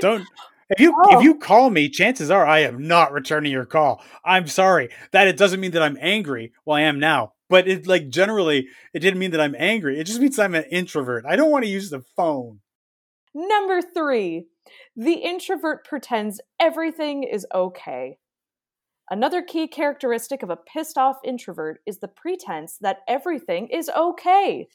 Don't 0.00 0.26
if 0.70 0.78
you 0.78 0.94
oh. 0.96 1.18
if 1.18 1.24
you 1.24 1.38
call 1.38 1.68
me, 1.68 1.88
chances 1.88 2.30
are 2.30 2.46
I 2.46 2.60
am 2.60 2.86
not 2.86 3.12
returning 3.12 3.50
your 3.50 3.66
call. 3.66 4.02
I'm 4.24 4.46
sorry. 4.46 4.90
That 5.10 5.26
it 5.26 5.36
doesn't 5.36 5.60
mean 5.60 5.72
that 5.72 5.82
I'm 5.82 5.98
angry. 6.00 6.52
Well, 6.64 6.76
I 6.76 6.82
am 6.82 7.00
now. 7.00 7.32
But 7.48 7.66
it 7.66 7.86
like 7.86 8.08
generally 8.08 8.68
it 8.94 9.00
didn't 9.00 9.18
mean 9.18 9.32
that 9.32 9.40
I'm 9.40 9.56
angry. 9.58 9.98
It 9.98 10.04
just 10.04 10.20
means 10.20 10.38
I'm 10.38 10.54
an 10.54 10.64
introvert. 10.70 11.24
I 11.26 11.34
don't 11.34 11.50
want 11.50 11.64
to 11.64 11.70
use 11.70 11.90
the 11.90 12.04
phone. 12.16 12.60
Number 13.34 13.80
3. 13.82 14.46
The 14.96 15.14
introvert 15.14 15.84
pretends 15.84 16.40
everything 16.60 17.24
is 17.24 17.46
okay. 17.52 18.18
Another 19.12 19.42
key 19.42 19.66
characteristic 19.66 20.44
of 20.44 20.50
a 20.50 20.56
pissed 20.56 20.96
off 20.96 21.16
introvert 21.24 21.80
is 21.84 21.98
the 21.98 22.06
pretense 22.06 22.78
that 22.80 22.98
everything 23.08 23.66
is 23.66 23.90
okay. 23.96 24.68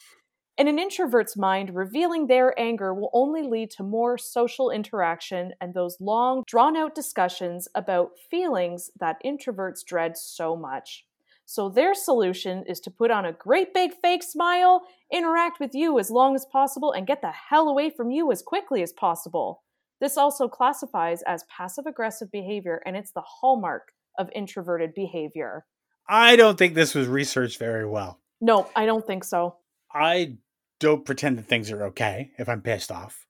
In 0.57 0.67
an 0.67 0.77
introvert's 0.77 1.37
mind, 1.37 1.73
revealing 1.73 2.27
their 2.27 2.57
anger 2.59 2.93
will 2.93 3.09
only 3.13 3.43
lead 3.43 3.71
to 3.71 3.83
more 3.83 4.17
social 4.17 4.69
interaction 4.69 5.53
and 5.61 5.73
those 5.73 5.97
long, 6.01 6.43
drawn 6.47 6.75
out 6.75 6.93
discussions 6.93 7.69
about 7.75 8.11
feelings 8.29 8.89
that 8.99 9.21
introverts 9.23 9.85
dread 9.85 10.17
so 10.17 10.57
much. 10.57 11.05
So, 11.45 11.69
their 11.69 11.93
solution 11.93 12.65
is 12.67 12.81
to 12.81 12.91
put 12.91 13.11
on 13.11 13.25
a 13.25 13.31
great 13.31 13.73
big 13.73 13.93
fake 13.93 14.23
smile, 14.23 14.81
interact 15.13 15.61
with 15.61 15.73
you 15.73 15.97
as 15.97 16.11
long 16.11 16.35
as 16.35 16.45
possible, 16.45 16.91
and 16.91 17.07
get 17.07 17.21
the 17.21 17.31
hell 17.31 17.69
away 17.69 17.89
from 17.89 18.11
you 18.11 18.31
as 18.33 18.41
quickly 18.41 18.81
as 18.81 18.91
possible. 18.91 19.63
This 20.01 20.17
also 20.17 20.49
classifies 20.49 21.21
as 21.21 21.45
passive 21.55 21.85
aggressive 21.85 22.31
behavior, 22.31 22.81
and 22.85 22.97
it's 22.97 23.11
the 23.11 23.21
hallmark 23.21 23.93
of 24.17 24.29
introverted 24.33 24.93
behavior. 24.93 25.65
I 26.07 26.35
don't 26.35 26.57
think 26.57 26.73
this 26.73 26.93
was 26.93 27.07
researched 27.07 27.59
very 27.59 27.87
well. 27.87 28.19
No, 28.41 28.69
I 28.75 28.85
don't 28.85 29.05
think 29.05 29.23
so. 29.23 29.55
I 29.93 30.37
don't 30.79 31.05
pretend 31.05 31.37
that 31.37 31.47
things 31.47 31.71
are 31.71 31.85
okay 31.85 32.31
if 32.37 32.49
I'm 32.49 32.61
pissed 32.61 32.91
off. 32.91 33.25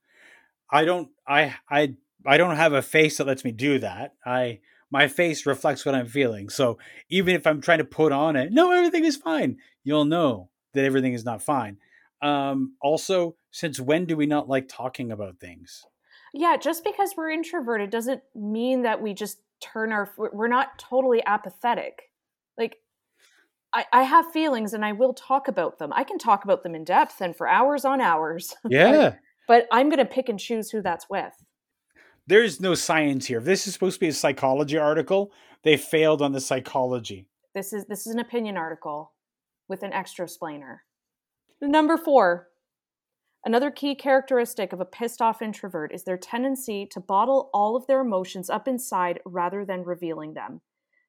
I 0.69 0.83
don't 0.83 1.09
I 1.27 1.55
I 1.69 1.95
I 2.25 2.38
don't 2.38 2.55
have 2.55 2.73
a 2.73 2.81
face 2.81 3.17
that 3.17 3.27
lets 3.27 3.45
me 3.45 3.51
do 3.51 3.79
that. 3.79 4.13
I 4.25 4.59
my 4.91 5.07
face 5.07 5.45
reflects 5.45 5.86
what 5.86 5.95
I'm 5.95 6.07
feeling. 6.07 6.49
So 6.49 6.77
even 7.09 7.36
if 7.36 7.45
I'm 7.45 7.61
trying 7.61 7.79
to 7.79 7.86
put 7.86 8.11
on 8.11 8.36
it, 8.36 8.51
no, 8.51 8.71
everything 8.71 9.05
is 9.05 9.17
fine, 9.17 9.57
you'll 9.83 10.05
know 10.05 10.49
that 10.73 10.86
everything 10.86 11.13
is 11.13 11.25
not 11.25 11.41
fine. 11.41 11.77
Um, 12.21 12.75
also, 12.81 13.36
since 13.51 13.79
when 13.79 14.05
do 14.05 14.15
we 14.17 14.25
not 14.25 14.49
like 14.49 14.67
talking 14.67 15.11
about 15.11 15.39
things? 15.39 15.86
Yeah, 16.33 16.57
just 16.57 16.83
because 16.83 17.13
we're 17.15 17.29
introverted 17.31 17.89
doesn't 17.89 18.21
mean 18.33 18.81
that 18.81 19.01
we 19.01 19.13
just 19.13 19.39
turn 19.61 19.91
our 19.91 20.09
we're 20.17 20.47
not 20.47 20.77
totally 20.79 21.21
apathetic. 21.25 22.11
Like 22.57 22.77
I, 23.73 23.85
I 23.91 24.03
have 24.03 24.31
feelings 24.31 24.73
and 24.73 24.85
I 24.85 24.93
will 24.93 25.13
talk 25.13 25.47
about 25.47 25.79
them. 25.79 25.91
I 25.93 26.03
can 26.03 26.17
talk 26.17 26.43
about 26.43 26.63
them 26.63 26.75
in 26.75 26.83
depth 26.83 27.21
and 27.21 27.35
for 27.35 27.47
hours 27.47 27.85
on 27.85 28.01
hours. 28.01 28.55
Yeah. 28.69 29.15
but 29.47 29.67
I'm 29.71 29.89
going 29.89 29.99
to 29.99 30.05
pick 30.05 30.29
and 30.29 30.39
choose 30.39 30.71
who 30.71 30.81
that's 30.81 31.09
with. 31.09 31.33
There's 32.27 32.59
no 32.59 32.73
science 32.73 33.27
here. 33.27 33.37
If 33.37 33.43
this 33.45 33.67
is 33.67 33.73
supposed 33.73 33.95
to 33.95 33.99
be 33.99 34.07
a 34.07 34.13
psychology 34.13 34.77
article, 34.77 35.31
they 35.63 35.77
failed 35.77 36.21
on 36.21 36.31
the 36.31 36.41
psychology. 36.41 37.27
This 37.53 37.71
is 37.71 37.85
this 37.85 38.07
is 38.07 38.13
an 38.13 38.19
opinion 38.19 38.57
article 38.57 39.13
with 39.67 39.83
an 39.83 39.93
extra 39.93 40.25
explainer. 40.25 40.83
Number 41.61 41.97
4. 41.97 42.47
Another 43.45 43.69
key 43.69 43.93
characteristic 43.93 44.73
of 44.73 44.81
a 44.81 44.85
pissed 44.85 45.21
off 45.21 45.39
introvert 45.39 45.93
is 45.93 46.03
their 46.03 46.17
tendency 46.17 46.87
to 46.87 46.99
bottle 46.99 47.51
all 47.53 47.75
of 47.75 47.85
their 47.85 48.01
emotions 48.01 48.49
up 48.49 48.67
inside 48.67 49.19
rather 49.23 49.63
than 49.63 49.83
revealing 49.83 50.33
them. 50.33 50.61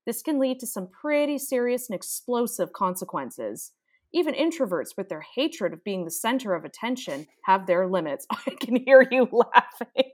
This 0.05 0.21
can 0.21 0.39
lead 0.39 0.61
to 0.61 0.67
some 0.67 0.89
pretty 0.89 1.39
serious 1.39 1.89
and 1.89 1.97
explosive 1.97 2.75
consequences. 2.75 3.73
Even 4.13 4.35
introverts, 4.35 4.99
with 4.99 5.09
their 5.09 5.25
hatred 5.35 5.73
of 5.73 5.83
being 5.83 6.05
the 6.05 6.11
center 6.11 6.55
of 6.55 6.67
attention, 6.67 7.27
have 7.45 7.67
their 7.67 7.87
limits. 7.89 8.27
I 8.47 8.51
can 8.61 8.77
hear 8.77 9.09
you 9.11 9.27
laughing. 9.33 10.13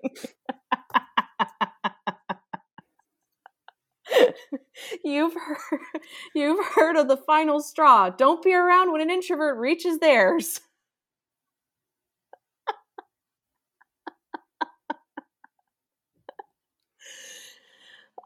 you've 5.04 5.34
heard, 5.34 5.80
you've 6.36 6.64
heard 6.66 6.96
of 6.96 7.08
the 7.08 7.16
final 7.16 7.60
straw. 7.60 8.10
Don't 8.10 8.44
be 8.44 8.54
around 8.54 8.92
when 8.92 9.00
an 9.00 9.10
introvert 9.10 9.58
reaches 9.58 9.98
theirs. 9.98 10.60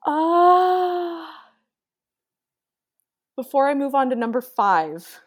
Ah. 0.07 1.29
uh, 1.29 1.33
before 3.37 3.69
I 3.69 3.75
move 3.75 3.95
on 3.95 4.11
to 4.11 4.17
number 4.17 4.41
five, 4.41 5.21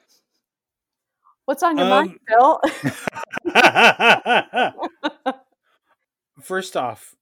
what's 1.46 1.64
on 1.64 1.78
your 1.78 1.86
um, 1.86 1.90
mind, 1.90 2.20
Phil? 2.28 2.62
First 6.42 6.78
off, 6.78 7.16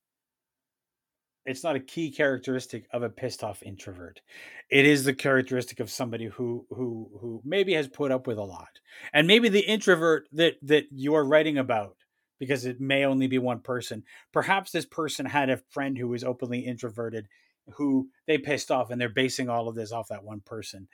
it's 1.48 1.64
not 1.64 1.76
a 1.76 1.80
key 1.80 2.12
characteristic 2.12 2.88
of 2.92 3.04
a 3.04 3.10
pissed 3.10 3.44
off 3.44 3.64
introvert. 3.64 4.22
It 4.70 4.86
is 4.86 5.06
the 5.06 5.14
characteristic 5.14 5.80
of 5.80 5.90
somebody 5.90 6.26
who 6.26 6.66
who 6.70 7.10
who 7.20 7.42
maybe 7.44 7.74
has 7.74 7.88
put 7.88 8.12
up 8.12 8.28
with 8.28 8.38
a 8.38 8.44
lot. 8.44 8.80
And 9.14 9.28
maybe 9.28 9.50
the 9.50 9.62
introvert 9.62 10.28
that 10.34 10.56
that 10.64 10.86
you 10.92 11.16
are 11.16 11.26
writing 11.26 11.58
about 11.58 11.96
because 12.40 12.66
it 12.66 12.80
may 12.80 13.06
only 13.06 13.28
be 13.28 13.40
one 13.40 13.62
person. 13.62 14.04
Perhaps 14.32 14.72
this 14.72 14.86
person 14.86 15.26
had 15.26 15.50
a 15.50 15.62
friend 15.72 15.98
who 15.98 16.10
was 16.10 16.24
openly 16.24 16.60
introverted 16.60 17.28
who 17.76 18.10
they 18.28 18.38
pissed 18.38 18.72
off 18.72 18.90
and 18.90 19.00
they're 19.00 19.10
basing 19.10 19.50
all 19.50 19.68
of 19.68 19.76
this 19.76 19.92
off 19.92 20.10
that 20.10 20.24
one 20.24 20.42
person. 20.42 20.88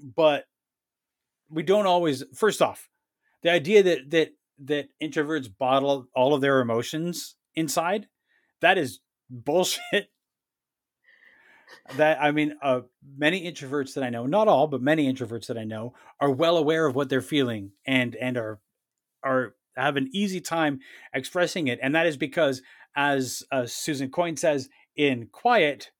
But 0.00 0.44
we 1.50 1.62
don't 1.62 1.86
always 1.86 2.24
first 2.34 2.62
off, 2.62 2.88
the 3.42 3.50
idea 3.50 3.82
that 3.82 4.10
that 4.10 4.32
that 4.64 4.88
introverts 5.02 5.48
bottle 5.56 6.06
all 6.14 6.34
of 6.34 6.40
their 6.40 6.60
emotions 6.60 7.36
inside, 7.54 8.08
that 8.60 8.78
is 8.78 9.00
bullshit. 9.30 9.82
that 11.96 12.18
I 12.20 12.30
mean, 12.30 12.54
uh, 12.62 12.82
many 13.16 13.50
introverts 13.50 13.94
that 13.94 14.04
I 14.04 14.10
know, 14.10 14.26
not 14.26 14.48
all, 14.48 14.66
but 14.66 14.82
many 14.82 15.12
introverts 15.12 15.46
that 15.46 15.58
I 15.58 15.64
know, 15.64 15.94
are 16.20 16.30
well 16.30 16.56
aware 16.56 16.86
of 16.86 16.94
what 16.94 17.08
they're 17.08 17.20
feeling 17.20 17.72
and 17.86 18.16
and 18.16 18.36
are 18.36 18.60
are 19.22 19.54
have 19.76 19.96
an 19.96 20.08
easy 20.12 20.40
time 20.40 20.80
expressing 21.12 21.68
it, 21.68 21.78
and 21.82 21.94
that 21.94 22.06
is 22.06 22.16
because, 22.16 22.62
as 22.96 23.42
uh, 23.50 23.66
Susan 23.66 24.10
Cain 24.10 24.36
says, 24.36 24.68
in 24.96 25.28
quiet, 25.32 25.90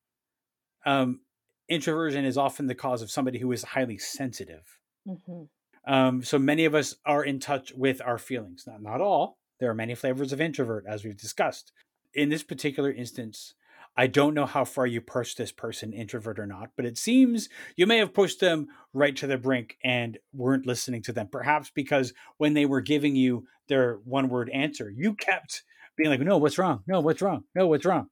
um, 0.86 1.20
introversion 1.68 2.24
is 2.24 2.38
often 2.38 2.66
the 2.66 2.74
cause 2.74 3.02
of 3.02 3.10
somebody 3.10 3.38
who 3.38 3.50
is 3.52 3.62
highly 3.62 3.98
sensitive. 3.98 4.78
Mm-hmm. 5.08 5.92
Um, 5.92 6.22
so 6.22 6.38
many 6.38 6.64
of 6.64 6.74
us 6.74 6.96
are 7.04 7.24
in 7.24 7.40
touch 7.40 7.72
with 7.74 8.00
our 8.04 8.18
feelings. 8.18 8.64
Not, 8.66 8.82
not 8.82 9.00
all. 9.00 9.38
There 9.60 9.70
are 9.70 9.74
many 9.74 9.94
flavors 9.94 10.32
of 10.32 10.40
introvert, 10.40 10.84
as 10.88 11.04
we've 11.04 11.16
discussed. 11.16 11.72
In 12.14 12.28
this 12.28 12.42
particular 12.42 12.92
instance, 12.92 13.54
I 13.96 14.08
don't 14.08 14.34
know 14.34 14.46
how 14.46 14.64
far 14.64 14.86
you 14.86 15.00
pushed 15.00 15.38
this 15.38 15.52
person, 15.52 15.92
introvert 15.92 16.38
or 16.38 16.46
not, 16.46 16.70
but 16.76 16.84
it 16.84 16.98
seems 16.98 17.48
you 17.76 17.86
may 17.86 17.98
have 17.98 18.14
pushed 18.14 18.40
them 18.40 18.66
right 18.92 19.14
to 19.16 19.26
the 19.26 19.38
brink 19.38 19.76
and 19.84 20.18
weren't 20.32 20.66
listening 20.66 21.02
to 21.02 21.12
them. 21.12 21.28
Perhaps 21.30 21.70
because 21.74 22.12
when 22.38 22.54
they 22.54 22.66
were 22.66 22.80
giving 22.80 23.14
you 23.14 23.46
their 23.68 24.00
one 24.04 24.28
word 24.28 24.50
answer, 24.50 24.90
you 24.90 25.14
kept 25.14 25.62
being 25.96 26.10
like, 26.10 26.20
no, 26.20 26.38
what's 26.38 26.58
wrong? 26.58 26.82
No, 26.86 27.00
what's 27.00 27.22
wrong? 27.22 27.44
No, 27.54 27.68
what's 27.68 27.84
wrong? 27.84 28.08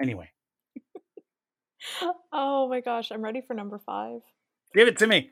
Anyway, 0.00 0.30
oh 2.32 2.68
my 2.68 2.80
gosh, 2.80 3.10
I'm 3.10 3.22
ready 3.22 3.40
for 3.40 3.54
number 3.54 3.78
five. 3.78 4.20
Give 4.74 4.88
it 4.88 4.98
to 4.98 5.06
me. 5.06 5.30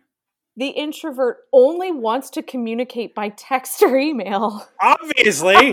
The 0.56 0.68
introvert 0.68 1.38
only 1.52 1.90
wants 1.92 2.28
to 2.30 2.42
communicate 2.42 3.14
by 3.14 3.30
text 3.30 3.82
or 3.82 3.96
email. 3.96 4.66
Obviously. 4.80 5.54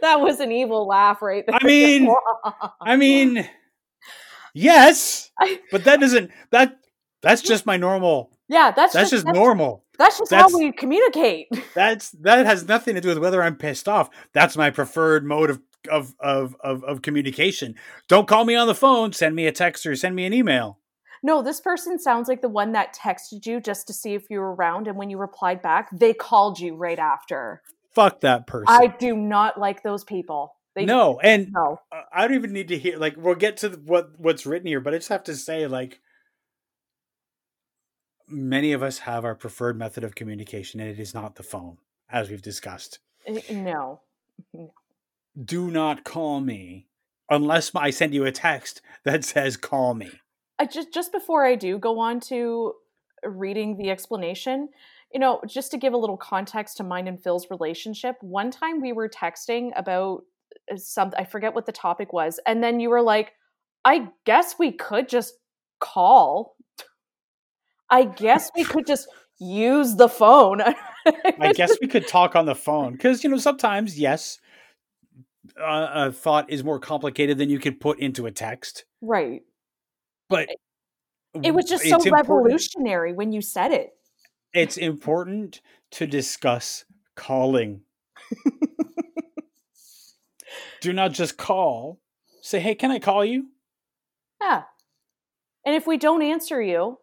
that 0.00 0.20
was 0.20 0.40
an 0.40 0.52
evil 0.52 0.86
laugh 0.86 1.22
right 1.22 1.44
there. 1.46 1.58
I 1.58 1.64
mean, 1.64 2.14
I 2.82 2.96
mean, 2.96 3.48
yes, 4.52 5.30
but 5.72 5.84
that 5.84 6.00
doesn't 6.00 6.30
that 6.50 6.78
that's 7.22 7.42
just 7.42 7.64
my 7.64 7.76
normal. 7.76 8.30
Yeah, 8.48 8.72
that's 8.76 8.92
that's 8.92 9.10
just, 9.10 9.12
just 9.12 9.24
that's, 9.24 9.36
normal. 9.36 9.84
That's 9.98 10.18
just 10.18 10.30
that's, 10.30 10.52
how 10.52 10.58
we 10.58 10.72
communicate. 10.72 11.48
That's 11.74 12.10
that 12.20 12.44
has 12.46 12.68
nothing 12.68 12.94
to 12.94 13.00
do 13.00 13.08
with 13.08 13.18
whether 13.18 13.42
I'm 13.42 13.56
pissed 13.56 13.88
off. 13.88 14.10
That's 14.32 14.56
my 14.56 14.70
preferred 14.70 15.24
mode 15.24 15.50
of 15.50 15.60
of, 15.88 16.14
of 16.20 16.56
of 16.60 16.84
of 16.84 17.02
communication. 17.02 17.74
Don't 18.08 18.28
call 18.28 18.44
me 18.44 18.54
on 18.54 18.66
the 18.66 18.74
phone. 18.74 19.12
Send 19.12 19.34
me 19.34 19.46
a 19.46 19.52
text 19.52 19.86
or 19.86 19.96
send 19.96 20.14
me 20.14 20.26
an 20.26 20.32
email. 20.32 20.78
No, 21.22 21.42
this 21.42 21.60
person 21.60 21.98
sounds 21.98 22.28
like 22.28 22.42
the 22.42 22.48
one 22.48 22.72
that 22.72 22.94
texted 22.94 23.46
you 23.46 23.60
just 23.60 23.86
to 23.86 23.92
see 23.92 24.14
if 24.14 24.30
you 24.30 24.38
were 24.38 24.54
around, 24.54 24.86
and 24.86 24.96
when 24.96 25.10
you 25.10 25.18
replied 25.18 25.62
back, 25.62 25.88
they 25.92 26.14
called 26.14 26.60
you 26.60 26.76
right 26.76 26.98
after. 26.98 27.62
Fuck 27.94 28.20
that 28.20 28.46
person. 28.46 28.66
I 28.68 28.86
do 28.86 29.16
not 29.16 29.58
like 29.58 29.82
those 29.82 30.04
people. 30.04 30.54
They 30.74 30.84
no, 30.84 31.18
and 31.18 31.52
no. 31.52 31.80
I 32.12 32.28
don't 32.28 32.36
even 32.36 32.52
need 32.52 32.68
to 32.68 32.78
hear. 32.78 32.98
Like, 32.98 33.16
we'll 33.16 33.34
get 33.34 33.56
to 33.58 33.70
what 33.70 34.10
what's 34.18 34.44
written 34.44 34.68
here, 34.68 34.80
but 34.80 34.92
I 34.92 34.98
just 34.98 35.08
have 35.08 35.24
to 35.24 35.34
say, 35.34 35.66
like, 35.66 36.00
many 38.28 38.72
of 38.72 38.82
us 38.82 38.98
have 38.98 39.24
our 39.24 39.34
preferred 39.34 39.78
method 39.78 40.04
of 40.04 40.14
communication, 40.14 40.78
and 40.80 40.90
it 40.90 41.00
is 41.00 41.14
not 41.14 41.36
the 41.36 41.42
phone, 41.42 41.78
as 42.10 42.28
we've 42.28 42.42
discussed. 42.42 42.98
Eh, 43.26 43.40
no. 43.50 44.00
no 44.52 44.70
do 45.42 45.70
not 45.70 46.04
call 46.04 46.40
me 46.40 46.86
unless 47.28 47.74
I 47.74 47.90
send 47.90 48.14
you 48.14 48.24
a 48.24 48.32
text 48.32 48.80
that 49.04 49.24
says 49.24 49.56
call 49.56 49.94
me. 49.94 50.10
I 50.58 50.66
just 50.66 50.92
just 50.92 51.12
before 51.12 51.44
I 51.44 51.54
do 51.54 51.78
go 51.78 51.98
on 51.98 52.20
to 52.20 52.74
reading 53.24 53.76
the 53.76 53.90
explanation, 53.90 54.68
you 55.12 55.20
know, 55.20 55.40
just 55.46 55.70
to 55.72 55.78
give 55.78 55.92
a 55.92 55.98
little 55.98 56.16
context 56.16 56.76
to 56.78 56.84
mine 56.84 57.08
and 57.08 57.22
Phil's 57.22 57.48
relationship, 57.50 58.16
one 58.20 58.50
time 58.50 58.80
we 58.80 58.92
were 58.92 59.08
texting 59.08 59.70
about 59.76 60.22
uh, 60.72 60.76
some 60.76 61.12
I 61.16 61.24
forget 61.24 61.54
what 61.54 61.66
the 61.66 61.72
topic 61.72 62.12
was, 62.12 62.40
and 62.46 62.62
then 62.62 62.80
you 62.80 62.90
were 62.90 63.02
like, 63.02 63.32
"I 63.84 64.08
guess 64.24 64.54
we 64.58 64.72
could 64.72 65.08
just 65.08 65.34
call." 65.80 66.56
I 67.88 68.04
guess 68.04 68.50
we 68.56 68.64
could 68.64 68.86
just 68.88 69.08
use 69.38 69.94
the 69.94 70.08
phone. 70.08 70.60
I 71.40 71.52
guess 71.52 71.76
we 71.80 71.86
could 71.86 72.08
talk 72.08 72.34
on 72.34 72.46
the 72.46 72.54
phone 72.54 72.92
because 72.92 73.22
you 73.22 73.30
know 73.30 73.36
sometimes 73.36 73.98
yes, 73.98 74.38
uh, 75.60 75.88
a 75.94 76.12
thought 76.12 76.50
is 76.50 76.64
more 76.64 76.78
complicated 76.78 77.38
than 77.38 77.50
you 77.50 77.58
could 77.58 77.80
put 77.80 77.98
into 77.98 78.26
a 78.26 78.30
text. 78.30 78.84
Right. 79.00 79.42
But 80.28 80.48
it 81.42 81.54
was 81.54 81.66
just 81.66 81.84
so 81.84 81.98
revolutionary 82.10 83.12
when 83.12 83.32
you 83.32 83.42
said 83.42 83.72
it. 83.72 83.90
It's 84.52 84.76
important 84.76 85.60
to 85.92 86.06
discuss 86.06 86.84
calling. 87.14 87.82
Do 90.80 90.92
not 90.92 91.12
just 91.12 91.36
call. 91.36 92.00
Say, 92.40 92.60
hey, 92.60 92.74
can 92.74 92.90
I 92.90 92.98
call 92.98 93.24
you? 93.24 93.48
Yeah. 94.40 94.62
And 95.64 95.74
if 95.74 95.86
we 95.86 95.96
don't 95.96 96.22
answer 96.22 96.62
you, 96.62 96.98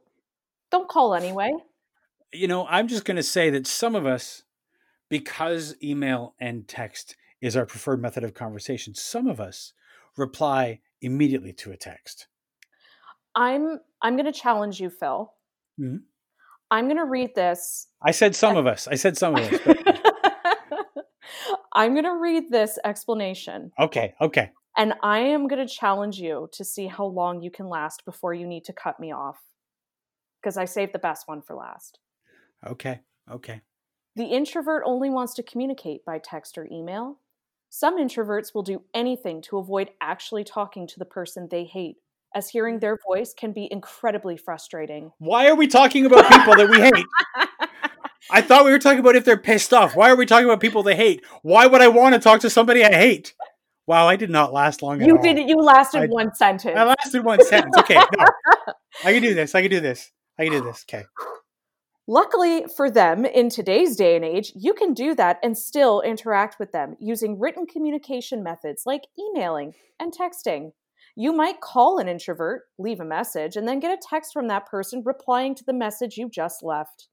don't 0.72 0.88
call 0.88 1.14
anyway. 1.14 1.52
You 2.32 2.48
know, 2.48 2.66
I'm 2.68 2.88
just 2.88 3.06
going 3.06 3.18
to 3.18 3.24
say 3.24 3.50
that 3.50 3.68
some 3.68 3.96
of 3.96 4.06
us, 4.06 4.44
because 5.10 5.76
email 5.84 6.34
and 6.40 6.68
text 6.68 7.16
is 7.44 7.58
our 7.58 7.66
preferred 7.66 8.02
method 8.02 8.24
of 8.24 8.34
conversation. 8.34 8.96
Some 8.96 9.28
of 9.28 9.40
us 9.42 9.74
reply 10.16 10.80
immediately 11.02 11.52
to 11.52 11.72
a 11.72 11.78
text. 11.78 12.28
I'm 13.36 13.80
I'm 14.02 14.16
going 14.16 14.32
to 14.32 14.40
challenge 14.40 14.80
you, 14.80 14.90
Phil. 14.90 15.34
Mm-hmm. 15.80 15.98
I'm 16.72 16.86
going 16.86 16.98
to 16.98 17.06
read 17.06 17.36
this. 17.36 17.88
I 18.02 18.12
said 18.12 18.36
some 18.36 18.56
of 18.56 18.66
us. 18.66 18.88
I 18.88 18.96
said 18.96 19.18
some 19.18 19.36
of 19.36 19.42
us. 19.42 19.60
But... 19.66 19.78
I'm 21.74 21.94
going 21.94 22.06
to 22.06 22.16
read 22.16 22.50
this 22.50 22.80
explanation. 22.84 23.72
Okay. 23.80 24.14
Okay. 24.22 24.52
And 24.78 24.94
I 25.04 25.20
am 25.20 25.48
going 25.48 25.66
to 25.66 25.72
challenge 25.72 26.20
you 26.20 26.50
to 26.54 26.64
see 26.64 26.88
how 26.88 27.06
long 27.06 27.42
you 27.42 27.52
can 27.52 27.68
last 27.68 28.06
before 28.06 28.34
you 28.34 28.48
need 28.48 28.64
to 28.66 28.74
cut 28.74 29.00
me 29.00 29.12
off. 29.12 29.40
Because 30.42 30.58
I 30.58 30.66
saved 30.66 30.94
the 30.94 31.00
best 31.00 31.28
one 31.28 31.42
for 31.42 31.56
last. 31.56 32.00
Okay. 32.66 33.02
Okay. 33.32 33.62
The 34.16 34.26
introvert 34.26 34.84
only 34.86 35.10
wants 35.10 35.34
to 35.36 35.44
communicate 35.44 36.06
by 36.06 36.20
text 36.20 36.58
or 36.58 36.68
email. 36.72 37.20
Some 37.76 37.98
introverts 37.98 38.54
will 38.54 38.62
do 38.62 38.84
anything 38.94 39.42
to 39.50 39.58
avoid 39.58 39.90
actually 40.00 40.44
talking 40.44 40.86
to 40.86 41.00
the 41.00 41.06
person 41.06 41.48
they 41.50 41.64
hate, 41.64 41.96
as 42.36 42.48
hearing 42.48 42.78
their 42.78 43.00
voice 43.04 43.34
can 43.34 43.52
be 43.52 43.68
incredibly 43.72 44.38
frustrating. 44.38 45.12
Why 45.18 45.48
are 45.48 45.56
we 45.56 45.66
talking 45.66 46.06
about 46.06 46.28
people 46.28 46.54
that 46.54 46.70
we 46.70 46.80
hate? 46.80 47.08
I 48.30 48.42
thought 48.42 48.66
we 48.66 48.70
were 48.70 48.78
talking 48.78 49.00
about 49.00 49.16
if 49.16 49.26
they're 49.26 49.38
pissed 49.38 49.74
off. 49.74 49.96
Why 49.96 50.12
are 50.12 50.16
we 50.16 50.28
talking 50.28 50.46
about 50.46 50.60
people 50.60 50.84
they 50.84 50.96
hate? 50.96 51.26
Why 51.42 51.66
would 51.66 51.82
I 51.82 51.88
want 51.88 52.14
to 52.14 52.22
talk 52.22 52.42
to 52.42 52.50
somebody 52.52 52.86
I 52.86 52.94
hate? 52.94 53.34
Wow, 53.88 54.08
I 54.08 54.18
did 54.18 54.30
not 54.30 54.54
last 54.54 54.84
long. 54.84 55.02
You 55.02 55.18
did. 55.18 55.40
You 55.40 55.58
lasted 55.58 56.04
I, 56.04 56.06
one 56.06 56.36
sentence. 56.36 56.78
I 56.78 56.84
lasted 56.84 57.26
one 57.26 57.44
sentence. 57.44 57.76
Okay, 57.80 57.96
no, 57.96 58.26
I 59.04 59.14
can 59.14 59.24
do 59.24 59.34
this. 59.34 59.56
I 59.56 59.64
can 59.64 59.72
do 59.72 59.80
this. 59.80 60.12
I 60.38 60.44
can 60.44 60.52
do 60.52 60.62
this. 60.62 60.86
Okay. 60.88 61.06
Luckily 62.08 62.66
for 62.76 62.92
them, 62.92 63.24
in 63.24 63.50
today's 63.50 63.96
day 63.96 64.18
and 64.18 64.26
age, 64.26 64.52
you 64.56 64.74
can 64.74 64.94
do 64.94 65.16
that 65.16 65.40
and 65.42 65.58
still 65.58 66.02
interact 66.02 66.60
with 66.60 66.74
them 66.74 66.96
using 67.00 67.40
written 67.40 67.66
communication 67.66 68.44
methods 68.44 68.84
like 68.86 69.04
emailing 69.18 69.74
and 70.02 70.14
texting. 70.14 70.72
You 71.16 71.32
might 71.32 71.62
call 71.62 72.00
an 72.00 72.10
introvert, 72.10 72.64
leave 72.78 73.00
a 73.00 73.06
message, 73.06 73.56
and 73.56 73.66
then 73.66 73.80
get 73.80 73.98
a 73.98 74.02
text 74.10 74.34
from 74.34 74.50
that 74.50 74.66
person 74.66 75.02
replying 75.06 75.56
to 75.56 75.64
the 75.64 75.74
message 75.74 76.18
you 76.18 76.30
just 76.30 76.62
left. 76.62 77.08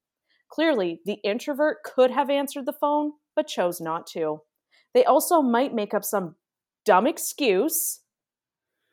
Clearly, 0.49 0.99
the 1.05 1.19
introvert 1.23 1.77
could 1.85 2.11
have 2.11 2.29
answered 2.29 2.65
the 2.65 2.73
phone, 2.73 3.13
but 3.33 3.47
chose 3.47 3.79
not 3.79 4.07
to. 4.07 4.41
They 4.93 5.05
also 5.05 5.41
might 5.41 5.73
make 5.73 5.93
up 5.93 6.03
some 6.03 6.35
dumb 6.83 7.07
excuse 7.07 8.01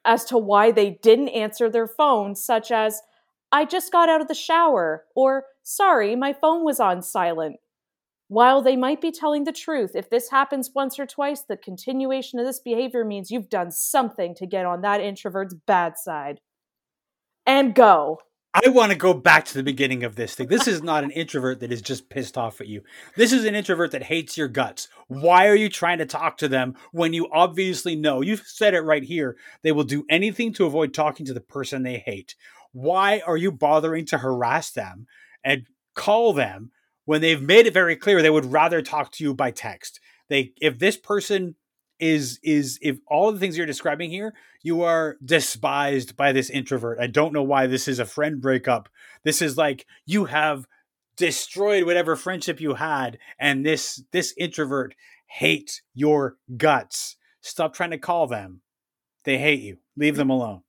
as 0.04 0.24
to 0.26 0.38
why 0.38 0.70
they 0.70 1.00
didn't 1.02 1.30
answer 1.30 1.68
their 1.68 1.88
phone, 1.88 2.36
such 2.36 2.70
as, 2.70 3.00
I 3.50 3.64
just 3.64 3.90
got 3.90 4.08
out 4.08 4.20
of 4.20 4.28
the 4.28 4.34
shower, 4.34 5.06
or 5.16 5.44
sorry, 5.68 6.16
my 6.16 6.32
phone 6.32 6.64
was 6.64 6.80
on 6.80 7.02
silent. 7.02 7.56
While 8.28 8.62
they 8.62 8.76
might 8.76 9.00
be 9.00 9.12
telling 9.12 9.44
the 9.44 9.52
truth, 9.52 9.92
if 9.94 10.10
this 10.10 10.30
happens 10.30 10.70
once 10.74 10.98
or 10.98 11.06
twice, 11.06 11.42
the 11.42 11.56
continuation 11.56 12.38
of 12.38 12.46
this 12.46 12.60
behavior 12.60 13.04
means 13.04 13.30
you've 13.30 13.48
done 13.48 13.70
something 13.70 14.34
to 14.36 14.46
get 14.46 14.66
on 14.66 14.82
that 14.82 15.00
introvert's 15.00 15.54
bad 15.54 15.96
side. 15.96 16.40
And 17.46 17.74
go. 17.74 18.20
I 18.52 18.68
want 18.70 18.92
to 18.92 18.98
go 18.98 19.14
back 19.14 19.44
to 19.46 19.54
the 19.54 19.62
beginning 19.62 20.04
of 20.04 20.16
this 20.16 20.34
thing. 20.34 20.48
This 20.48 20.66
is 20.66 20.82
not 20.82 21.04
an 21.04 21.10
introvert 21.10 21.60
that 21.60 21.72
is 21.72 21.80
just 21.80 22.10
pissed 22.10 22.36
off 22.36 22.60
at 22.60 22.66
you. 22.66 22.82
This 23.16 23.32
is 23.32 23.44
an 23.44 23.54
introvert 23.54 23.92
that 23.92 24.02
hates 24.02 24.36
your 24.36 24.48
guts. 24.48 24.88
Why 25.06 25.48
are 25.48 25.54
you 25.54 25.68
trying 25.68 25.98
to 25.98 26.06
talk 26.06 26.38
to 26.38 26.48
them 26.48 26.74
when 26.92 27.12
you 27.12 27.28
obviously 27.32 27.94
know, 27.94 28.20
you've 28.20 28.46
said 28.46 28.74
it 28.74 28.80
right 28.80 29.04
here, 29.04 29.36
they 29.62 29.72
will 29.72 29.84
do 29.84 30.04
anything 30.10 30.52
to 30.54 30.66
avoid 30.66 30.92
talking 30.92 31.24
to 31.26 31.34
the 31.34 31.40
person 31.40 31.82
they 31.82 31.98
hate? 31.98 32.34
Why 32.72 33.22
are 33.26 33.36
you 33.36 33.52
bothering 33.52 34.06
to 34.06 34.18
harass 34.18 34.70
them 34.70 35.06
and 35.44 35.66
call 35.94 36.32
them 36.32 36.70
when 37.04 37.20
they've 37.20 37.42
made 37.42 37.66
it 37.66 37.72
very 37.72 37.96
clear 37.96 38.20
they 38.20 38.30
would 38.30 38.52
rather 38.52 38.82
talk 38.82 39.12
to 39.12 39.24
you 39.24 39.34
by 39.34 39.50
text. 39.50 40.00
They 40.28 40.52
if 40.60 40.78
this 40.78 40.96
person 40.96 41.54
is 41.98 42.38
is 42.42 42.78
if 42.82 42.98
all 43.06 43.32
the 43.32 43.38
things 43.38 43.56
you're 43.56 43.66
describing 43.66 44.10
here, 44.10 44.34
you 44.62 44.82
are 44.82 45.16
despised 45.24 46.16
by 46.16 46.32
this 46.32 46.50
introvert. 46.50 46.98
I 47.00 47.06
don't 47.06 47.32
know 47.32 47.42
why 47.42 47.66
this 47.66 47.88
is 47.88 47.98
a 47.98 48.04
friend 48.04 48.40
breakup. 48.40 48.88
This 49.24 49.42
is 49.42 49.56
like 49.56 49.86
you 50.06 50.26
have 50.26 50.66
destroyed 51.16 51.84
whatever 51.84 52.14
friendship 52.14 52.60
you 52.60 52.74
had 52.74 53.18
and 53.38 53.66
this 53.66 54.02
this 54.12 54.32
introvert 54.36 54.94
hates 55.26 55.82
your 55.94 56.36
guts. 56.56 57.16
Stop 57.40 57.74
trying 57.74 57.90
to 57.90 57.98
call 57.98 58.26
them. 58.26 58.60
They 59.24 59.38
hate 59.38 59.60
you. 59.60 59.78
Leave 59.96 60.16
them 60.16 60.30
alone. 60.30 60.62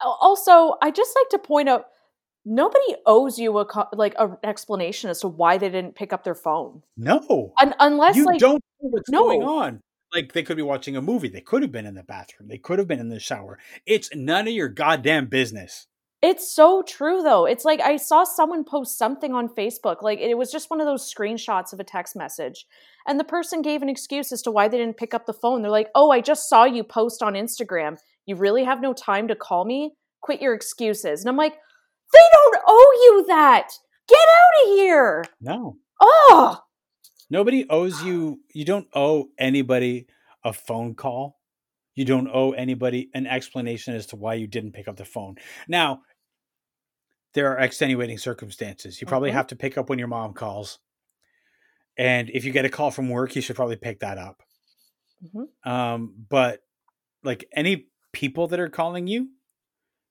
Also, 0.00 0.76
I 0.82 0.90
just 0.90 1.16
like 1.16 1.28
to 1.30 1.38
point 1.38 1.68
out 1.68 1.86
nobody 2.44 2.94
owes 3.06 3.38
you 3.38 3.58
a 3.58 3.88
like 3.92 4.14
an 4.18 4.36
explanation 4.42 5.10
as 5.10 5.20
to 5.20 5.28
why 5.28 5.58
they 5.58 5.68
didn't 5.68 5.94
pick 5.94 6.12
up 6.12 6.24
their 6.24 6.34
phone. 6.34 6.82
No, 6.96 7.52
Un- 7.60 7.74
unless 7.80 8.16
you 8.16 8.26
like, 8.26 8.38
don't 8.38 8.62
know 8.80 8.90
what's 8.90 9.10
no. 9.10 9.22
going 9.24 9.42
on. 9.42 9.80
Like 10.12 10.32
they 10.32 10.42
could 10.42 10.56
be 10.56 10.62
watching 10.62 10.96
a 10.96 11.02
movie. 11.02 11.28
They 11.28 11.40
could 11.40 11.62
have 11.62 11.72
been 11.72 11.86
in 11.86 11.94
the 11.94 12.04
bathroom. 12.04 12.48
They 12.48 12.58
could 12.58 12.78
have 12.78 12.86
been 12.86 13.00
in 13.00 13.08
the 13.08 13.18
shower. 13.18 13.58
It's 13.86 14.14
none 14.14 14.46
of 14.46 14.54
your 14.54 14.68
goddamn 14.68 15.26
business. 15.26 15.86
It's 16.22 16.50
so 16.50 16.82
true 16.82 17.22
though. 17.22 17.44
It's 17.44 17.64
like 17.64 17.80
I 17.80 17.96
saw 17.96 18.24
someone 18.24 18.64
post 18.64 18.96
something 18.96 19.34
on 19.34 19.48
Facebook. 19.48 20.02
Like 20.02 20.20
it 20.20 20.38
was 20.38 20.52
just 20.52 20.70
one 20.70 20.80
of 20.80 20.86
those 20.86 21.12
screenshots 21.12 21.72
of 21.72 21.80
a 21.80 21.84
text 21.84 22.16
message. 22.16 22.66
And 23.06 23.20
the 23.20 23.24
person 23.24 23.60
gave 23.60 23.82
an 23.82 23.90
excuse 23.90 24.32
as 24.32 24.40
to 24.42 24.50
why 24.50 24.68
they 24.68 24.78
didn't 24.78 24.96
pick 24.96 25.12
up 25.12 25.26
the 25.26 25.34
phone. 25.34 25.60
They're 25.60 25.70
like, 25.70 25.90
"Oh, 25.94 26.10
I 26.10 26.20
just 26.20 26.48
saw 26.48 26.64
you 26.64 26.82
post 26.84 27.22
on 27.22 27.34
Instagram. 27.34 27.98
You 28.24 28.36
really 28.36 28.64
have 28.64 28.80
no 28.80 28.94
time 28.94 29.28
to 29.28 29.36
call 29.36 29.66
me? 29.66 29.94
Quit 30.22 30.40
your 30.40 30.54
excuses." 30.54 31.20
And 31.20 31.28
I'm 31.28 31.36
like, 31.36 31.56
they 32.14 32.28
don't 32.32 32.62
owe 32.66 33.00
you 33.02 33.24
that. 33.28 33.70
Get 34.08 34.18
out 34.18 34.62
of 34.64 34.76
here. 34.76 35.24
No. 35.40 35.76
Oh. 36.00 36.60
Nobody 37.30 37.66
owes 37.68 38.02
you. 38.02 38.40
You 38.52 38.64
don't 38.64 38.88
owe 38.94 39.28
anybody 39.38 40.06
a 40.44 40.52
phone 40.52 40.94
call. 40.94 41.38
You 41.94 42.04
don't 42.04 42.28
owe 42.32 42.52
anybody 42.52 43.10
an 43.14 43.26
explanation 43.26 43.94
as 43.94 44.06
to 44.06 44.16
why 44.16 44.34
you 44.34 44.46
didn't 44.46 44.72
pick 44.72 44.88
up 44.88 44.96
the 44.96 45.04
phone. 45.04 45.36
Now, 45.68 46.02
there 47.34 47.52
are 47.52 47.58
extenuating 47.58 48.18
circumstances. 48.18 49.00
You 49.00 49.06
probably 49.06 49.30
mm-hmm. 49.30 49.36
have 49.36 49.48
to 49.48 49.56
pick 49.56 49.78
up 49.78 49.88
when 49.88 49.98
your 49.98 50.08
mom 50.08 50.34
calls. 50.34 50.78
And 51.96 52.30
if 52.30 52.44
you 52.44 52.52
get 52.52 52.64
a 52.64 52.70
call 52.70 52.90
from 52.90 53.08
work, 53.08 53.36
you 53.36 53.42
should 53.42 53.56
probably 53.56 53.76
pick 53.76 54.00
that 54.00 54.18
up. 54.18 54.42
Mm-hmm. 55.24 55.70
Um, 55.70 56.14
but 56.28 56.60
like 57.22 57.46
any 57.52 57.86
people 58.12 58.48
that 58.48 58.60
are 58.60 58.68
calling 58.68 59.06
you, 59.06 59.28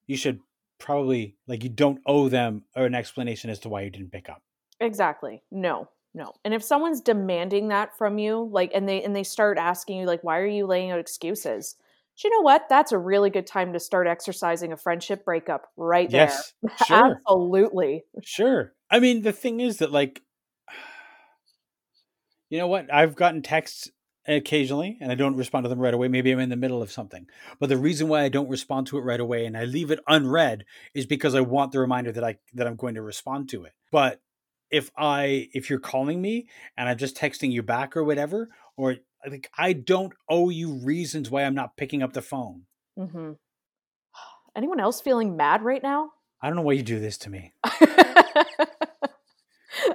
you 0.08 0.18
should 0.18 0.40
probably 0.84 1.38
like 1.48 1.64
you 1.64 1.70
don't 1.70 2.00
owe 2.06 2.30
them 2.30 2.64
an 2.76 2.94
explanation 2.94 3.50
as 3.50 3.60
to 3.60 3.70
why 3.70 3.82
you 3.82 3.90
didn't 3.90 4.12
pick 4.12 4.30
up. 4.30 4.44
Exactly. 4.80 5.42
No. 5.50 5.90
No. 6.14 6.34
And 6.46 6.54
if 6.54 6.62
someone's 6.62 7.02
demanding 7.02 7.70
that 7.70 7.98
from 7.98 8.20
you, 8.20 8.48
like 8.52 8.72
and 8.76 8.88
they 8.88 9.02
and 9.02 9.16
they 9.16 9.24
start 9.24 9.58
asking 9.58 9.98
you 10.00 10.06
like 10.06 10.24
why 10.24 10.38
are 10.38 10.46
you 10.46 10.68
laying 10.68 10.92
out 10.92 11.00
excuses? 11.00 11.76
Do 12.20 12.28
you 12.28 12.36
know 12.36 12.44
what? 12.44 12.70
That's 12.70 12.92
a 12.92 12.98
really 13.00 13.32
good 13.32 13.48
time 13.48 13.74
to 13.74 13.80
start 13.80 14.06
exercising 14.06 14.72
a 14.72 14.78
friendship 14.78 15.26
breakup 15.26 15.66
right 15.76 16.12
there. 16.12 16.28
Yes, 16.28 16.54
sure. 16.86 17.18
Absolutely. 17.26 18.04
Sure. 18.22 18.74
I 18.92 19.00
mean, 19.00 19.24
the 19.24 19.32
thing 19.32 19.62
is 19.62 19.78
that 19.78 19.92
like 19.92 20.22
you 22.50 22.60
know 22.60 22.68
what? 22.68 22.94
I've 22.94 23.16
gotten 23.16 23.42
texts 23.42 23.90
occasionally 24.26 24.98
and 25.02 25.12
I 25.12 25.16
don't 25.16 25.36
respond 25.36 25.66
to 25.66 25.70
them 25.70 25.80
right 25.80 25.94
away. 25.94 26.08
Maybe 26.08 26.32
I'm 26.32 26.40
in 26.40 26.50
the 26.50 26.56
middle 26.56 26.82
of 26.82 26.92
something. 26.92 27.28
But 27.60 27.70
the 27.70 27.78
reason 27.78 28.08
why 28.08 28.24
I 28.24 28.30
don't 28.30 28.50
respond 28.50 28.88
to 28.88 28.98
it 28.98 29.02
right 29.02 29.20
away 29.20 29.46
and 29.46 29.58
I 29.58 29.66
leave 29.66 29.92
it 29.92 30.00
unread 30.08 30.66
is 30.94 31.06
because 31.06 31.36
I 31.36 31.42
want 31.42 31.72
the 31.72 31.80
reminder 31.80 32.12
that 32.12 32.24
I 32.24 32.38
that 32.54 32.68
I'm 32.68 32.76
going 32.76 32.96
to 32.96 33.02
respond 33.02 33.50
to 33.50 33.66
it. 33.66 33.74
But 33.92 34.22
if 34.72 34.92
I 34.98 35.50
if 35.54 35.70
you're 35.70 35.80
calling 35.80 36.22
me 36.22 36.48
and 36.78 36.90
I'm 36.90 36.98
just 36.98 37.18
texting 37.18 37.52
you 37.52 37.64
back 37.64 37.96
or 37.96 38.04
whatever, 38.04 38.50
or 38.78 38.98
like 39.30 39.50
I 39.58 39.74
don't 39.74 40.14
owe 40.30 40.50
you 40.50 40.74
reasons 40.74 41.30
why 41.30 41.44
I'm 41.44 41.56
not 41.56 41.78
picking 41.78 42.02
up 42.02 42.14
the 42.14 42.22
phone. 42.22 42.64
Mm-hmm. 42.98 43.34
Anyone 44.56 44.80
else 44.80 45.02
feeling 45.02 45.36
mad 45.36 45.64
right 45.64 45.82
now? 45.82 46.12
I 46.42 46.48
don't 46.48 46.56
know 46.56 46.62
why 46.62 46.74
you 46.74 46.84
do 46.84 47.00
this 47.00 47.18
to 47.20 47.30
me. 47.30 47.54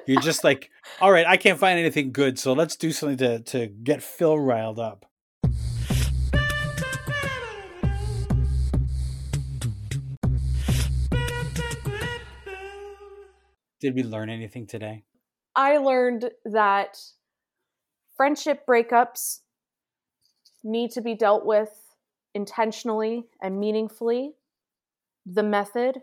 You're 0.08 0.22
just 0.22 0.42
like, 0.42 0.70
all 1.02 1.12
right, 1.12 1.26
I 1.26 1.36
can't 1.36 1.58
find 1.58 1.78
anything 1.78 2.12
good, 2.12 2.38
so 2.38 2.54
let's 2.54 2.76
do 2.76 2.92
something 2.92 3.18
to 3.18 3.40
to 3.40 3.66
get 3.66 4.02
Phil 4.02 4.38
riled 4.38 4.78
up. 4.78 5.04
Did 13.80 13.94
we 13.94 14.02
learn 14.02 14.30
anything 14.30 14.66
today? 14.66 15.04
I 15.54 15.76
learned 15.76 16.30
that 16.46 16.98
friendship 18.16 18.64
breakups 18.66 19.40
need 20.64 20.90
to 20.92 21.02
be 21.02 21.14
dealt 21.16 21.44
with 21.44 21.68
intentionally 22.34 23.26
and 23.42 23.60
meaningfully. 23.60 24.32
The 25.26 25.42
method 25.42 26.00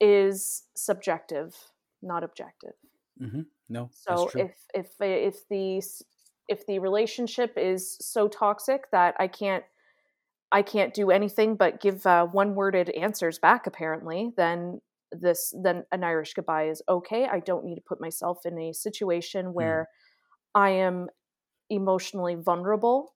is 0.00 0.64
subjective, 0.74 1.54
not 2.02 2.24
objective. 2.24 2.74
Mm-hmm. 3.20 3.42
No. 3.68 3.90
So 3.92 4.30
if 4.34 4.54
if 4.74 4.88
if 5.00 5.48
the 5.48 5.82
if 6.48 6.66
the 6.66 6.78
relationship 6.78 7.54
is 7.56 7.96
so 8.00 8.28
toxic 8.28 8.90
that 8.90 9.14
I 9.18 9.28
can't 9.28 9.64
I 10.52 10.62
can't 10.62 10.92
do 10.92 11.10
anything 11.10 11.54
but 11.54 11.80
give 11.80 12.04
uh, 12.06 12.26
one 12.26 12.54
worded 12.54 12.90
answers 12.90 13.38
back, 13.38 13.66
apparently, 13.66 14.32
then 14.36 14.80
this 15.12 15.54
then 15.62 15.84
an 15.92 16.04
Irish 16.04 16.34
goodbye 16.34 16.68
is 16.68 16.82
okay. 16.88 17.26
I 17.26 17.40
don't 17.40 17.64
need 17.64 17.76
to 17.76 17.82
put 17.82 18.00
myself 18.00 18.40
in 18.44 18.58
a 18.58 18.72
situation 18.72 19.46
hmm. 19.46 19.52
where 19.52 19.88
mm. 19.88 20.60
I 20.60 20.70
am 20.70 21.08
emotionally 21.68 22.34
vulnerable, 22.34 23.14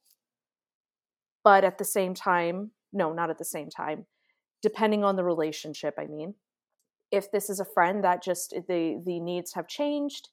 but 1.43 1.65
at 1.65 1.79
the 1.79 1.85
same 1.85 2.15
time, 2.15 2.71
no, 2.93 3.13
not 3.13 3.31
at 3.31 3.39
the 3.39 3.45
same 3.45 3.69
time. 3.69 4.07
Depending 4.63 5.05
on 5.05 5.17
the 5.17 5.25
relationship, 5.25 5.95
I 5.99 6.07
mean, 6.07 6.35
if 7.15 7.31
this 7.31 7.49
is 7.49 7.61
a 7.61 7.65
friend 7.65 8.03
that 8.03 8.23
just 8.23 8.55
the 8.69 9.01
the 9.07 9.21
needs 9.21 9.55
have 9.55 9.69
changed 9.69 10.29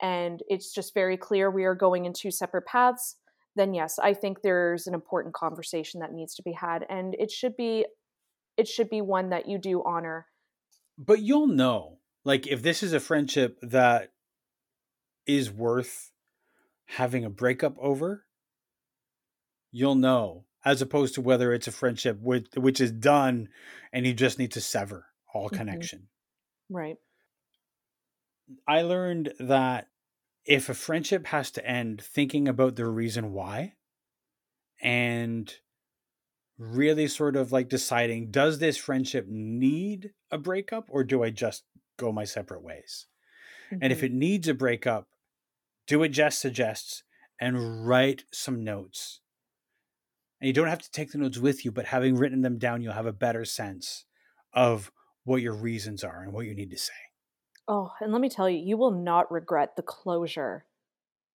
and 0.00 0.42
it's 0.48 0.72
just 0.72 0.94
very 0.94 1.16
clear 1.16 1.50
we 1.50 1.64
are 1.64 1.74
going 1.74 2.06
in 2.06 2.12
two 2.12 2.30
separate 2.30 2.66
paths 2.66 3.16
then 3.54 3.74
yes 3.74 3.98
i 4.02 4.14
think 4.14 4.40
there's 4.40 4.86
an 4.86 4.94
important 4.94 5.34
conversation 5.34 6.00
that 6.00 6.12
needs 6.12 6.34
to 6.34 6.42
be 6.42 6.52
had 6.52 6.86
and 6.88 7.14
it 7.18 7.30
should 7.30 7.56
be 7.56 7.84
it 8.56 8.66
should 8.66 8.88
be 8.88 9.00
one 9.00 9.28
that 9.28 9.46
you 9.48 9.58
do 9.58 9.82
honor 9.84 10.26
but 10.96 11.20
you'll 11.20 11.46
know 11.46 11.98
like 12.24 12.46
if 12.46 12.62
this 12.62 12.82
is 12.82 12.92
a 12.92 13.00
friendship 13.00 13.58
that 13.62 14.10
is 15.26 15.50
worth 15.50 16.10
having 16.86 17.24
a 17.24 17.30
breakup 17.30 17.76
over 17.78 18.24
you'll 19.70 19.94
know 19.94 20.44
as 20.64 20.80
opposed 20.80 21.14
to 21.14 21.20
whether 21.20 21.52
it's 21.52 21.66
a 21.66 21.72
friendship 21.72 22.18
which, 22.20 22.46
which 22.56 22.80
is 22.80 22.90
done 22.90 23.48
and 23.92 24.06
you 24.06 24.14
just 24.14 24.38
need 24.38 24.52
to 24.52 24.60
sever 24.60 25.06
all 25.34 25.46
mm-hmm. 25.46 25.56
connection 25.56 26.08
Right. 26.72 26.96
I 28.66 28.82
learned 28.82 29.34
that 29.38 29.88
if 30.44 30.68
a 30.68 30.74
friendship 30.74 31.26
has 31.28 31.50
to 31.52 31.66
end, 31.66 32.00
thinking 32.02 32.48
about 32.48 32.76
the 32.76 32.86
reason 32.86 33.32
why 33.32 33.74
and 34.82 35.54
really 36.58 37.06
sort 37.06 37.36
of 37.36 37.52
like 37.52 37.68
deciding 37.68 38.30
does 38.30 38.58
this 38.58 38.76
friendship 38.76 39.26
need 39.28 40.12
a 40.30 40.38
breakup 40.38 40.86
or 40.88 41.04
do 41.04 41.22
I 41.22 41.30
just 41.30 41.64
go 41.96 42.12
my 42.12 42.24
separate 42.24 42.62
ways? 42.62 43.06
Mm-hmm. 43.66 43.78
And 43.82 43.92
if 43.92 43.98
mm-hmm. 43.98 44.06
it 44.06 44.12
needs 44.12 44.48
a 44.48 44.54
breakup, 44.54 45.08
do 45.86 46.00
what 46.00 46.10
Jess 46.10 46.38
suggests 46.38 47.04
and 47.40 47.86
write 47.86 48.24
some 48.32 48.62
notes 48.62 49.20
And 50.40 50.46
you 50.46 50.52
don't 50.52 50.68
have 50.68 50.82
to 50.82 50.90
take 50.90 51.12
the 51.12 51.18
notes 51.18 51.38
with 51.38 51.64
you, 51.64 51.72
but 51.72 51.86
having 51.86 52.16
written 52.16 52.42
them 52.42 52.58
down, 52.58 52.82
you'll 52.82 52.92
have 52.92 53.06
a 53.06 53.12
better 53.12 53.44
sense 53.44 54.04
of 54.52 54.92
what 55.24 55.42
your 55.42 55.54
reasons 55.54 56.04
are 56.04 56.22
and 56.22 56.32
what 56.32 56.46
you 56.46 56.54
need 56.54 56.70
to 56.70 56.78
say. 56.78 56.92
Oh, 57.68 57.92
and 58.00 58.12
let 58.12 58.20
me 58.20 58.28
tell 58.28 58.50
you, 58.50 58.58
you 58.58 58.76
will 58.76 58.90
not 58.90 59.30
regret 59.30 59.76
the 59.76 59.82
closure 59.82 60.64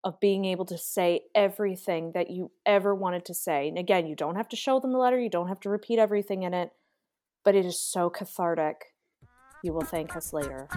of 0.04 0.20
being 0.20 0.46
able 0.46 0.66
to 0.66 0.78
say 0.78 1.22
everything 1.34 2.12
that 2.14 2.30
you 2.30 2.52
ever 2.66 2.94
wanted 2.94 3.26
to 3.26 3.34
say. 3.34 3.68
And 3.68 3.78
again, 3.78 4.08
you 4.08 4.16
don't 4.16 4.36
have 4.36 4.50
to 4.50 4.56
show 4.56 4.80
them 4.80 4.92
the 4.92 5.00
letter, 5.00 5.20
you 5.20 5.30
don't 5.30 5.48
have 5.48 5.60
to 5.62 5.70
repeat 5.70 6.00
everything 6.00 6.44
in 6.44 6.54
it, 6.54 6.72
but 7.44 7.56
it 7.56 7.66
is 7.66 7.80
so 7.80 8.10
cathartic. 8.10 8.94
You 9.64 9.74
will 9.74 9.82
thank 9.82 10.16
us 10.16 10.34
later. 10.34 10.68